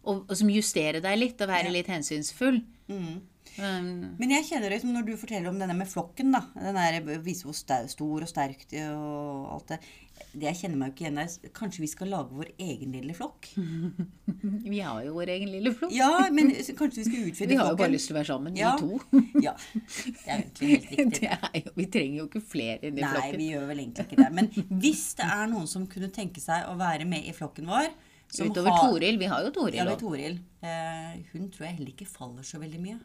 Og, 0.04 0.24
og 0.28 0.36
som 0.36 0.48
justerer 0.50 1.00
deg 1.04 1.18
litt, 1.20 1.40
og 1.44 1.48
være 1.52 1.68
Ja. 1.70 1.76
litt 1.78 1.86
hensynsfull. 1.92 2.62
Mm. 2.88 3.20
Um, 3.58 4.16
Men 4.16 4.30
jeg 4.32 4.46
kjenner 4.48 4.70
det 4.72 4.78
som 4.80 4.94
når 4.94 5.04
du 5.10 5.16
forteller 5.20 5.50
om 5.50 5.58
denne 5.60 5.74
med 5.76 5.86
flokken, 5.90 6.30
da. 6.32 6.40
Den 6.56 6.74
der 6.78 7.18
viser 7.20 7.50
hvor 7.50 7.54
stor 7.90 8.22
og 8.24 8.28
sterk 8.30 8.62
de 8.70 8.80
og 8.88 9.50
alt 9.52 9.74
det. 9.74 9.78
Jeg 10.40 10.56
kjenner 10.56 10.78
meg 10.80 10.88
jo 10.88 10.94
ikke 10.94 11.04
igjen 11.04 11.18
der. 11.20 11.50
Kanskje 11.52 11.82
vi 11.82 11.88
skal 11.90 12.08
lage 12.14 12.32
vår 12.32 12.48
egen 12.58 12.92
lille 12.96 13.12
flokk? 13.14 13.50
vi 14.72 14.80
har 14.80 15.02
jo 15.04 15.12
vår 15.18 15.32
egen 15.34 15.50
lille 15.52 15.72
flokk. 15.76 15.92
Ja, 15.92 16.28
men 16.32 16.52
kanskje 16.54 17.02
vi 17.02 17.04
skal 17.10 17.26
utfylle 17.28 17.34
flokken? 17.34 17.50
Vi 17.52 17.58
har 17.60 17.70
jo 17.74 17.80
bare 17.82 17.92
lyst 17.92 18.08
til 18.08 18.16
å 18.16 18.18
være 18.20 18.30
sammen, 18.30 18.56
Ja. 18.56 18.72
vi 18.76 18.86
to. 18.86 19.00
Ja, 19.46 19.54
det 19.66 20.14
er 20.24 20.38
egentlig 20.38 20.70
helt 20.70 21.20
riktig. 21.20 21.32
Jo, 21.66 21.74
vi 21.76 21.86
trenger 21.98 22.16
jo 22.22 22.28
ikke 22.30 22.44
flere 22.54 22.78
inni 22.88 23.02
Nei, 23.04 23.10
flokken. 23.12 23.36
vi 23.42 23.50
gjør 23.52 23.66
vel 23.72 23.82
egentlig 23.84 24.06
ikke 24.08 24.20
det. 24.22 24.30
Men 24.38 24.80
hvis 24.86 25.04
det 25.20 25.28
er 25.28 25.46
noen 25.52 25.68
som 25.68 25.86
kunne 25.92 26.08
tenke 26.14 26.40
seg 26.40 26.70
å 26.72 26.78
være 26.80 27.04
med 27.08 27.28
i 27.28 27.36
flokken 27.36 27.68
vår 27.68 27.90
Utover 28.40 28.70
har- 28.70 28.90
Toril. 28.90 29.18
Vi 29.18 29.26
har 29.26 29.42
jo 29.44 29.50
Toril 29.50 29.74
Ja. 29.74 29.96
Toril. 29.96 30.38
Eh, 30.62 31.16
hun 31.32 31.50
tror 31.50 31.66
jeg 31.66 31.74
heller 31.76 31.90
ikke 31.92 32.06
faller 32.08 32.42
så 32.42 32.58
veldig 32.58 32.80
mye. 32.80 32.98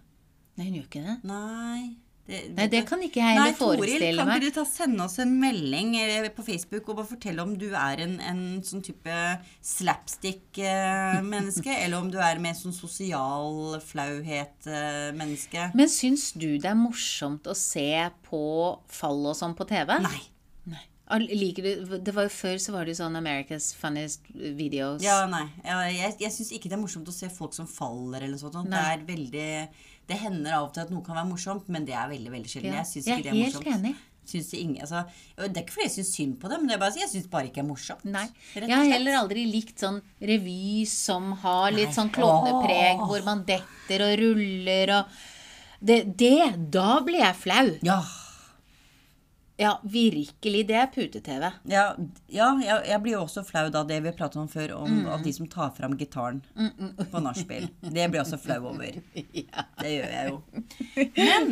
Nei, 0.58 0.66
hun 0.70 0.74
gjør 0.80 0.88
ikke 0.88 1.04
det. 1.06 1.18
Nei. 1.24 1.96
Det, 2.28 2.50
Nei, 2.58 2.68
det 2.68 2.82
kan 2.90 3.00
ikke 3.00 3.22
jeg 3.24 3.38
heller 3.38 3.54
forestille 3.56 3.88
Nei, 3.88 3.98
Toril, 4.12 4.18
kan 4.18 4.28
ikke 4.36 4.44
du 4.44 4.52
ta, 4.52 4.64
sende 4.66 5.00
oss 5.06 5.18
en 5.24 5.32
melding 5.40 5.96
eh, 5.96 6.28
på 6.36 6.44
Facebook 6.44 6.90
og 6.90 6.96
bare 6.98 7.08
fortelle 7.08 7.40
om 7.40 7.54
du 7.58 7.70
er 7.74 8.00
en, 8.04 8.20
en 8.20 8.60
sånn 8.62 8.82
type 8.84 9.16
slapstick-menneske, 9.64 11.72
eller 11.86 11.98
om 12.02 12.10
du 12.12 12.18
er 12.20 12.40
mer 12.44 12.54
sånn 12.58 12.74
sosial 12.76 13.78
flauhet-menneske? 13.80 15.70
Men 15.78 15.88
syns 15.92 16.32
du 16.36 16.58
det 16.58 16.68
er 16.72 16.76
morsomt 16.80 17.48
å 17.48 17.56
se 17.56 17.88
på 18.28 18.42
fall 18.92 19.24
og 19.32 19.38
sånn 19.40 19.56
på 19.58 19.68
TV? 19.70 19.96
Nei. 20.04 20.22
Du, 21.08 21.98
det 22.04 22.12
var 22.14 22.26
jo 22.28 22.32
Før 22.36 22.58
så 22.60 22.74
var 22.76 22.84
det 22.84 22.92
jo 22.92 23.00
sånn 23.00 23.16
America's 23.16 23.70
Funniest 23.80 24.26
Videos. 24.36 25.00
Ja, 25.06 25.22
nei. 25.32 25.46
Jeg 25.64 26.18
jeg 26.20 26.34
syns 26.36 26.52
ikke 26.52 26.68
det 26.68 26.76
er 26.76 26.82
morsomt 26.84 27.08
å 27.08 27.16
se 27.16 27.30
folk 27.32 27.54
som 27.56 27.68
faller 27.68 28.26
eller 28.28 28.38
sånt. 28.42 28.58
Det 28.68 28.82
er 28.82 29.06
veldig 29.08 29.48
Det 30.08 30.18
hender 30.20 30.58
av 30.58 30.68
og 30.68 30.74
til 30.76 30.84
at 30.84 30.92
noe 30.92 31.04
kan 31.06 31.16
være 31.16 31.30
morsomt, 31.32 31.70
men 31.72 31.86
det 31.88 31.96
er 31.96 32.12
veldig 32.12 32.32
veldig 32.36 32.52
sjelden. 32.52 32.76
Ja, 32.76 32.84
Jeg 32.84 32.92
syns 32.92 33.08
ikke 33.08 33.24
det 33.24 33.32
er 33.32 33.40
morsomt. 33.46 33.72
enig. 33.78 33.96
Synes 34.28 34.50
det, 34.52 34.60
ingen, 34.60 34.82
altså, 34.84 35.06
det 35.40 35.56
er 35.56 35.64
ikke 35.64 35.72
fordi 35.78 35.86
jeg 35.88 35.94
syns 35.96 36.10
synd 36.18 36.34
på 36.42 36.50
det, 36.52 36.58
men 36.60 36.68
det 36.68 36.74
er 36.76 36.80
bare, 36.82 37.00
jeg 37.00 37.08
syns 37.14 37.28
bare 37.32 37.48
ikke 37.48 37.62
det 37.62 37.64
er 37.64 37.68
morsomt. 37.70 38.04
Nei. 38.12 38.26
Jeg 38.58 38.68
har 38.76 38.84
heller 38.92 39.16
aldri 39.22 39.46
likt 39.48 39.80
sånn 39.80 40.02
revy 40.20 40.84
som 40.92 41.32
har 41.46 41.72
litt 41.72 41.94
Nei. 41.94 41.96
sånn 41.96 42.12
klovnepreg, 42.12 43.00
hvor 43.08 43.24
man 43.24 43.46
detter 43.48 44.04
og 44.04 44.18
ruller 44.20 44.92
og 44.98 45.16
det, 45.80 46.02
det 46.20 46.70
Da 46.74 47.00
blir 47.08 47.22
jeg 47.24 47.36
flau. 47.40 47.68
Ja. 47.88 48.02
Ja, 49.58 49.72
virkelig. 49.84 50.60
Det 50.70 50.76
er 50.78 50.90
pute-TV. 50.94 51.48
Ja, 51.66 51.84
ja 52.30 52.48
jeg, 52.62 52.84
jeg 52.92 53.02
blir 53.02 53.16
jo 53.16 53.24
også 53.26 53.42
flau 53.48 53.64
da 53.74 53.82
det 53.90 53.98
vi 54.06 54.12
pratet 54.14 54.38
om 54.38 54.48
før, 54.52 54.76
om 54.84 54.92
Mm. 55.00 55.08
at 55.16 55.24
de 55.26 55.32
som 55.34 55.48
tar 55.50 55.72
fram 55.74 55.96
gitaren 55.98 56.44
på 57.12 57.22
nachspiel. 57.26 57.66
Det 57.82 58.06
blir 58.12 58.20
jeg 58.20 58.26
også 58.26 58.38
flau 58.44 58.68
over. 58.70 59.00
Ja. 59.34 59.64
Det 59.82 59.92
gjør 59.96 60.14
jeg 60.14 60.30
jo. 60.30 60.38
Men 61.18 61.50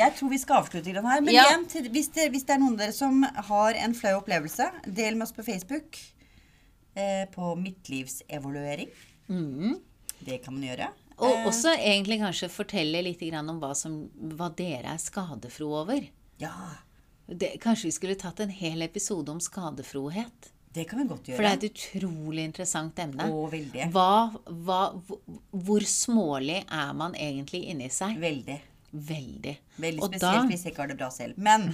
jeg 0.00 0.14
tror 0.16 0.30
vi 0.32 0.38
skal 0.40 0.62
avslutte 0.62 0.94
den 0.96 1.04
her. 1.10 1.20
Men 1.20 1.34
Ja. 1.34 1.44
igjen, 1.50 1.90
hvis, 1.92 2.08
det, 2.16 2.30
hvis 2.32 2.44
det 2.48 2.56
er 2.56 2.62
noen 2.64 2.78
av 2.78 2.86
dere 2.86 2.96
som 2.96 3.20
har 3.50 3.74
en 3.84 3.94
flau 3.94 4.14
opplevelse, 4.22 4.70
del 4.86 5.14
med 5.20 5.26
oss 5.28 5.32
på 5.36 5.44
Facebook. 5.44 6.00
Eh, 6.96 7.24
på 7.34 7.54
Midtlivsevaluering. 7.58 8.88
Det 10.24 10.38
kan 10.44 10.54
man 10.54 10.62
gjøre. 10.68 10.88
Mm. 10.88 11.00
Og 11.18 11.30
Eh, 11.36 11.46
også 11.46 11.76
egentlig 11.78 12.18
kanskje 12.20 12.48
fortelle 12.50 13.02
litt 13.04 13.20
grann 13.20 13.48
om 13.50 13.60
hva, 13.60 13.74
som, 13.76 14.08
hva 14.34 14.48
dere 14.56 14.94
er 14.94 14.98
skadefro 14.98 15.68
over. 15.84 16.00
Ja, 16.40 16.50
Det, 17.28 17.54
kanskje 17.60 17.84
vi 17.88 17.92
skulle 17.96 18.14
tatt 18.20 18.40
en 18.40 18.50
hel 18.52 18.82
episode 18.82 19.28
om 19.32 19.40
skadefrohet. 19.40 20.50
det 20.74 20.84
kan 20.90 20.98
vi 20.98 21.04
godt 21.08 21.24
gjøre. 21.28 21.36
For 21.36 21.42
det 21.42 21.50
er 21.52 21.56
et 21.56 21.64
utrolig 21.70 22.44
interessant 22.44 22.98
emne. 22.98 23.22
Å, 23.30 23.46
veldig. 23.50 23.86
Hva, 23.94 24.30
hva, 24.66 24.80
hvor, 25.54 25.80
smålig 25.86 26.64
er 26.68 26.92
man 26.98 27.14
egentlig 27.14 27.64
inni 27.70 27.88
seg? 27.94 28.18
Veldig. 28.18 28.58
Veldig. 28.94 29.56
Veldig 29.82 30.02
Og 30.02 30.08
spesielt 30.12 30.42
da- 30.42 30.46
hvis 30.50 30.62
jeg 30.64 30.72
ikke 30.72 30.82
har 30.84 30.88
det 30.92 30.96
bra 30.98 31.08
selv. 31.10 31.34
Men 31.38 31.64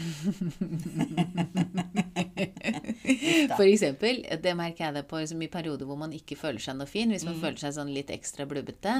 For 3.57 3.65
eksempel, 3.67 4.23
det 4.43 4.55
merker 4.57 4.87
jeg 4.87 4.95
det 4.97 5.05
på 5.11 5.21
liksom, 5.21 5.43
i 5.45 5.49
perioder 5.53 5.89
hvor 5.89 5.99
man 6.01 6.15
ikke 6.17 6.37
føler 6.39 6.63
seg 6.63 6.79
noe 6.79 6.89
fin. 6.89 7.11
Hvis 7.13 7.25
man 7.27 7.35
Mm. 7.37 7.41
føler 7.43 7.59
seg 7.65 7.75
sånn 7.77 7.93
litt 7.95 8.11
ekstra 8.15 8.47
blubbete. 8.49 8.95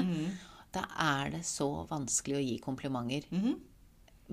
Da 0.71 0.85
er 0.97 1.31
det 1.31 1.43
så 1.45 1.85
vanskelig 1.89 2.37
å 2.37 2.43
gi 2.45 2.59
komplimenter. 2.63 3.23
Mhm. 3.31 3.55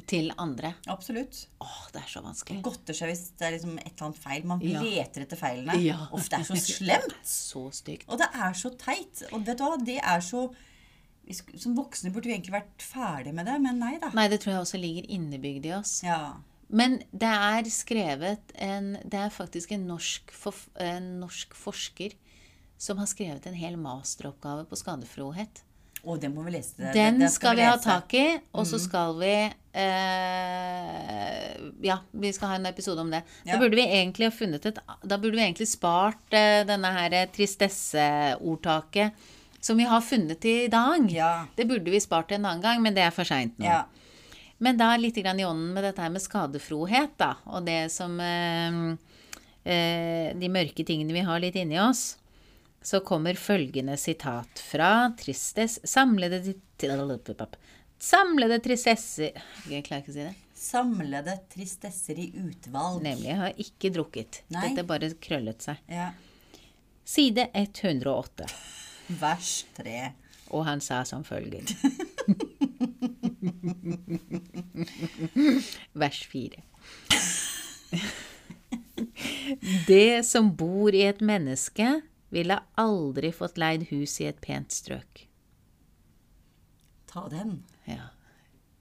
Til 0.06 0.30
andre. 0.38 0.74
Absolutt. 0.86 1.46
Åh, 1.60 1.88
det 1.92 2.02
er 2.02 2.08
så 2.08 2.22
vanskelig. 2.22 2.62
Godter 2.62 2.94
seg 2.94 3.08
hvis 3.10 3.24
det 3.38 3.46
er 3.48 3.52
liksom 3.56 3.78
et 3.78 3.90
eller 3.92 4.06
annet 4.06 4.18
feil. 4.22 4.44
Man 4.44 4.60
Ja. 4.60 4.80
leter 4.82 5.22
etter 5.22 5.36
feilene. 5.36 5.76
Ja. 5.82 6.08
Uff, 6.12 6.28
det 6.30 6.38
er 6.40 6.44
så 6.44 6.56
slemt. 6.56 7.16
Så 7.24 7.64
stygt. 7.72 8.08
Og 8.08 8.18
det 8.18 8.28
er 8.34 8.52
så 8.52 8.70
teit. 8.78 9.24
Og 9.32 9.44
vet 9.46 9.58
du 9.58 9.64
hva, 9.64 9.76
det 9.84 9.98
er 10.02 10.20
så 10.20 10.48
Som 11.60 11.74
voksne 11.76 12.08
burde 12.10 12.24
vi 12.30 12.32
egentlig 12.38 12.54
vært 12.54 12.80
ferdig 12.80 13.34
med 13.36 13.44
det, 13.44 13.58
men 13.60 13.78
nei 13.78 13.98
da. 14.00 14.08
Nei, 14.16 14.28
det 14.32 14.38
tror 14.40 14.54
jeg 14.54 14.62
også 14.62 14.78
ligger 14.80 15.10
innebygd 15.12 15.66
i 15.68 15.72
oss. 15.76 15.98
Ja. 16.02 16.36
Men 16.70 17.02
det 17.12 17.28
er 17.28 17.68
skrevet 17.68 18.52
en 18.56 18.94
Det 19.04 19.14
er 19.26 19.28
faktisk 19.30 19.72
en 19.72 19.86
norsk, 19.88 20.32
en 20.80 21.20
norsk 21.20 21.52
forsker 21.54 22.14
som 22.78 22.96
har 22.98 23.06
skrevet 23.10 23.44
en 23.46 23.54
hel 23.58 23.76
masteroppgave 23.76 24.64
på 24.70 24.76
skadefrohet. 24.78 25.62
Å, 26.06 26.14
det 26.20 26.28
må 26.32 26.44
vi 26.46 26.52
lese. 26.54 26.76
Den, 26.78 26.92
Den 26.94 27.18
det- 27.18 27.26
det 27.26 27.32
skal 27.34 27.56
vi 27.56 27.62
lese. 27.62 27.72
ha 27.74 27.78
tak 28.00 28.14
i, 28.14 28.40
og 28.54 28.64
så 28.66 28.78
skal 28.80 29.16
vi 29.18 29.52
Ja, 31.80 31.98
vi 32.10 32.32
skal 32.32 32.48
ha 32.48 32.54
en 32.58 32.66
episode 32.66 33.00
om 33.00 33.10
det. 33.12 33.22
Da 33.46 33.58
burde 33.60 33.76
vi 33.78 33.84
egentlig 33.86 34.26
ha 34.26 34.34
funnet 34.34 34.66
et 34.66 34.78
Da 35.02 35.18
burde 35.18 35.36
vi 35.36 35.44
egentlig 35.44 35.68
spart 35.70 36.34
eh, 36.34 36.64
denne 36.66 36.90
her 36.96 37.14
tristesse-ordtaket 37.34 39.28
som 39.60 39.78
vi 39.78 39.84
har 39.84 40.00
funnet 40.00 40.44
i 40.44 40.68
dag. 40.68 41.10
Ja. 41.12 41.46
Det 41.54 41.64
burde 41.64 41.90
vi 41.90 42.00
spart 42.00 42.32
en 42.32 42.44
annen 42.44 42.62
gang, 42.62 42.82
men 42.82 42.94
det 42.94 43.02
er 43.06 43.14
for 43.14 43.28
seint 43.28 43.58
nå. 43.58 43.66
Ja. 43.66 43.84
Men 44.58 44.78
da 44.78 44.96
litt 44.98 45.18
grann 45.18 45.38
i 45.38 45.46
ånden 45.46 45.74
med 45.74 45.84
dette 45.86 46.02
her 46.02 46.10
med 46.10 46.22
skadefrohet, 46.22 47.14
da, 47.18 47.34
og 47.46 47.66
det 47.66 47.92
som 47.94 48.18
eh, 48.22 48.78
eh, 49.62 50.34
De 50.38 50.50
mørke 50.50 50.86
tingene 50.86 51.14
vi 51.14 51.26
har 51.26 51.42
litt 51.42 51.58
inni 51.58 51.78
oss, 51.82 52.16
så 52.82 53.00
kommer 53.06 53.38
følgende 53.38 53.96
sitat 53.98 54.62
fra 54.62 55.12
Tristes 55.18 55.78
Samlede 55.86 56.40
Samlede 57.98 58.60
tristesser 58.62 59.34
Jeg 59.66 59.82
klarer 59.86 60.04
ikke 60.04 60.12
å 60.12 60.14
si 60.14 60.22
det. 60.22 60.34
Samlede 60.58 61.34
tristesser 61.50 62.18
i 62.18 62.28
utvalg. 62.34 63.02
Nemlig. 63.02 63.28
Jeg 63.30 63.38
har 63.40 63.52
ikke 63.62 63.90
drukket. 63.94 64.42
Nei. 64.54 64.68
Dette 64.68 64.82
bare 64.86 65.10
krøllet 65.22 65.62
seg. 65.66 65.76
Ja. 65.90 66.08
Side 67.08 67.48
108. 67.54 68.46
Vers 69.20 69.52
3. 69.78 70.12
Og 70.54 70.64
han 70.66 70.80
sa 70.82 71.04
som 71.06 71.22
følger. 71.26 71.62
Vers 76.02 76.26
4. 76.32 76.62
Det 79.86 80.24
som 80.26 80.50
bor 80.56 80.94
i 80.94 81.02
et 81.06 81.20
menneske, 81.24 82.02
ville 82.34 82.58
aldri 82.76 83.32
fått 83.32 83.58
leid 83.60 83.86
hus 83.92 84.20
i 84.20 84.28
et 84.28 84.40
pent 84.44 84.72
strøk. 84.74 85.28
Ta 87.08 87.28
den. 87.32 87.62
Ja. 87.88 88.04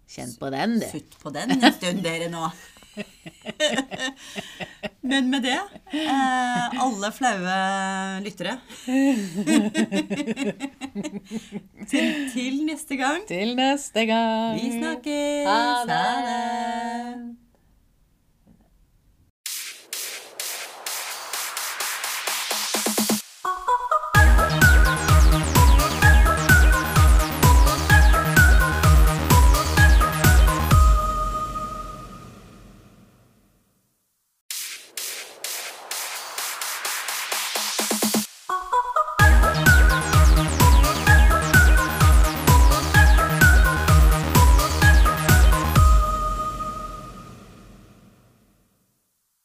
Kjenn 0.08 0.32
på 0.40 0.50
den, 0.54 0.80
du. 0.80 0.86
Futt 0.92 1.18
på 1.22 1.30
den 1.36 1.52
en 1.58 1.74
stund, 1.76 2.00
dere 2.06 2.30
nå. 2.32 2.48
Men 5.08 5.28
med 5.30 5.42
det, 5.46 5.60
eh, 5.94 6.82
alle 6.82 7.12
flaue 7.14 7.58
lyttere 8.26 8.56
til, 11.92 12.08
til 12.34 12.56
neste 12.68 12.96
gang. 13.00 13.22
Til 13.30 13.50
neste 13.60 14.02
gang. 14.10 14.56
Vi 14.58 14.68
snakkes. 14.80 15.48
Ha 15.48 15.60
det. 15.88 16.00
Ha 16.00 16.16
det. 16.30 17.47